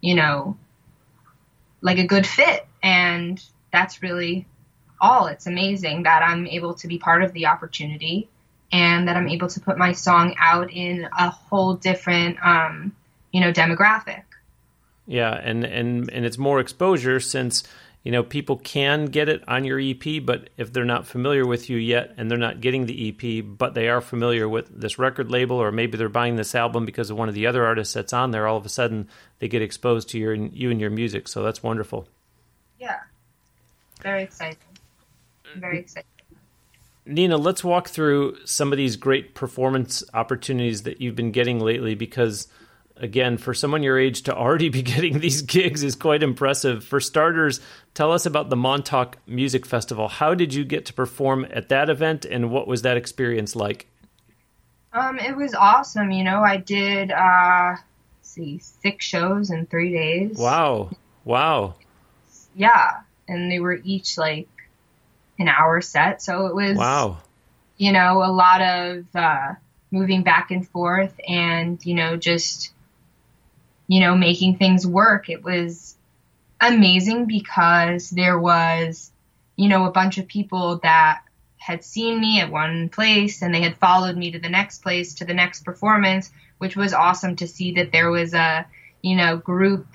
you 0.00 0.14
know, 0.14 0.56
like 1.80 1.98
a 1.98 2.06
good 2.06 2.26
fit, 2.26 2.66
and 2.82 3.42
that's 3.72 4.02
really 4.02 4.46
all. 5.00 5.26
It's 5.26 5.46
amazing 5.46 6.04
that 6.04 6.22
I'm 6.22 6.46
able 6.46 6.74
to 6.74 6.88
be 6.88 6.98
part 6.98 7.22
of 7.22 7.32
the 7.32 7.46
opportunity 7.46 8.28
and 8.72 9.08
that 9.08 9.16
I'm 9.16 9.28
able 9.28 9.48
to 9.48 9.60
put 9.60 9.78
my 9.78 9.92
song 9.92 10.34
out 10.38 10.72
in 10.72 11.08
a 11.16 11.30
whole 11.30 11.74
different, 11.74 12.38
um, 12.44 12.94
you 13.32 13.40
know, 13.40 13.52
demographic. 13.52 14.22
Yeah, 15.06 15.34
and 15.34 15.64
and 15.64 16.10
and 16.10 16.26
it's 16.26 16.36
more 16.36 16.58
exposure 16.58 17.20
since 17.20 17.62
you 18.06 18.12
know 18.12 18.22
people 18.22 18.56
can 18.56 19.06
get 19.06 19.28
it 19.28 19.42
on 19.48 19.64
your 19.64 19.80
EP, 19.80 20.24
but 20.24 20.48
if 20.56 20.72
they're 20.72 20.84
not 20.84 21.08
familiar 21.08 21.44
with 21.44 21.68
you 21.68 21.76
yet 21.76 22.14
and 22.16 22.30
they're 22.30 22.38
not 22.38 22.60
getting 22.60 22.86
the 22.86 23.08
EP, 23.08 23.44
but 23.44 23.74
they 23.74 23.88
are 23.88 24.00
familiar 24.00 24.48
with 24.48 24.68
this 24.80 24.96
record 24.96 25.28
label, 25.28 25.56
or 25.56 25.72
maybe 25.72 25.98
they're 25.98 26.08
buying 26.08 26.36
this 26.36 26.54
album 26.54 26.86
because 26.86 27.10
of 27.10 27.16
one 27.16 27.28
of 27.28 27.34
the 27.34 27.48
other 27.48 27.66
artists 27.66 27.92
that's 27.92 28.12
on 28.12 28.30
there, 28.30 28.46
all 28.46 28.56
of 28.56 28.64
a 28.64 28.68
sudden 28.68 29.08
they 29.40 29.48
get 29.48 29.60
exposed 29.60 30.08
to 30.10 30.20
your 30.20 30.34
you 30.34 30.70
and 30.70 30.80
your 30.80 30.88
music. 30.88 31.26
So 31.26 31.42
that's 31.42 31.64
wonderful. 31.64 32.06
Yeah, 32.78 33.00
very 34.00 34.22
exciting. 34.22 34.58
Very 35.56 35.80
exciting. 35.80 36.08
Nina, 37.06 37.36
let's 37.36 37.64
walk 37.64 37.88
through 37.88 38.36
some 38.44 38.70
of 38.70 38.78
these 38.78 38.94
great 38.94 39.34
performance 39.34 40.04
opportunities 40.14 40.84
that 40.84 41.00
you've 41.00 41.16
been 41.16 41.32
getting 41.32 41.58
lately 41.58 41.96
because 41.96 42.46
again, 42.96 43.38
for 43.38 43.54
someone 43.54 43.82
your 43.82 43.98
age 43.98 44.22
to 44.22 44.34
already 44.34 44.68
be 44.70 44.82
getting 44.82 45.18
these 45.18 45.42
gigs 45.42 45.82
is 45.82 45.94
quite 45.94 46.22
impressive. 46.22 46.84
For 46.84 47.00
starters, 47.00 47.60
tell 47.94 48.12
us 48.12 48.26
about 48.26 48.50
the 48.50 48.56
Montauk 48.56 49.16
Music 49.26 49.66
Festival. 49.66 50.08
How 50.08 50.34
did 50.34 50.54
you 50.54 50.64
get 50.64 50.86
to 50.86 50.92
perform 50.92 51.46
at 51.50 51.68
that 51.68 51.90
event 51.90 52.24
and 52.24 52.50
what 52.50 52.66
was 52.66 52.82
that 52.82 52.96
experience 52.96 53.56
like? 53.56 53.88
Um, 54.92 55.18
it 55.18 55.36
was 55.36 55.54
awesome. 55.54 56.10
You 56.10 56.24
know, 56.24 56.40
I 56.40 56.56
did 56.56 57.10
uh 57.10 57.76
see, 58.36 58.58
six 58.58 59.04
shows 59.04 59.50
in 59.50 59.66
three 59.66 59.92
days. 59.92 60.36
Wow. 60.36 60.90
Wow. 61.24 61.74
Yeah. 62.54 63.00
And 63.26 63.50
they 63.50 63.58
were 63.58 63.80
each 63.82 64.18
like 64.18 64.48
an 65.38 65.48
hour 65.48 65.80
set. 65.80 66.22
So 66.22 66.46
it 66.46 66.54
was, 66.54 66.76
wow. 66.76 67.18
you 67.76 67.92
know, 67.92 68.22
a 68.22 68.30
lot 68.30 68.60
of 68.60 69.04
uh, 69.14 69.54
moving 69.90 70.22
back 70.22 70.50
and 70.50 70.68
forth 70.68 71.18
and, 71.26 71.84
you 71.84 71.94
know, 71.94 72.16
just, 72.16 72.72
you 73.86 74.00
know, 74.00 74.16
making 74.16 74.56
things 74.56 74.86
work. 74.86 75.28
It 75.28 75.42
was 75.42 75.96
amazing 76.60 77.26
because 77.26 78.10
there 78.10 78.38
was, 78.38 79.10
you 79.56 79.68
know, 79.68 79.86
a 79.86 79.92
bunch 79.92 80.18
of 80.18 80.26
people 80.26 80.78
that 80.82 81.22
had 81.56 81.84
seen 81.84 82.20
me 82.20 82.40
at 82.40 82.50
one 82.50 82.88
place 82.88 83.42
and 83.42 83.54
they 83.54 83.62
had 83.62 83.76
followed 83.78 84.16
me 84.16 84.30
to 84.32 84.38
the 84.38 84.48
next 84.48 84.82
place 84.82 85.14
to 85.14 85.24
the 85.24 85.34
next 85.34 85.64
performance, 85.64 86.30
which 86.58 86.76
was 86.76 86.92
awesome 86.92 87.36
to 87.36 87.46
see 87.46 87.72
that 87.72 87.92
there 87.92 88.10
was 88.10 88.34
a, 88.34 88.66
you 89.02 89.16
know, 89.16 89.36
group 89.36 89.86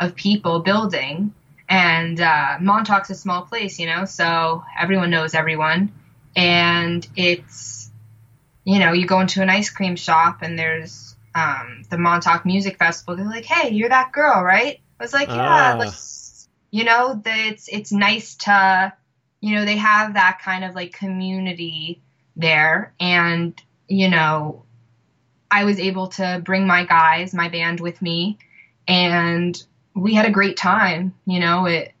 of 0.00 0.14
people 0.14 0.60
building 0.60 1.34
and 1.68 2.20
uh, 2.20 2.56
Montauk's 2.60 3.10
a 3.10 3.14
small 3.14 3.42
place, 3.42 3.78
you 3.78 3.86
know, 3.86 4.04
so 4.06 4.64
everyone 4.78 5.10
knows 5.10 5.34
everyone. 5.34 5.92
And 6.34 7.06
it's, 7.14 7.90
you 8.64 8.78
know, 8.78 8.92
you 8.92 9.06
go 9.06 9.20
into 9.20 9.42
an 9.42 9.50
ice 9.50 9.70
cream 9.70 9.96
shop 9.96 10.38
and 10.42 10.58
there's 10.58 11.07
um, 11.38 11.82
the 11.88 11.98
Montauk 11.98 12.44
Music 12.44 12.78
Festival. 12.78 13.16
They're 13.16 13.26
like, 13.26 13.44
hey, 13.44 13.70
you're 13.70 13.88
that 13.88 14.12
girl, 14.12 14.42
right? 14.42 14.80
I 14.98 15.02
was 15.02 15.12
like, 15.12 15.28
yeah. 15.28 15.74
Ah. 15.74 15.78
Like, 15.78 15.94
you 16.70 16.84
know, 16.84 17.20
the, 17.22 17.30
it's 17.30 17.68
it's 17.68 17.92
nice 17.92 18.34
to, 18.36 18.92
you 19.40 19.54
know, 19.54 19.64
they 19.64 19.76
have 19.76 20.14
that 20.14 20.40
kind 20.42 20.64
of 20.64 20.74
like 20.74 20.92
community 20.92 22.02
there, 22.36 22.92
and 23.00 23.60
you 23.86 24.08
know, 24.08 24.64
I 25.50 25.64
was 25.64 25.78
able 25.78 26.08
to 26.08 26.42
bring 26.44 26.66
my 26.66 26.84
guys, 26.84 27.32
my 27.32 27.48
band 27.48 27.80
with 27.80 28.02
me, 28.02 28.38
and 28.86 29.60
we 29.94 30.14
had 30.14 30.26
a 30.26 30.30
great 30.30 30.56
time. 30.56 31.14
You 31.24 31.40
know, 31.40 31.66
it 31.66 31.92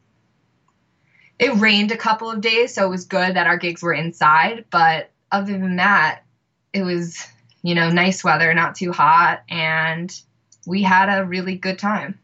it 1.38 1.54
rained 1.54 1.92
a 1.92 1.96
couple 1.96 2.30
of 2.30 2.40
days, 2.40 2.74
so 2.74 2.84
it 2.84 2.90
was 2.90 3.04
good 3.04 3.36
that 3.36 3.46
our 3.46 3.56
gigs 3.56 3.82
were 3.82 3.94
inside. 3.94 4.64
But 4.70 5.10
other 5.30 5.52
than 5.52 5.76
that, 5.76 6.24
it 6.72 6.82
was 6.82 7.26
you 7.68 7.74
know 7.74 7.90
nice 7.90 8.24
weather, 8.24 8.54
not 8.54 8.76
too 8.76 8.92
hot, 8.92 9.42
and 9.50 10.18
we 10.66 10.82
had 10.82 11.14
a 11.14 11.26
really 11.26 11.54
good 11.54 11.78
time. 11.78 12.18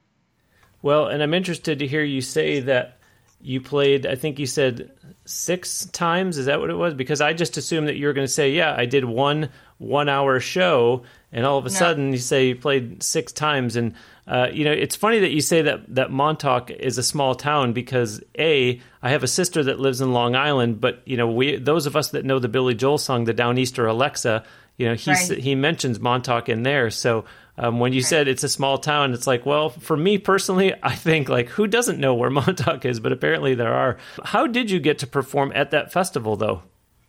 Well, 0.80 1.08
and 1.08 1.22
I'm 1.22 1.34
interested 1.34 1.80
to 1.80 1.86
hear 1.86 2.02
you 2.02 2.22
say 2.22 2.60
that 2.60 2.96
you 3.42 3.60
played. 3.60 4.06
I 4.06 4.14
think 4.14 4.38
you 4.38 4.46
said 4.46 4.90
six 5.26 5.84
times. 5.84 6.38
Is 6.38 6.46
that 6.46 6.60
what 6.60 6.70
it 6.70 6.76
was? 6.76 6.94
Because 6.94 7.20
I 7.20 7.34
just 7.34 7.58
assumed 7.58 7.88
that 7.88 7.96
you 7.96 8.06
were 8.06 8.14
going 8.14 8.26
to 8.26 8.32
say, 8.32 8.52
"Yeah, 8.52 8.74
I 8.74 8.86
did 8.86 9.04
one 9.04 9.50
one 9.76 10.08
hour 10.08 10.40
show," 10.40 11.02
and 11.30 11.44
all 11.44 11.58
of 11.58 11.66
a 11.66 11.68
no. 11.68 11.74
sudden 11.74 12.12
you 12.12 12.18
say 12.18 12.48
you 12.48 12.56
played 12.56 13.02
six 13.02 13.30
times 13.30 13.76
and 13.76 13.92
uh, 14.26 14.48
you 14.50 14.64
know, 14.64 14.72
it's 14.72 14.96
funny 14.96 15.18
that 15.18 15.32
you 15.32 15.42
say 15.42 15.60
that 15.60 15.94
that 15.94 16.10
Montauk 16.10 16.70
is 16.70 16.96
a 16.96 17.02
small 17.02 17.34
town 17.34 17.74
because 17.74 18.22
a 18.38 18.80
I 19.02 19.10
have 19.10 19.22
a 19.22 19.28
sister 19.28 19.62
that 19.64 19.78
lives 19.78 20.00
in 20.00 20.14
Long 20.14 20.34
Island, 20.34 20.80
but 20.80 21.02
you 21.04 21.18
know, 21.18 21.28
we 21.28 21.56
those 21.56 21.84
of 21.84 21.94
us 21.94 22.10
that 22.10 22.24
know 22.24 22.38
the 22.38 22.48
Billy 22.48 22.74
Joel 22.74 22.96
song, 22.96 23.24
the 23.24 23.34
Downeaster 23.34 23.88
Alexa, 23.88 24.42
you 24.76 24.88
know, 24.88 24.94
he 24.94 25.10
right. 25.12 25.38
he 25.38 25.54
mentions 25.54 26.00
Montauk 26.00 26.48
in 26.48 26.62
there. 26.62 26.90
So 26.90 27.24
um, 27.56 27.78
when 27.78 27.92
you 27.92 28.00
right. 28.00 28.06
said 28.06 28.28
it's 28.28 28.42
a 28.42 28.48
small 28.48 28.78
town, 28.78 29.12
it's 29.12 29.26
like, 29.26 29.46
well, 29.46 29.68
for 29.68 29.96
me 29.96 30.18
personally, 30.18 30.74
I 30.82 30.94
think 30.94 31.28
like 31.28 31.48
who 31.48 31.66
doesn't 31.66 31.98
know 31.98 32.14
where 32.14 32.30
Montauk 32.40 32.84
is? 32.84 33.00
But 33.00 33.12
apparently 33.12 33.54
there 33.54 33.72
are. 33.72 33.98
How 34.24 34.46
did 34.46 34.70
you 34.70 34.80
get 34.80 34.98
to 35.00 35.06
perform 35.06 35.52
at 35.54 35.70
that 35.70 35.92
festival, 35.92 36.36
though? 36.36 36.62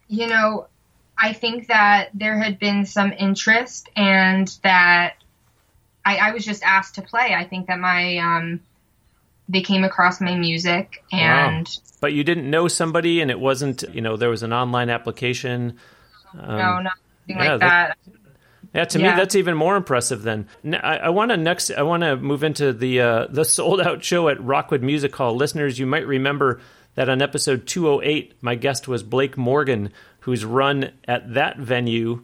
You 0.07 0.27
know, 0.27 0.67
I 1.17 1.33
think 1.33 1.67
that 1.67 2.09
there 2.13 2.37
had 2.37 2.59
been 2.59 2.85
some 2.85 3.11
interest 3.13 3.89
and 3.95 4.47
that 4.61 5.15
I, 6.05 6.17
I 6.17 6.31
was 6.31 6.45
just 6.45 6.61
asked 6.61 6.95
to 6.95 7.01
play. 7.01 7.33
I 7.33 7.45
think 7.45 7.67
that 7.67 7.79
my 7.79 8.17
um, 8.17 8.59
they 9.49 9.61
came 9.61 9.83
across 9.83 10.21
my 10.21 10.35
music 10.35 11.03
and. 11.11 11.67
Wow. 11.67 11.81
But 12.01 12.13
you 12.13 12.23
didn't 12.23 12.47
know 12.47 12.67
somebody, 12.67 13.21
and 13.21 13.31
it 13.31 13.39
wasn't 13.39 13.83
you 13.91 14.01
know 14.01 14.15
there 14.15 14.29
was 14.29 14.43
an 14.43 14.53
online 14.53 14.91
application. 14.91 15.79
Um, 16.37 16.57
no, 16.57 16.79
nothing 16.81 17.04
yeah, 17.27 17.37
like 17.37 17.59
that. 17.59 17.59
that. 17.59 17.97
Yeah, 18.73 18.83
to 18.85 18.99
yeah. 18.99 19.11
me 19.11 19.17
that's 19.17 19.35
even 19.35 19.55
more 19.55 19.77
impressive. 19.77 20.23
Then 20.23 20.47
I, 20.65 20.97
I 20.97 21.09
want 21.09 21.31
to 21.31 21.37
next. 21.37 21.71
I 21.71 21.83
want 21.83 22.03
to 22.03 22.17
move 22.17 22.43
into 22.43 22.73
the 22.73 23.01
uh, 23.01 23.27
the 23.29 23.45
sold 23.45 23.81
out 23.81 24.03
show 24.03 24.27
at 24.27 24.43
Rockwood 24.43 24.83
Music 24.83 25.15
Hall. 25.15 25.35
Listeners, 25.35 25.79
you 25.79 25.85
might 25.85 26.05
remember 26.05 26.59
that 26.95 27.09
on 27.09 27.21
episode 27.21 27.67
208, 27.67 28.35
my 28.41 28.55
guest 28.55 28.87
was 28.87 29.03
Blake 29.03 29.37
Morgan, 29.37 29.91
who's 30.21 30.45
run 30.45 30.91
at 31.07 31.33
that 31.33 31.57
venue 31.57 32.23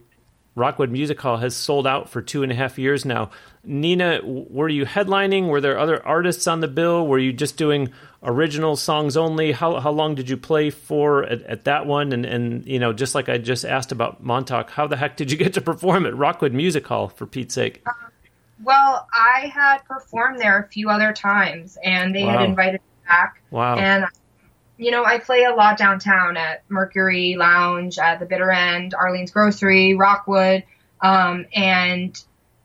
Rockwood 0.56 0.92
Music 0.92 1.20
Hall 1.20 1.38
has 1.38 1.56
sold 1.56 1.88
out 1.88 2.10
for 2.10 2.22
two 2.22 2.44
and 2.44 2.52
a 2.52 2.56
half 2.56 2.78
years 2.78 3.06
now. 3.06 3.32
Nina, 3.64 4.22
were 4.24 4.70
you 4.70 4.86
headlining? 4.86 5.48
Were 5.48 5.62
there 5.62 5.78
other 5.78 6.06
artists 6.06 6.48
on 6.48 6.62
the 6.62 6.68
bill? 6.68 7.06
Were 7.06 7.20
you 7.20 7.32
just 7.32 7.58
doing 7.58 7.92
original 8.24 8.76
songs 8.76 9.16
only? 9.16 9.52
How 9.52 9.80
how 9.80 9.92
long 9.92 10.16
did 10.16 10.30
you 10.30 10.38
play 10.38 10.72
for 10.72 11.24
at, 11.24 11.44
at 11.44 11.64
that 11.66 11.86
one? 11.86 12.12
And 12.12 12.26
and 12.26 12.66
you 12.66 12.80
know, 12.80 12.92
just 12.92 13.14
like 13.14 13.30
I 13.30 13.38
just 13.38 13.64
asked 13.64 13.92
about 13.92 14.24
Montauk, 14.24 14.72
how 14.72 14.88
the 14.88 14.98
heck 14.98 15.16
did 15.16 15.32
you 15.32 15.38
get 15.38 15.54
to 15.54 15.62
perform 15.62 16.08
at 16.08 16.16
Rockwood 16.16 16.54
Music 16.54 16.88
Hall 16.88 17.10
for 17.10 17.28
Pete's 17.28 17.54
sake? 17.54 17.84
Uh, 17.86 17.92
well, 18.64 19.08
I 19.14 19.52
had 19.54 19.80
performed 19.86 20.40
there 20.40 20.60
a 20.60 20.68
few 20.68 20.90
other 20.90 21.14
times, 21.14 21.78
and 21.84 22.16
they 22.16 22.24
wow. 22.24 22.40
had 22.40 22.50
invited 22.50 22.82
me 22.82 23.08
back. 23.08 23.42
Wow! 23.52 23.78
And 23.78 24.06
you 24.78 24.90
know, 24.90 25.06
I 25.06 25.20
play 25.20 25.44
a 25.44 25.54
lot 25.54 25.78
downtown 25.78 26.36
at 26.36 26.64
Mercury 26.68 27.36
Lounge, 27.38 28.00
at 28.00 28.20
the 28.20 28.26
Bitter 28.26 28.50
End, 28.50 28.96
Arlene's 28.96 29.30
Grocery, 29.30 29.94
Rockwood, 29.94 30.64
um, 31.02 31.46
and 31.54 32.20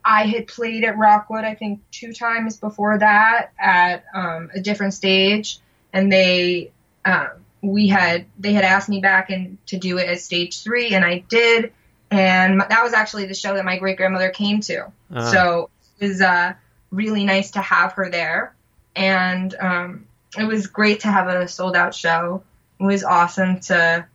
I 0.07 0.26
had 0.26 0.46
played 0.46 0.84
at 0.84 0.96
Rockwood, 0.96 1.44
I 1.44 1.57
think, 1.57 1.80
two 1.90 2.12
times 2.12 2.59
before 2.59 2.96
that 2.98 3.50
at 3.59 4.04
um, 4.14 4.50
a 4.54 4.61
different 4.61 4.94
stage, 4.94 5.59
and 5.92 6.12
they 6.12 6.70
um, 7.04 7.30
we 7.61 7.88
had 7.88 8.26
they 8.38 8.52
had 8.52 8.62
asked 8.62 8.88
me 8.88 9.00
back 9.00 9.30
and 9.30 9.59
to 9.66 9.78
do 9.78 9.98
it 9.98 10.09
at 10.09 10.20
stage 10.20 10.62
three, 10.62 10.94
and 10.94 11.04
I 11.04 11.24
did, 11.28 11.72
and 12.09 12.61
that 12.61 12.84
was 12.84 12.92
actually 12.92 13.26
the 13.26 13.34
show 13.34 13.54
that 13.54 13.64
my 13.64 13.78
great 13.78 13.96
grandmother 13.96 14.30
came 14.30 14.61
to, 14.61 14.84
uh-huh. 14.84 15.32
so 15.32 15.70
it 15.98 16.07
was 16.07 16.20
uh, 16.20 16.52
really 16.92 17.24
nice 17.24 17.50
to 17.52 17.61
have 17.61 17.94
her 17.94 18.09
there, 18.09 18.54
and 18.94 19.52
um, 19.59 20.07
it 20.38 20.44
was 20.44 20.68
great 20.68 21.00
to 21.00 21.09
have 21.09 21.26
a 21.26 21.48
sold 21.48 21.74
out 21.74 21.96
show. 21.96 22.44
It 22.78 22.84
was 22.84 23.02
awesome 23.02 23.59
to 23.61 24.07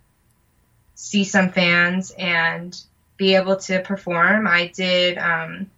see 0.96 1.26
some 1.26 1.50
fans 1.50 2.12
and 2.18 2.80
be 3.18 3.36
able 3.36 3.58
to 3.58 3.82
perform. 3.82 4.48
I 4.48 4.68
did 4.74 5.18
um, 5.18 5.70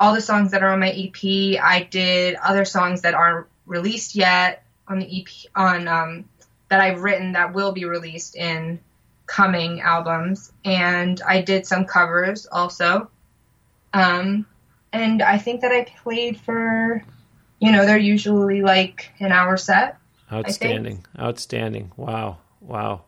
all 0.00 0.14
the 0.14 0.20
songs 0.20 0.50
that 0.50 0.62
are 0.62 0.70
on 0.70 0.80
my 0.80 0.90
EP. 0.90 1.62
I 1.62 1.86
did 1.90 2.34
other 2.36 2.64
songs 2.64 3.02
that 3.02 3.14
aren't 3.14 3.46
released 3.66 4.16
yet 4.16 4.64
on 4.88 4.98
the 4.98 5.20
EP 5.20 5.28
on 5.54 5.86
um, 5.86 6.24
that 6.70 6.80
I've 6.80 7.02
written 7.02 7.32
that 7.32 7.52
will 7.52 7.72
be 7.72 7.84
released 7.84 8.34
in 8.34 8.80
coming 9.26 9.80
albums, 9.82 10.52
and 10.64 11.20
I 11.24 11.42
did 11.42 11.66
some 11.66 11.84
covers 11.84 12.46
also. 12.50 13.10
Um, 13.92 14.46
and 14.92 15.22
I 15.22 15.38
think 15.38 15.60
that 15.60 15.70
I 15.70 15.84
played 15.84 16.40
for, 16.40 17.04
you 17.60 17.70
know, 17.70 17.84
they're 17.84 17.98
usually 17.98 18.62
like 18.62 19.12
an 19.20 19.30
hour 19.30 19.56
set. 19.56 19.98
Outstanding, 20.32 21.04
outstanding! 21.18 21.92
Wow, 21.96 22.38
wow. 22.60 23.02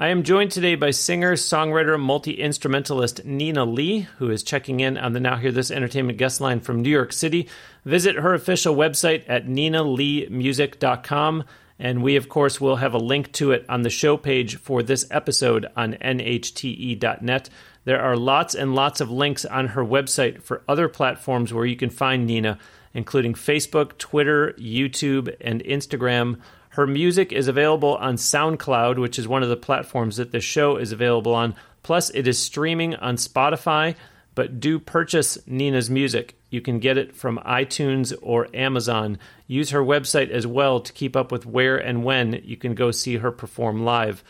I 0.00 0.08
am 0.08 0.22
joined 0.22 0.50
today 0.50 0.76
by 0.76 0.92
singer, 0.92 1.34
songwriter, 1.34 2.00
multi 2.00 2.32
instrumentalist 2.32 3.22
Nina 3.26 3.66
Lee, 3.66 4.08
who 4.16 4.30
is 4.30 4.42
checking 4.42 4.80
in 4.80 4.96
on 4.96 5.12
the 5.12 5.20
Now 5.20 5.36
Hear 5.36 5.52
This 5.52 5.70
Entertainment 5.70 6.16
guest 6.16 6.40
line 6.40 6.60
from 6.60 6.80
New 6.80 6.88
York 6.88 7.12
City. 7.12 7.50
Visit 7.84 8.16
her 8.16 8.32
official 8.32 8.74
website 8.74 9.24
at 9.28 9.46
ninaleemusic.com. 9.46 11.44
And 11.78 12.02
we, 12.02 12.16
of 12.16 12.30
course, 12.30 12.58
will 12.58 12.76
have 12.76 12.94
a 12.94 12.98
link 12.98 13.30
to 13.32 13.52
it 13.52 13.66
on 13.68 13.82
the 13.82 13.90
show 13.90 14.16
page 14.16 14.56
for 14.56 14.82
this 14.82 15.06
episode 15.10 15.66
on 15.76 15.92
nhte.net. 15.92 17.50
There 17.84 18.00
are 18.00 18.16
lots 18.16 18.54
and 18.54 18.74
lots 18.74 19.02
of 19.02 19.10
links 19.10 19.44
on 19.44 19.66
her 19.68 19.84
website 19.84 20.42
for 20.42 20.62
other 20.66 20.88
platforms 20.88 21.52
where 21.52 21.66
you 21.66 21.76
can 21.76 21.90
find 21.90 22.26
Nina, 22.26 22.58
including 22.94 23.34
Facebook, 23.34 23.98
Twitter, 23.98 24.54
YouTube, 24.58 25.36
and 25.42 25.62
Instagram. 25.64 26.40
Her 26.70 26.86
music 26.86 27.32
is 27.32 27.48
available 27.48 27.96
on 27.96 28.14
SoundCloud, 28.14 28.98
which 28.98 29.18
is 29.18 29.28
one 29.28 29.42
of 29.42 29.48
the 29.48 29.56
platforms 29.56 30.16
that 30.16 30.32
the 30.32 30.40
show 30.40 30.76
is 30.76 30.92
available 30.92 31.34
on. 31.34 31.54
Plus, 31.82 32.10
it 32.10 32.28
is 32.28 32.38
streaming 32.38 32.94
on 32.96 33.16
Spotify. 33.16 33.96
But 34.36 34.60
do 34.60 34.78
purchase 34.78 35.38
Nina's 35.46 35.90
music. 35.90 36.36
You 36.50 36.60
can 36.60 36.78
get 36.78 36.96
it 36.96 37.14
from 37.14 37.38
iTunes 37.38 38.16
or 38.22 38.48
Amazon. 38.54 39.18
Use 39.46 39.70
her 39.70 39.82
website 39.82 40.30
as 40.30 40.46
well 40.46 40.80
to 40.80 40.92
keep 40.92 41.16
up 41.16 41.32
with 41.32 41.44
where 41.44 41.76
and 41.76 42.04
when 42.04 42.40
you 42.44 42.56
can 42.56 42.74
go 42.74 42.90
see 42.92 43.16
her 43.16 43.32
perform 43.32 43.84
live. 43.84 44.22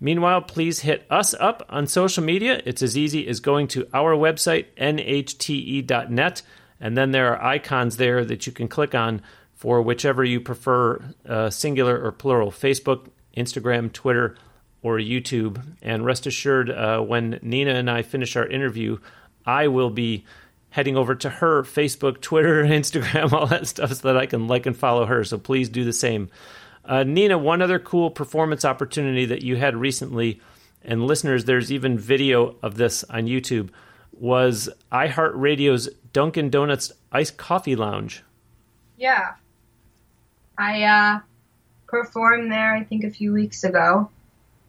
Meanwhile, 0.00 0.42
please 0.42 0.80
hit 0.80 1.04
us 1.10 1.34
up 1.34 1.66
on 1.68 1.88
social 1.88 2.22
media. 2.22 2.62
It's 2.64 2.82
as 2.82 2.96
easy 2.96 3.26
as 3.26 3.40
going 3.40 3.66
to 3.68 3.88
our 3.92 4.14
website, 4.14 4.66
nhte.net, 4.78 6.42
and 6.80 6.96
then 6.96 7.10
there 7.10 7.32
are 7.32 7.42
icons 7.42 7.96
there 7.96 8.24
that 8.24 8.46
you 8.46 8.52
can 8.52 8.68
click 8.68 8.94
on 8.94 9.20
for 9.58 9.82
whichever 9.82 10.24
you 10.24 10.40
prefer, 10.40 11.02
uh, 11.28 11.50
singular 11.50 12.00
or 12.00 12.12
plural 12.12 12.52
Facebook, 12.52 13.08
Instagram, 13.36 13.92
Twitter, 13.92 14.36
or 14.82 14.98
YouTube. 14.98 15.60
And 15.82 16.04
rest 16.04 16.28
assured, 16.28 16.70
uh, 16.70 17.00
when 17.00 17.40
Nina 17.42 17.74
and 17.74 17.90
I 17.90 18.02
finish 18.02 18.36
our 18.36 18.46
interview, 18.46 18.98
I 19.44 19.66
will 19.66 19.90
be 19.90 20.24
heading 20.70 20.96
over 20.96 21.16
to 21.16 21.28
her 21.28 21.64
Facebook, 21.64 22.20
Twitter, 22.20 22.62
Instagram, 22.64 23.32
all 23.32 23.48
that 23.48 23.66
stuff 23.66 23.92
so 23.92 24.06
that 24.06 24.16
I 24.16 24.26
can 24.26 24.46
like 24.46 24.64
and 24.64 24.76
follow 24.76 25.06
her. 25.06 25.24
So 25.24 25.38
please 25.38 25.68
do 25.68 25.84
the 25.84 25.92
same. 25.92 26.30
Uh, 26.84 27.02
Nina, 27.02 27.36
one 27.36 27.60
other 27.60 27.80
cool 27.80 28.10
performance 28.10 28.64
opportunity 28.64 29.26
that 29.26 29.42
you 29.42 29.56
had 29.56 29.76
recently, 29.76 30.40
and 30.82 31.04
listeners, 31.04 31.46
there's 31.46 31.72
even 31.72 31.98
video 31.98 32.54
of 32.62 32.76
this 32.76 33.02
on 33.04 33.26
YouTube, 33.26 33.70
was 34.12 34.68
iHeartRadio's 34.92 35.88
Dunkin' 36.12 36.48
Donuts 36.48 36.92
Iced 37.10 37.36
Coffee 37.36 37.74
Lounge. 37.74 38.22
Yeah. 38.96 39.34
I 40.58 40.82
uh, 40.82 41.20
performed 41.86 42.50
there, 42.50 42.74
I 42.74 42.82
think, 42.82 43.04
a 43.04 43.10
few 43.10 43.32
weeks 43.32 43.62
ago. 43.62 44.10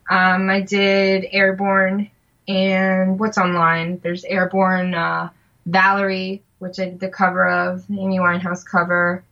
Um, 0.09 0.49
I 0.49 0.61
did 0.61 1.25
Airborne 1.31 2.11
and 2.47 3.19
what's 3.19 3.37
online? 3.37 3.99
There's 3.99 4.23
Airborne 4.23 4.93
uh, 4.93 5.29
Valerie, 5.65 6.43
which 6.59 6.79
I 6.79 6.85
did 6.85 6.99
the 6.99 7.09
cover 7.09 7.47
of, 7.47 7.85
Amy 7.89 8.19
Winehouse 8.19 8.65
cover, 8.65 9.23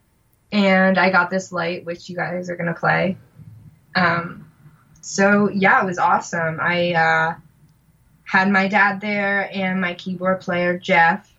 and 0.52 0.98
I 0.98 1.12
got 1.12 1.30
this 1.30 1.52
light, 1.52 1.86
which 1.86 2.10
you 2.10 2.16
guys 2.16 2.50
are 2.50 2.56
gonna 2.56 2.74
play. 2.74 3.18
Um, 3.96 4.52
so 5.02 5.50
yeah, 5.50 5.82
it 5.82 5.86
was 5.86 5.98
awesome. 5.98 6.60
I 6.62 6.94
uh, 6.94 7.36
had 8.24 8.52
my 8.52 8.68
dad 8.68 9.02
there 9.02 9.50
and 9.52 9.82
my 9.82 9.96
keyboard 9.96 10.42
player 10.42 10.78
Jeff, 10.78 11.32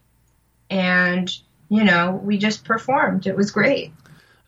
and 0.69 1.31
you 1.69 1.85
know 1.85 2.21
we 2.23 2.39
just 2.39 2.65
performed. 2.65 3.27
It 3.27 3.37
was 3.37 3.51
great. 3.53 3.93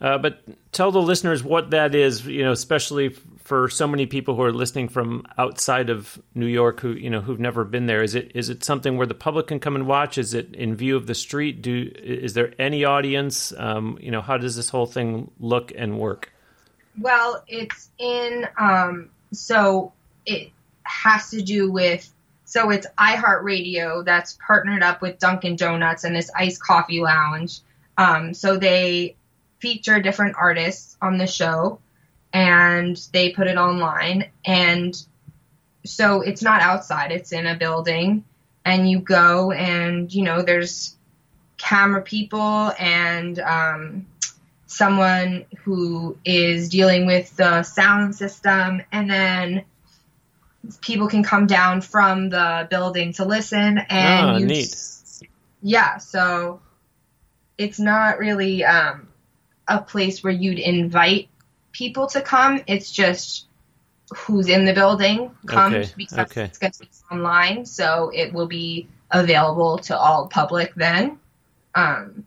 Uh, 0.01 0.19
but 0.19 0.43
tell 0.73 0.93
the 0.93 1.03
listeners 1.03 1.43
what 1.43 1.71
that 1.71 1.95
is, 1.95 2.27
you 2.27 2.45
know, 2.45 2.53
especially 2.53 3.11
for 3.45 3.69
so 3.69 3.87
many 3.87 4.07
people 4.07 4.37
who 4.37 4.43
are 4.43 4.53
listening 4.53 4.89
from 4.89 5.27
outside 5.37 5.91
of 5.91 6.21
New 6.35 6.47
York 6.47 6.81
who, 6.81 6.93
you 6.93 7.11
know, 7.11 7.21
who've 7.21 7.41
never 7.41 7.65
been 7.65 7.87
there. 7.87 8.03
Is 8.03 8.15
it 8.15 8.33
is 8.35 8.49
it 8.49 8.63
something 8.63 8.97
where 8.97 9.07
the 9.07 9.15
public 9.15 9.49
can 9.49 9.59
come 9.59 9.75
and 9.75 9.87
watch? 9.87 10.19
Is 10.19 10.35
it 10.35 10.55
in 10.55 10.77
view 10.77 10.97
of 10.97 11.07
the 11.07 11.15
street? 11.15 11.63
Do 11.63 11.91
is 11.97 12.35
there 12.35 12.55
any 12.59 12.85
audience? 12.85 13.53
Um, 13.57 13.99
you 14.01 14.11
know, 14.11 14.21
how 14.21 14.37
does 14.37 14.57
this 14.57 14.69
whole 14.69 14.87
thing 14.87 15.31
look 15.41 15.73
and 15.77 15.99
work? 15.99 16.33
Well, 17.01 17.43
it's 17.49 17.91
in 17.99 18.47
um, 18.59 19.11
so 19.33 19.93
it 20.27 20.51
has 20.85 21.31
to 21.31 21.43
do 21.43 21.71
with 21.71 22.09
so 22.45 22.71
it's 22.71 22.87
iHeartRadio 22.99 24.05
that's 24.05 24.37
partnered 24.45 24.83
up 24.83 25.03
with 25.03 25.19
Dunkin' 25.19 25.57
Donuts 25.57 26.05
and 26.05 26.17
this 26.17 26.31
iced 26.37 26.61
coffee 26.61 27.01
lounge. 27.01 27.61
Um, 27.97 28.35
so 28.35 28.57
they 28.57 29.15
feature 29.61 30.01
different 30.01 30.37
artists 30.39 30.97
on 31.01 31.19
the 31.19 31.27
show 31.27 31.79
and 32.33 32.97
they 33.13 33.31
put 33.31 33.47
it 33.47 33.57
online 33.57 34.31
and 34.45 35.05
so 35.85 36.21
it's 36.21 36.43
not 36.43 36.61
outside 36.61 37.11
it's 37.11 37.33
in 37.33 37.47
a 37.47 37.57
building 37.57 38.25
and 38.65 38.89
you 38.89 39.01
go 39.01 39.51
and 39.53 40.13
you 40.13 40.23
know 40.23 40.43
there's 40.43 40.97
camera 41.57 42.01
people 42.03 42.73
and 42.79 43.39
um, 43.41 44.07
someone 44.67 45.45
who 45.65 46.17
is 46.25 46.69
dealing 46.69 47.07
with 47.07 47.35
the 47.37 47.63
sound 47.63 48.15
system 48.15 48.83
and 48.93 49.11
then 49.11 49.65
people 50.81 51.09
can 51.09 51.23
come 51.23 51.47
down 51.47 51.81
from 51.81 52.31
the 52.31 52.67
building 52.71 53.13
to 53.13 53.25
listen 53.25 53.79
and 53.79 54.31
oh, 54.31 54.39
you 54.39 54.47
neat. 54.47 54.75
yeah 55.63 55.99
so 55.99 56.61
it's 57.59 57.79
not 57.79 58.19
really 58.19 58.65
um, 58.65 59.10
a 59.71 59.81
place 59.81 60.23
where 60.23 60.33
you'd 60.33 60.59
invite 60.59 61.29
people 61.73 62.09
to 62.09 62.21
come. 62.21 62.61
It's 62.67 62.91
just 62.91 63.47
who's 64.15 64.49
in 64.49 64.65
the 64.65 64.75
building 64.75 65.31
comes 65.47 65.75
Okay, 65.75 65.93
because 65.97 66.19
okay. 66.19 66.43
it's 66.43 66.59
going 66.59 66.73
to 66.73 66.81
be 66.81 66.89
online, 67.13 67.65
so 67.65 68.11
it 68.13 68.33
will 68.33 68.49
be 68.49 68.89
available 69.11 69.79
to 69.79 69.97
all 69.97 70.27
public 70.27 70.75
then. 70.75 71.19
Um, 71.75 72.25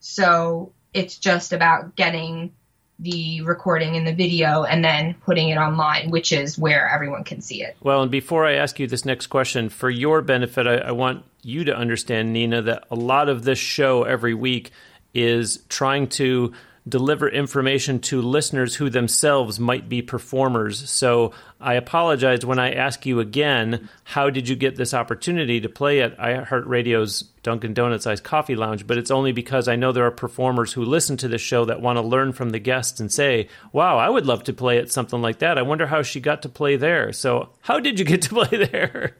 so 0.00 0.72
it's 0.92 1.16
just 1.16 1.52
about 1.52 1.94
getting 1.94 2.52
the 2.98 3.40
recording 3.42 3.96
and 3.96 4.06
the 4.06 4.14
video 4.14 4.64
and 4.64 4.84
then 4.84 5.14
putting 5.24 5.48
it 5.48 5.56
online, 5.56 6.10
which 6.10 6.32
is 6.32 6.58
where 6.58 6.88
everyone 6.88 7.24
can 7.24 7.40
see 7.40 7.62
it. 7.62 7.76
Well, 7.80 8.02
and 8.02 8.10
before 8.10 8.44
I 8.46 8.54
ask 8.54 8.78
you 8.78 8.86
this 8.86 9.04
next 9.04 9.28
question, 9.28 9.68
for 9.68 9.90
your 9.90 10.22
benefit, 10.22 10.66
I, 10.66 10.76
I 10.76 10.90
want 10.92 11.24
you 11.42 11.64
to 11.64 11.76
understand, 11.76 12.32
Nina, 12.32 12.62
that 12.62 12.84
a 12.90 12.96
lot 12.96 13.28
of 13.28 13.44
this 13.44 13.58
show 13.58 14.02
every 14.04 14.34
week 14.34 14.70
is 15.14 15.62
trying 15.68 16.08
to 16.08 16.52
deliver 16.88 17.28
information 17.28 18.00
to 18.00 18.20
listeners 18.20 18.74
who 18.74 18.90
themselves 18.90 19.60
might 19.60 19.88
be 19.88 20.02
performers. 20.02 20.90
So 20.90 21.32
I 21.60 21.74
apologize 21.74 22.44
when 22.44 22.58
I 22.58 22.72
ask 22.72 23.06
you 23.06 23.20
again, 23.20 23.88
how 24.02 24.30
did 24.30 24.48
you 24.48 24.56
get 24.56 24.74
this 24.74 24.92
opportunity 24.92 25.60
to 25.60 25.68
play 25.68 26.00
at 26.00 26.18
iHeartRadio's 26.18 27.22
Dunkin' 27.44 27.72
Donuts 27.72 28.06
Iced 28.06 28.24
Coffee 28.24 28.56
Lounge? 28.56 28.84
But 28.84 28.98
it's 28.98 29.12
only 29.12 29.30
because 29.30 29.68
I 29.68 29.76
know 29.76 29.92
there 29.92 30.06
are 30.06 30.10
performers 30.10 30.72
who 30.72 30.84
listen 30.84 31.16
to 31.18 31.28
this 31.28 31.40
show 31.40 31.64
that 31.66 31.80
want 31.80 31.98
to 31.98 32.02
learn 32.02 32.32
from 32.32 32.50
the 32.50 32.58
guests 32.58 32.98
and 32.98 33.12
say, 33.12 33.48
wow, 33.72 33.96
I 33.96 34.08
would 34.08 34.26
love 34.26 34.42
to 34.44 34.52
play 34.52 34.78
at 34.78 34.90
something 34.90 35.22
like 35.22 35.38
that. 35.38 35.58
I 35.58 35.62
wonder 35.62 35.86
how 35.86 36.02
she 36.02 36.20
got 36.20 36.42
to 36.42 36.48
play 36.48 36.74
there. 36.74 37.12
So 37.12 37.50
how 37.60 37.78
did 37.78 38.00
you 38.00 38.04
get 38.04 38.22
to 38.22 38.28
play 38.44 38.66
there? 38.66 39.16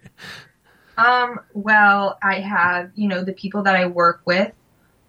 Um, 0.98 1.38
well, 1.54 2.18
I 2.22 2.40
have, 2.40 2.90
you 2.96 3.06
know, 3.06 3.22
the 3.22 3.32
people 3.32 3.62
that 3.62 3.76
I 3.76 3.86
work 3.86 4.22
with. 4.24 4.52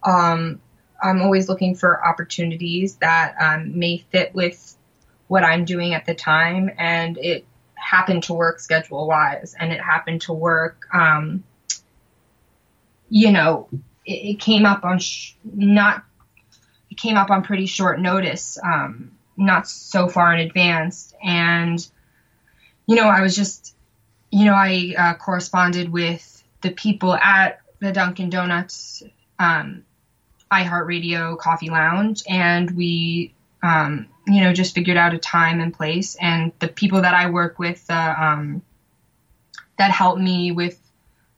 Um, 0.03 0.61
I'm 1.03 1.21
always 1.21 1.49
looking 1.49 1.75
for 1.75 2.03
opportunities 2.05 2.95
that 2.97 3.35
um, 3.39 3.77
may 3.77 3.97
fit 4.09 4.33
with 4.33 4.75
what 5.27 5.43
I'm 5.43 5.65
doing 5.65 5.93
at 5.93 6.05
the 6.05 6.15
time, 6.15 6.71
and 6.77 7.17
it 7.17 7.45
happened 7.75 8.23
to 8.23 8.33
work 8.33 8.59
schedule 8.59 9.07
wise, 9.07 9.55
and 9.59 9.71
it 9.71 9.81
happened 9.81 10.21
to 10.21 10.33
work. 10.33 10.87
Um, 10.93 11.43
you 13.09 13.31
know, 13.31 13.67
it, 14.05 14.11
it 14.11 14.39
came 14.39 14.65
up 14.65 14.83
on 14.85 14.99
sh- 14.99 15.33
not. 15.43 16.03
It 16.89 16.97
came 16.97 17.17
up 17.17 17.31
on 17.31 17.43
pretty 17.43 17.65
short 17.65 17.99
notice, 17.99 18.57
um, 18.63 19.11
not 19.35 19.67
so 19.67 20.07
far 20.07 20.33
in 20.33 20.39
advance, 20.39 21.13
and 21.23 21.85
you 22.85 22.95
know, 22.95 23.07
I 23.07 23.21
was 23.21 23.35
just, 23.35 23.75
you 24.31 24.45
know, 24.45 24.53
I 24.53 24.93
uh, 24.97 25.13
corresponded 25.15 25.89
with 25.89 26.43
the 26.61 26.71
people 26.71 27.15
at 27.15 27.61
the 27.79 27.91
Dunkin' 27.91 28.29
Donuts 28.29 29.03
um, 29.39 29.83
iHeartRadio 30.53 31.37
Coffee 31.37 31.69
Lounge, 31.69 32.23
and 32.29 32.71
we 32.71 33.33
um, 33.63 34.07
you 34.27 34.41
know, 34.41 34.53
just 34.53 34.75
figured 34.75 34.97
out 34.97 35.13
a 35.13 35.17
time 35.17 35.59
and 35.59 35.73
place. 35.73 36.15
And 36.19 36.51
the 36.59 36.67
people 36.67 37.01
that 37.01 37.13
I 37.13 37.29
work 37.29 37.59
with, 37.59 37.85
uh, 37.89 38.15
um, 38.17 38.61
that 39.77 39.91
help 39.91 40.19
me 40.19 40.51
with 40.51 40.79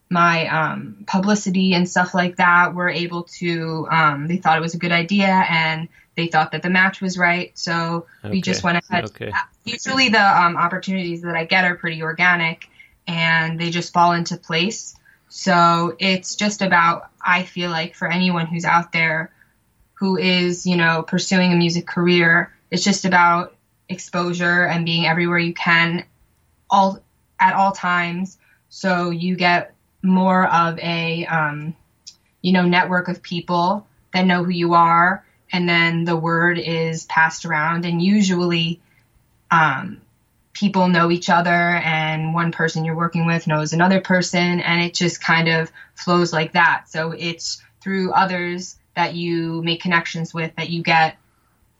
my 0.09 0.47
um, 0.47 1.03
publicity 1.07 1.74
and 1.74 1.89
stuff 1.89 2.13
like 2.13 2.36
that 2.38 2.76
were 2.76 2.89
able 2.89 3.24
to 3.24 3.88
um, 3.89 4.28
they 4.28 4.38
thought 4.38 4.57
it 4.57 4.61
was 4.61 4.76
a 4.76 4.78
good 4.78 4.91
idea 4.91 5.28
and 5.28 5.88
they 6.16 6.28
thought 6.28 6.51
that 6.51 6.61
the 6.61 6.70
match 6.70 7.01
was 7.01 7.18
right 7.18 7.57
so 7.57 8.05
okay. 8.24 8.32
we 8.32 8.41
just 8.41 8.63
went 8.63 8.78
ahead 8.78 9.05
okay. 9.05 9.32
usually 9.63 10.09
the 10.09 10.22
um, 10.22 10.57
opportunities 10.57 11.24
that 11.24 11.36
i 11.36 11.43
get 11.43 11.66
are 11.66 11.76
pretty 11.76 12.03
organic 12.03 12.70
and 13.07 13.59
they 13.59 13.72
just 13.72 13.91
fall 13.93 14.11
into 14.11 14.38
place 14.38 14.95
so 15.38 15.95
it's 15.99 16.36
just 16.36 16.61
about 16.61 17.09
i 17.21 17.43
feel 17.43 17.69
like 17.69 17.93
for 17.93 18.09
anyone 18.09 18.45
who's 18.45 18.63
out 18.63 18.91
there 18.93 19.31
who 19.95 20.17
is 20.17 20.65
you 20.65 20.77
know 20.77 21.03
pursuing 21.03 21.51
a 21.51 21.55
music 21.55 21.86
career 21.86 22.53
it's 22.71 22.83
just 22.83 23.05
about 23.05 23.55
exposure 23.89 24.65
and 24.65 24.86
being 24.86 25.05
everywhere 25.05 25.38
you 25.38 25.53
can 25.53 26.05
all 26.69 26.99
at 27.39 27.53
all 27.53 27.71
times. 27.71 28.38
So 28.69 29.09
you 29.09 29.36
get 29.36 29.73
more 30.01 30.47
of 30.47 30.77
a 30.79 31.25
um, 31.25 31.75
you 32.41 32.53
know 32.53 32.63
network 32.63 33.07
of 33.07 33.21
people 33.21 33.88
that 34.13 34.25
know 34.25 34.43
who 34.43 34.51
you 34.51 34.73
are 34.73 35.25
and 35.51 35.67
then 35.67 36.05
the 36.05 36.15
word 36.15 36.57
is 36.57 37.05
passed 37.05 37.45
around. 37.45 37.86
And 37.86 38.01
usually 38.01 38.81
um, 39.51 40.01
people 40.56 40.88
know 40.88 41.12
each 41.12 41.30
other 41.30 41.49
and 41.51 42.34
one 42.34 42.51
person 42.51 42.84
you're 42.84 42.95
working 42.95 43.28
with 43.28 43.45
knows 43.45 43.74
another 43.74 44.01
person 44.01 44.60
and 44.62 44.82
it 44.82 44.93
just 44.93 45.22
kind 45.22 45.47
of 45.47 45.72
flows 45.93 46.34
like 46.34 46.53
that 46.53 46.86
so 46.88 47.12
it's 47.12 47.62
through 47.82 48.12
others 48.14 48.78
that 48.95 49.14
you 49.14 49.62
make 49.62 49.82
connections 49.82 50.34
with 50.34 50.56
that 50.56 50.70
you 50.70 50.82
get 50.82 51.18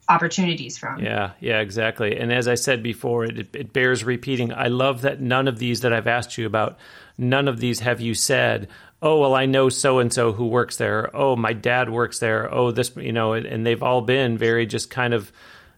opportunities 0.08 0.78
from. 0.78 1.00
Yeah, 1.00 1.32
yeah, 1.40 1.62
exactly. 1.62 2.16
And 2.18 2.32
as 2.32 2.48
I 2.48 2.56
said 2.56 2.84
before, 2.84 3.26
it, 3.26 3.56
it 3.56 3.74
bears 3.74 4.04
repeating. 4.04 4.54
I 4.54 4.68
love 4.68 5.02
that 5.02 5.20
none 5.20 5.48
of 5.48 5.58
these 5.58 5.82
that 5.82 5.94
I've 5.94 6.06
asked 6.06 6.38
you 6.38 6.46
about, 6.46 6.78
none 7.18 7.48
of 7.48 7.60
these 7.60 7.80
have 7.80 8.02
you 8.02 8.14
said, 8.14 8.68
oh, 9.02 9.20
well, 9.20 9.34
I 9.34 9.46
know 9.46 9.70
so 9.70 10.00
and 10.00 10.14
so 10.14 10.34
who 10.34 10.48
works 10.48 10.78
there. 10.78 11.10
Oh, 11.16 11.36
my 11.36 11.54
dad 11.54 11.90
works 11.90 12.20
there. 12.20 12.54
Oh, 12.54 12.72
this, 12.72 12.96
you 12.96 13.14
know, 13.14 13.34
and 13.34 13.66
they've 13.66 13.82
all 13.82 14.02
been 14.02 14.38
very 14.38 14.66
just 14.66 14.90
kind 14.90 15.14
of, 15.14 15.32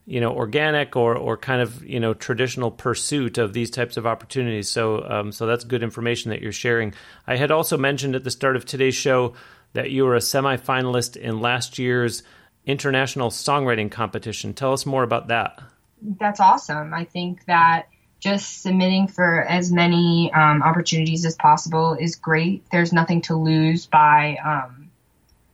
you 0.10 0.22
know, 0.22 0.32
organic 0.32 0.96
or, 0.96 1.18
or 1.18 1.36
kind 1.36 1.62
of, 1.62 1.84
you 1.86 2.00
know, 2.00 2.14
traditional 2.14 2.72
pursuit 2.72 3.38
of 3.38 3.52
these 3.52 3.70
types 3.70 3.98
of 3.98 4.08
opportunities. 4.08 4.70
So, 4.70 5.04
um, 5.04 5.34
so 5.34 5.46
that's 5.46 5.66
good 5.66 5.84
information 5.84 6.32
that 6.32 6.42
you're 6.42 6.54
sharing. 6.54 6.94
I 7.28 7.36
had 7.36 7.52
also 7.52 7.78
mentioned 7.78 8.16
at 8.16 8.24
the 8.24 8.32
start 8.32 8.56
of 8.56 8.64
today's 8.64 8.96
show 8.96 9.34
that 9.74 9.92
you 9.92 10.06
were 10.06 10.16
a 10.16 10.20
semifinalist 10.20 11.18
in 11.18 11.42
last 11.42 11.78
year's 11.78 12.24
international 12.66 13.30
songwriting 13.30 13.92
competition. 13.92 14.54
Tell 14.54 14.72
us 14.72 14.86
more 14.86 15.04
about 15.04 15.28
that. 15.28 15.60
That's 16.02 16.40
awesome. 16.40 16.94
I 16.94 17.04
think 17.04 17.44
that 17.46 17.90
just 18.22 18.62
submitting 18.62 19.10
for 19.10 19.42
as 19.42 19.74
many 19.74 20.32
um, 20.34 20.64
opportunities 20.64 21.26
as 21.26 21.36
possible 21.36 21.98
is 22.00 22.16
great. 22.16 22.64
There's 22.72 22.94
nothing 22.94 23.24
to 23.24 23.36
lose 23.36 23.86
by 23.88 24.38
um, 24.44 24.90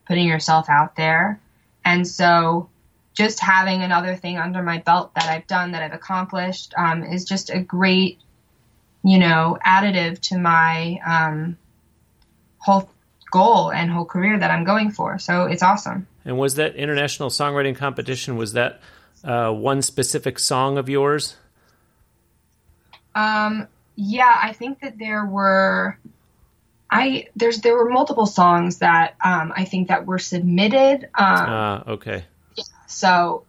putting 0.07 0.27
yourself 0.27 0.69
out 0.69 0.95
there. 0.95 1.39
And 1.83 2.07
so 2.07 2.69
just 3.13 3.39
having 3.39 3.81
another 3.81 4.15
thing 4.15 4.37
under 4.37 4.63
my 4.63 4.79
belt 4.79 5.13
that 5.15 5.25
I've 5.25 5.47
done, 5.47 5.71
that 5.71 5.83
I've 5.83 5.93
accomplished, 5.93 6.73
um, 6.77 7.03
is 7.03 7.25
just 7.25 7.49
a 7.49 7.59
great, 7.59 8.19
you 9.03 9.19
know, 9.19 9.57
additive 9.65 10.19
to 10.29 10.37
my 10.37 10.99
um, 11.05 11.57
whole 12.57 12.89
goal 13.31 13.71
and 13.71 13.91
whole 13.91 14.05
career 14.05 14.37
that 14.37 14.51
I'm 14.51 14.63
going 14.63 14.91
for. 14.91 15.19
So 15.19 15.45
it's 15.45 15.63
awesome. 15.63 16.07
And 16.25 16.37
was 16.37 16.55
that 16.55 16.75
international 16.75 17.29
songwriting 17.29 17.75
competition? 17.75 18.37
Was 18.37 18.53
that 18.53 18.79
uh, 19.23 19.51
one 19.51 19.81
specific 19.81 20.39
song 20.39 20.77
of 20.77 20.89
yours? 20.89 21.35
Um, 23.15 23.67
yeah, 23.95 24.39
I 24.41 24.53
think 24.53 24.81
that 24.81 24.97
there 24.97 25.25
were. 25.25 25.97
I 26.89 27.27
there's 27.35 27.61
there 27.61 27.75
were 27.75 27.89
multiple 27.89 28.27
songs 28.27 28.79
that 28.79 29.15
um, 29.23 29.51
I 29.55 29.65
think 29.65 29.87
that 29.87 30.05
were 30.05 30.19
submitted. 30.19 31.09
Ah, 31.15 31.75
um, 31.75 31.87
uh, 31.89 31.91
okay. 31.93 32.25
So 32.93 33.45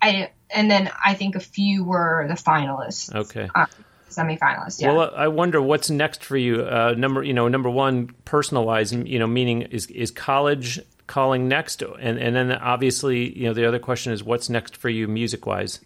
I 0.00 0.30
and 0.50 0.70
then 0.70 0.90
I 1.04 1.14
think 1.14 1.36
a 1.36 1.40
few 1.40 1.84
were 1.84 2.26
the 2.28 2.34
finalists. 2.34 3.14
Okay. 3.14 3.48
Um, 3.54 3.66
semifinalists. 4.08 4.80
Yeah. 4.80 4.92
Well, 4.92 5.12
I 5.14 5.28
wonder 5.28 5.62
what's 5.62 5.90
next 5.90 6.24
for 6.24 6.36
you. 6.36 6.62
Uh, 6.62 6.94
number, 6.96 7.22
you 7.22 7.32
know, 7.32 7.48
number 7.48 7.70
one, 7.70 8.08
personal 8.24 8.64
wise, 8.64 8.92
you 8.92 9.18
know, 9.18 9.26
meaning 9.26 9.62
is 9.62 9.86
is 9.86 10.10
college 10.10 10.80
calling 11.06 11.48
next? 11.48 11.82
And 11.82 12.18
and 12.18 12.34
then 12.34 12.52
obviously, 12.52 13.36
you 13.38 13.46
know, 13.46 13.54
the 13.54 13.66
other 13.66 13.78
question 13.78 14.12
is 14.12 14.22
what's 14.22 14.48
next 14.48 14.76
for 14.76 14.88
you 14.88 15.08
music 15.08 15.46
wise? 15.46 15.80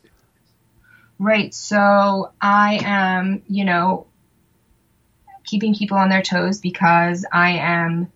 Right. 1.18 1.54
So 1.54 2.32
I 2.40 2.80
am, 2.82 3.42
you 3.48 3.64
know, 3.64 4.06
keeping 5.44 5.74
people 5.74 5.98
on 5.98 6.08
their 6.08 6.22
toes 6.22 6.60
because 6.60 7.24
I 7.30 7.52
am 7.52 8.10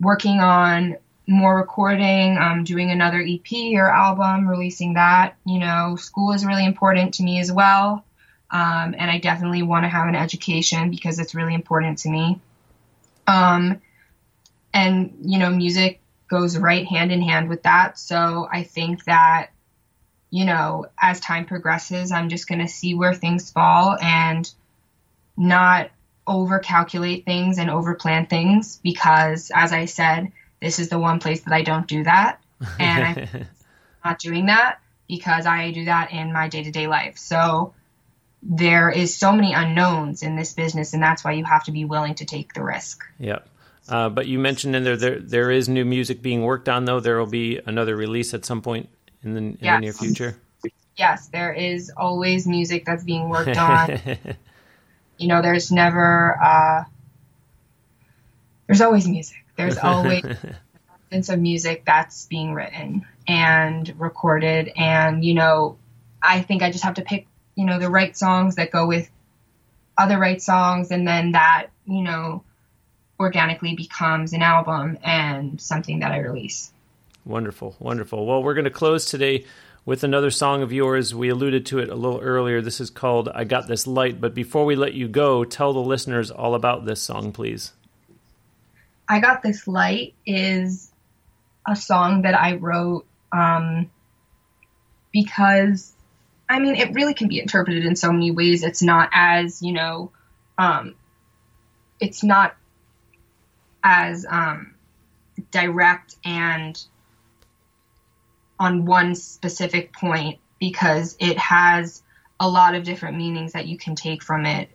working 0.00 0.40
on 0.40 0.96
more 1.26 1.56
recording, 1.56 2.36
um, 2.38 2.64
doing 2.64 2.90
another 2.90 3.20
EP 3.26 3.74
or 3.74 3.90
album, 3.90 4.48
releasing 4.48 4.94
that. 4.94 5.36
You 5.44 5.58
know, 5.58 5.96
school 5.96 6.32
is 6.32 6.44
really 6.44 6.64
important 6.64 7.14
to 7.14 7.22
me 7.22 7.40
as 7.40 7.50
well. 7.50 8.04
Um, 8.50 8.94
and 8.96 9.10
I 9.10 9.18
definitely 9.18 9.62
want 9.62 9.84
to 9.84 9.88
have 9.88 10.06
an 10.06 10.14
education 10.14 10.90
because 10.90 11.18
it's 11.18 11.34
really 11.34 11.54
important 11.54 11.98
to 11.98 12.10
me. 12.10 12.40
Um, 13.26 13.80
and, 14.72 15.16
you 15.22 15.38
know, 15.38 15.50
music 15.50 16.00
goes 16.28 16.58
right 16.58 16.86
hand 16.86 17.10
in 17.10 17.22
hand 17.22 17.48
with 17.48 17.62
that. 17.62 17.98
So 17.98 18.48
I 18.50 18.62
think 18.62 19.04
that, 19.04 19.50
you 20.30 20.44
know, 20.44 20.86
as 21.00 21.20
time 21.20 21.46
progresses, 21.46 22.12
I'm 22.12 22.28
just 22.28 22.48
going 22.48 22.60
to 22.60 22.68
see 22.68 22.94
where 22.94 23.14
things 23.14 23.50
fall 23.50 23.96
and 24.00 24.50
not 25.36 25.90
over 26.26 26.58
calculate 26.58 27.24
things 27.24 27.58
and 27.58 27.70
over 27.70 27.94
plan 27.94 28.26
things 28.26 28.80
because, 28.82 29.50
as 29.54 29.72
I 29.72 29.84
said, 29.84 30.32
this 30.60 30.78
is 30.78 30.88
the 30.88 30.98
one 30.98 31.20
place 31.20 31.42
that 31.42 31.52
I 31.52 31.62
don't 31.62 31.86
do 31.86 32.04
that. 32.04 32.40
And 32.78 33.28
I'm 33.34 33.46
not 34.04 34.18
doing 34.18 34.46
that 34.46 34.80
because 35.08 35.44
I 35.44 35.70
do 35.70 35.84
that 35.86 36.12
in 36.12 36.32
my 36.32 36.48
day 36.48 36.62
to 36.62 36.70
day 36.70 36.86
life. 36.86 37.18
So 37.18 37.74
there 38.42 38.90
is 38.90 39.16
so 39.16 39.32
many 39.32 39.52
unknowns 39.52 40.22
in 40.22 40.36
this 40.36 40.52
business, 40.52 40.92
and 40.94 41.02
that's 41.02 41.24
why 41.24 41.32
you 41.32 41.44
have 41.44 41.64
to 41.64 41.72
be 41.72 41.84
willing 41.84 42.14
to 42.16 42.24
take 42.24 42.54
the 42.54 42.62
risk. 42.62 43.04
Yep. 43.18 43.48
Uh, 43.88 44.08
but 44.08 44.26
you 44.26 44.38
mentioned 44.38 44.74
in 44.76 44.84
there, 44.84 44.96
there 44.96 45.18
there 45.18 45.50
is 45.50 45.68
new 45.68 45.84
music 45.84 46.22
being 46.22 46.42
worked 46.42 46.68
on, 46.68 46.84
though. 46.84 47.00
There 47.00 47.18
will 47.18 47.26
be 47.26 47.60
another 47.66 47.96
release 47.96 48.32
at 48.32 48.44
some 48.44 48.62
point 48.62 48.88
in 49.22 49.34
the, 49.34 49.40
in 49.40 49.58
yes. 49.60 49.76
the 49.76 49.80
near 49.80 49.92
future. 49.92 50.38
Yes, 50.96 51.28
there 51.28 51.52
is 51.52 51.90
always 51.96 52.46
music 52.46 52.84
that's 52.84 53.04
being 53.04 53.28
worked 53.28 53.56
on. 53.56 54.00
you 55.18 55.28
know, 55.28 55.42
there's 55.42 55.70
never 55.70 56.38
uh, 56.42 56.84
there's 58.66 58.80
always 58.80 59.06
music. 59.06 59.43
There's 59.56 59.78
always 59.82 60.24
sense 61.10 61.28
of 61.28 61.38
music 61.38 61.84
that's 61.84 62.26
being 62.26 62.54
written 62.54 63.06
and 63.26 63.94
recorded, 63.98 64.72
and 64.76 65.24
you 65.24 65.34
know, 65.34 65.78
I 66.22 66.42
think 66.42 66.62
I 66.62 66.70
just 66.70 66.84
have 66.84 66.94
to 66.94 67.02
pick 67.02 67.26
you 67.54 67.64
know 67.64 67.78
the 67.78 67.90
right 67.90 68.16
songs 68.16 68.56
that 68.56 68.70
go 68.70 68.86
with 68.86 69.10
other 69.96 70.18
right 70.18 70.40
songs, 70.40 70.90
and 70.90 71.06
then 71.06 71.32
that 71.32 71.68
you 71.86 72.02
know 72.02 72.44
organically 73.20 73.76
becomes 73.76 74.32
an 74.32 74.42
album 74.42 74.98
and 75.02 75.60
something 75.60 76.00
that 76.00 76.12
I 76.12 76.18
release. 76.18 76.72
Wonderful, 77.24 77.76
wonderful. 77.78 78.26
Well, 78.26 78.42
we're 78.42 78.54
going 78.54 78.64
to 78.64 78.70
close 78.70 79.06
today 79.06 79.44
with 79.84 80.04
another 80.04 80.30
song 80.30 80.62
of 80.62 80.72
yours. 80.72 81.14
We 81.14 81.28
alluded 81.28 81.64
to 81.66 81.78
it 81.78 81.88
a 81.88 81.94
little 81.94 82.20
earlier. 82.20 82.60
This 82.60 82.80
is 82.80 82.90
called 82.90 83.28
I 83.34 83.44
Got 83.44 83.66
This 83.68 83.86
Light. 83.86 84.20
But 84.20 84.34
before 84.34 84.64
we 84.64 84.76
let 84.76 84.94
you 84.94 85.08
go, 85.08 85.44
tell 85.44 85.72
the 85.72 85.80
listeners 85.80 86.30
all 86.30 86.54
about 86.54 86.84
this 86.84 87.00
song, 87.00 87.32
please. 87.32 87.72
I 89.08 89.20
Got 89.20 89.42
This 89.42 89.68
Light 89.68 90.14
is 90.24 90.90
a 91.66 91.76
song 91.76 92.22
that 92.22 92.38
I 92.38 92.56
wrote 92.56 93.06
um, 93.32 93.90
because, 95.12 95.92
I 96.48 96.58
mean, 96.58 96.76
it 96.76 96.94
really 96.94 97.14
can 97.14 97.28
be 97.28 97.40
interpreted 97.40 97.84
in 97.84 97.96
so 97.96 98.12
many 98.12 98.30
ways. 98.30 98.62
It's 98.62 98.82
not 98.82 99.10
as, 99.12 99.62
you 99.62 99.72
know, 99.72 100.10
um, 100.56 100.94
it's 102.00 102.22
not 102.22 102.56
as 103.82 104.24
um, 104.28 104.74
direct 105.50 106.16
and 106.24 106.82
on 108.58 108.86
one 108.86 109.14
specific 109.14 109.92
point 109.92 110.38
because 110.58 111.16
it 111.18 111.38
has 111.38 112.02
a 112.40 112.48
lot 112.48 112.74
of 112.74 112.84
different 112.84 113.16
meanings 113.16 113.52
that 113.52 113.66
you 113.66 113.76
can 113.76 113.94
take 113.94 114.22
from 114.22 114.46
it. 114.46 114.70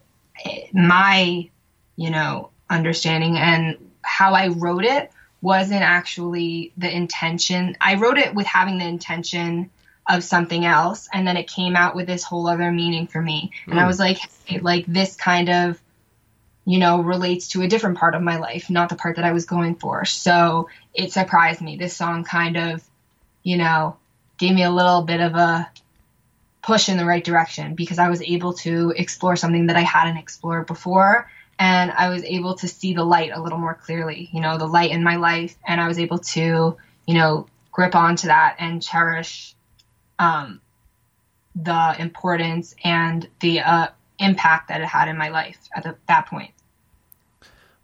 My, 0.74 1.50
you 1.96 2.10
know, 2.12 2.52
understanding 2.70 3.38
and 3.38 3.89
how 4.20 4.34
I 4.34 4.50
wrote 4.50 4.84
it 4.84 5.12
wasn't 5.42 5.82
actually 5.82 6.74
the 6.76 6.94
intention. 6.94 7.78
I 7.80 7.96
wrote 7.96 8.18
it 8.18 8.36
with 8.36 8.46
having 8.46 8.78
the 8.78 8.86
intention 8.86 9.70
of 10.10 10.26
something 10.26 10.66
else, 10.66 11.08
and 11.14 11.26
then 11.26 11.38
it 11.38 11.48
came 11.48 11.78
out 11.78 11.96
with 11.96 12.06
this 12.06 12.24
whole 12.24 12.48
other 12.48 12.70
meaning 12.70 13.08
for 13.08 13.22
me. 13.22 13.52
And 13.66 13.76
mm. 13.76 13.82
I 13.82 13.88
was 13.88 13.98
like, 13.98 14.18
hey, 14.44 14.60
like 14.60 14.86
this 14.88 15.16
kind 15.16 15.50
of 15.50 15.82
you 16.66 16.78
know, 16.78 17.02
relates 17.02 17.48
to 17.48 17.62
a 17.64 17.68
different 17.68 17.98
part 17.98 18.14
of 18.14 18.22
my 18.22 18.38
life, 18.38 18.70
not 18.70 18.90
the 18.90 18.96
part 18.96 19.16
that 19.16 19.26
I 19.26 19.32
was 19.32 19.46
going 19.46 19.76
for. 19.76 20.06
So 20.06 20.70
it 20.94 21.12
surprised 21.12 21.62
me. 21.62 21.78
This 21.78 21.96
song 21.96 22.24
kind 22.24 22.58
of, 22.58 22.84
you 23.42 23.58
know, 23.58 23.98
gave 24.38 24.54
me 24.54 24.64
a 24.64 24.70
little 24.70 25.02
bit 25.02 25.20
of 25.22 25.34
a 25.34 25.72
push 26.62 26.90
in 26.90 26.98
the 26.98 27.06
right 27.06 27.24
direction 27.24 27.74
because 27.74 27.98
I 27.98 28.10
was 28.10 28.22
able 28.22 28.54
to 28.56 28.94
explore 28.96 29.36
something 29.36 29.68
that 29.68 29.78
I 29.78 29.82
hadn't 29.82 30.18
explored 30.18 30.68
before. 30.68 31.32
And 31.60 31.92
I 31.92 32.10
was 32.10 32.24
able 32.24 32.56
to 32.56 32.68
see 32.68 32.94
the 32.94 33.04
light 33.04 33.32
a 33.34 33.42
little 33.42 33.60
more 33.60 33.76
clearly, 33.76 34.30
you 34.32 34.40
know, 34.40 34.58
the 34.58 34.66
light 34.66 34.92
in 34.92 35.04
my 35.04 35.18
life. 35.18 35.56
And 35.68 35.82
I 35.82 35.88
was 35.88 36.00
able 36.00 36.20
to, 36.20 36.78
you 37.06 37.14
know, 37.14 37.48
grip 37.72 37.96
onto 37.96 38.28
that 38.28 38.56
and 38.60 38.82
cherish 38.82 39.54
um, 40.18 40.62
the 41.56 41.96
importance 42.00 42.76
and 42.84 43.28
the 43.42 43.60
uh, 43.60 43.88
impact 44.20 44.70
that 44.70 44.80
it 44.80 44.88
had 44.88 45.10
in 45.10 45.18
my 45.18 45.30
life 45.30 45.58
at 45.76 45.84
the, 45.84 45.96
that 46.08 46.28
point. 46.28 46.52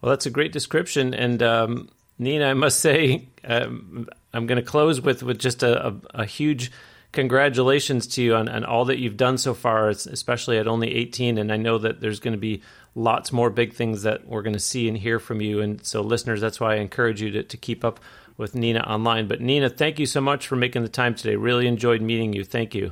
Well, 0.01 0.09
that's 0.11 0.25
a 0.25 0.31
great 0.31 0.51
description. 0.51 1.13
And 1.13 1.43
um, 1.43 1.89
Nina, 2.17 2.45
I 2.45 2.53
must 2.53 2.79
say, 2.81 3.27
um, 3.43 4.07
I'm 4.33 4.47
going 4.47 4.61
to 4.61 4.67
close 4.67 5.01
with, 5.01 5.21
with 5.23 5.39
just 5.39 5.63
a, 5.63 5.87
a, 5.87 5.95
a 6.11 6.25
huge 6.25 6.71
congratulations 7.15 8.05
to 8.07 8.21
you 8.21 8.35
on, 8.35 8.47
on, 8.47 8.63
all 8.63 8.85
that 8.85 8.99
you've 8.99 9.17
done 9.17 9.37
so 9.37 9.53
far, 9.53 9.89
especially 9.89 10.57
at 10.57 10.67
only 10.67 10.93
18. 10.93 11.37
And 11.37 11.51
I 11.51 11.57
know 11.57 11.77
that 11.79 12.01
there's 12.01 12.19
going 12.19 12.33
to 12.33 12.39
be 12.39 12.61
lots 12.93 13.31
more 13.31 13.49
big 13.49 13.73
things 13.73 14.03
that 14.03 14.27
we're 14.27 14.43
going 14.43 14.53
to 14.53 14.59
see 14.59 14.87
and 14.87 14.97
hear 14.97 15.19
from 15.19 15.41
you. 15.41 15.61
And 15.61 15.83
so, 15.85 16.01
listeners, 16.01 16.41
that's 16.41 16.59
why 16.59 16.73
I 16.73 16.77
encourage 16.77 17.21
you 17.21 17.31
to, 17.31 17.43
to 17.43 17.57
keep 17.57 17.83
up 17.83 17.99
with 18.37 18.53
Nina 18.53 18.81
online. 18.81 19.27
But, 19.27 19.41
Nina, 19.41 19.69
thank 19.69 19.97
you 19.97 20.05
so 20.05 20.21
much 20.21 20.47
for 20.47 20.55
making 20.55 20.83
the 20.83 20.89
time 20.89 21.15
today. 21.15 21.35
Really 21.35 21.67
enjoyed 21.67 22.01
meeting 22.01 22.33
you. 22.33 22.43
Thank 22.43 22.75
you. 22.75 22.91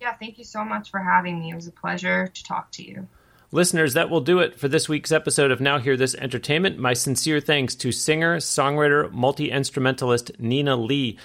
Yeah, 0.00 0.14
thank 0.14 0.38
you 0.38 0.44
so 0.44 0.64
much 0.64 0.90
for 0.90 1.00
having 1.00 1.40
me. 1.40 1.50
It 1.50 1.56
was 1.56 1.66
a 1.66 1.72
pleasure 1.72 2.28
to 2.28 2.44
talk 2.44 2.70
to 2.72 2.82
you. 2.82 3.08
Listeners, 3.50 3.94
that 3.94 4.10
will 4.10 4.20
do 4.20 4.40
it 4.40 4.60
for 4.60 4.68
this 4.68 4.90
week's 4.90 5.10
episode 5.10 5.50
of 5.50 5.58
Now 5.58 5.78
Hear 5.78 5.96
This 5.96 6.14
Entertainment. 6.14 6.78
My 6.78 6.92
sincere 6.92 7.40
thanks 7.40 7.74
to 7.76 7.92
singer, 7.92 8.36
songwriter, 8.36 9.10
multi 9.10 9.50
instrumentalist 9.50 10.32
Nina 10.38 10.76
Lee. 10.76 11.18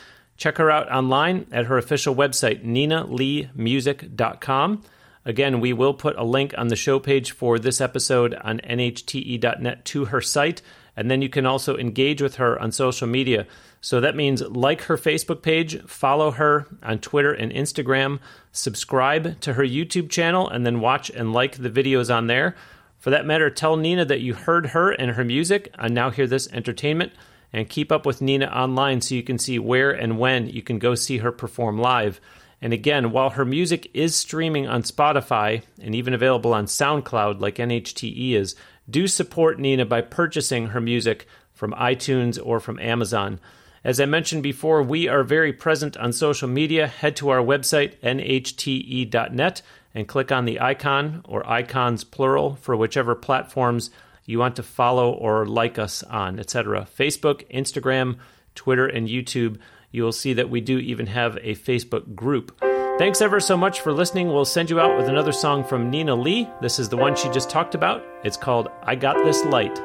Check 0.43 0.57
her 0.57 0.69
out 0.69 0.91
online 0.91 1.47
at 1.53 1.67
her 1.67 1.77
official 1.77 2.13
website, 2.13 2.65
ninaleemusic.com. 2.65 4.83
Again, 5.23 5.61
we 5.61 5.71
will 5.71 5.93
put 5.93 6.17
a 6.17 6.25
link 6.25 6.53
on 6.57 6.67
the 6.67 6.75
show 6.75 6.99
page 6.99 7.31
for 7.31 7.57
this 7.57 7.79
episode 7.79 8.35
on 8.43 8.59
nhte.net 8.59 9.85
to 9.85 10.03
her 10.03 10.19
site, 10.19 10.61
and 10.97 11.09
then 11.09 11.21
you 11.21 11.29
can 11.29 11.45
also 11.45 11.77
engage 11.77 12.21
with 12.21 12.35
her 12.35 12.59
on 12.59 12.73
social 12.73 13.07
media. 13.07 13.47
So 13.79 14.01
that 14.01 14.17
means 14.17 14.41
like 14.41 14.81
her 14.81 14.97
Facebook 14.97 15.43
page, 15.43 15.81
follow 15.83 16.31
her 16.31 16.67
on 16.83 16.99
Twitter 16.99 17.31
and 17.31 17.49
Instagram, 17.49 18.19
subscribe 18.51 19.39
to 19.39 19.53
her 19.53 19.63
YouTube 19.63 20.09
channel, 20.09 20.49
and 20.49 20.65
then 20.65 20.81
watch 20.81 21.09
and 21.09 21.31
like 21.31 21.55
the 21.55 21.69
videos 21.69 22.13
on 22.13 22.27
there. 22.27 22.53
For 22.99 23.11
that 23.11 23.25
matter, 23.25 23.49
tell 23.49 23.77
Nina 23.77 24.03
that 24.03 24.19
you 24.19 24.33
heard 24.33 24.71
her 24.71 24.91
and 24.91 25.11
her 25.11 25.23
music 25.23 25.73
on 25.79 25.93
Now 25.93 26.09
Hear 26.09 26.27
This 26.27 26.51
Entertainment 26.51 27.13
and 27.53 27.69
keep 27.69 27.91
up 27.91 28.05
with 28.05 28.21
Nina 28.21 28.47
online 28.47 28.99
so 28.99 29.15
you 29.15 29.23
can 29.23 29.37
see 29.37 29.59
where 29.59 29.91
and 29.91 30.17
when 30.17 30.49
you 30.49 30.63
can 30.63 30.79
go 30.79 30.95
see 30.95 31.19
her 31.19 31.31
perform 31.31 31.77
live. 31.77 32.19
And 32.59 32.73
again, 32.73 33.11
while 33.11 33.31
her 33.31 33.45
music 33.45 33.91
is 33.93 34.15
streaming 34.15 34.67
on 34.67 34.83
Spotify 34.83 35.61
and 35.81 35.93
even 35.93 36.13
available 36.13 36.53
on 36.53 36.65
SoundCloud 36.65 37.39
like 37.39 37.55
NHTE 37.57 38.31
is, 38.31 38.55
do 38.89 39.07
support 39.07 39.59
Nina 39.59 39.85
by 39.85 40.01
purchasing 40.01 40.67
her 40.67 40.81
music 40.81 41.27
from 41.53 41.73
iTunes 41.73 42.39
or 42.43 42.59
from 42.59 42.79
Amazon. 42.79 43.39
As 43.83 43.99
I 43.99 44.05
mentioned 44.05 44.43
before, 44.43 44.81
we 44.81 45.07
are 45.09 45.23
very 45.23 45.51
present 45.51 45.97
on 45.97 46.13
social 46.13 46.47
media. 46.47 46.87
Head 46.87 47.17
to 47.17 47.29
our 47.29 47.39
website, 47.39 47.99
nhte.net, 47.99 49.61
and 49.93 50.07
click 50.07 50.31
on 50.31 50.45
the 50.45 50.59
icon 50.61 51.21
or 51.27 51.47
icons 51.47 52.03
plural 52.05 52.55
for 52.55 52.75
whichever 52.75 53.13
platforms 53.13 53.91
you 54.25 54.39
want 54.39 54.55
to 54.55 54.63
follow 54.63 55.11
or 55.11 55.45
like 55.45 55.77
us 55.77 56.03
on, 56.03 56.39
etc. 56.39 56.87
Facebook, 56.97 57.49
Instagram, 57.51 58.17
Twitter, 58.55 58.87
and 58.87 59.07
YouTube. 59.07 59.57
You 59.91 60.03
will 60.03 60.11
see 60.11 60.33
that 60.33 60.49
we 60.49 60.61
do 60.61 60.79
even 60.79 61.07
have 61.07 61.37
a 61.37 61.55
Facebook 61.55 62.15
group. 62.15 62.59
Thanks 62.97 63.21
ever 63.21 63.39
so 63.39 63.57
much 63.57 63.81
for 63.81 63.91
listening. 63.91 64.27
We'll 64.27 64.45
send 64.45 64.69
you 64.69 64.79
out 64.79 64.97
with 64.97 65.07
another 65.07 65.31
song 65.31 65.63
from 65.63 65.89
Nina 65.89 66.15
Lee. 66.15 66.47
This 66.61 66.79
is 66.79 66.89
the 66.89 66.97
one 66.97 67.15
she 67.15 67.29
just 67.29 67.49
talked 67.49 67.75
about. 67.75 68.03
It's 68.23 68.37
called 68.37 68.69
I 68.83 68.95
Got 68.95 69.23
This 69.25 69.43
Light. 69.45 69.81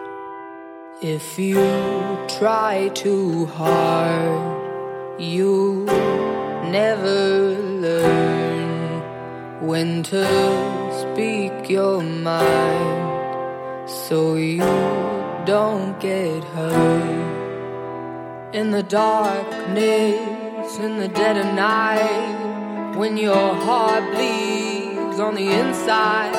If 1.01 1.39
you 1.39 1.57
try 2.39 2.91
too 2.95 3.47
hard, 3.47 5.21
you 5.21 5.85
never 5.85 7.57
learn 7.81 9.03
when 9.67 10.03
to 10.05 10.25
speak 11.15 11.71
your 11.71 12.03
mind 12.03 13.08
so 13.89 14.37
you 14.37 14.59
don't 15.47 15.99
get 15.99 16.45
hurt. 16.45 17.29
In 18.55 18.71
the 18.71 18.83
darkness, 18.83 20.79
in 20.79 20.99
the 20.99 21.09
dead 21.09 21.39
of 21.39 21.47
night, 21.55 22.95
when 22.97 23.17
your 23.17 23.55
heart 23.55 24.05
bleeds 24.15 25.19
on 25.19 25.35
the 25.35 25.49
inside, 25.49 26.35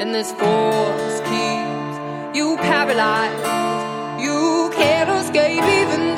and 0.00 0.14
this 0.14 0.30
force 0.32 1.20
keeps 1.20 2.36
you 2.36 2.56
paralyzed, 2.58 4.22
you 4.22 4.70
can't 4.72 5.10
escape 5.10 5.64
even 5.64 6.11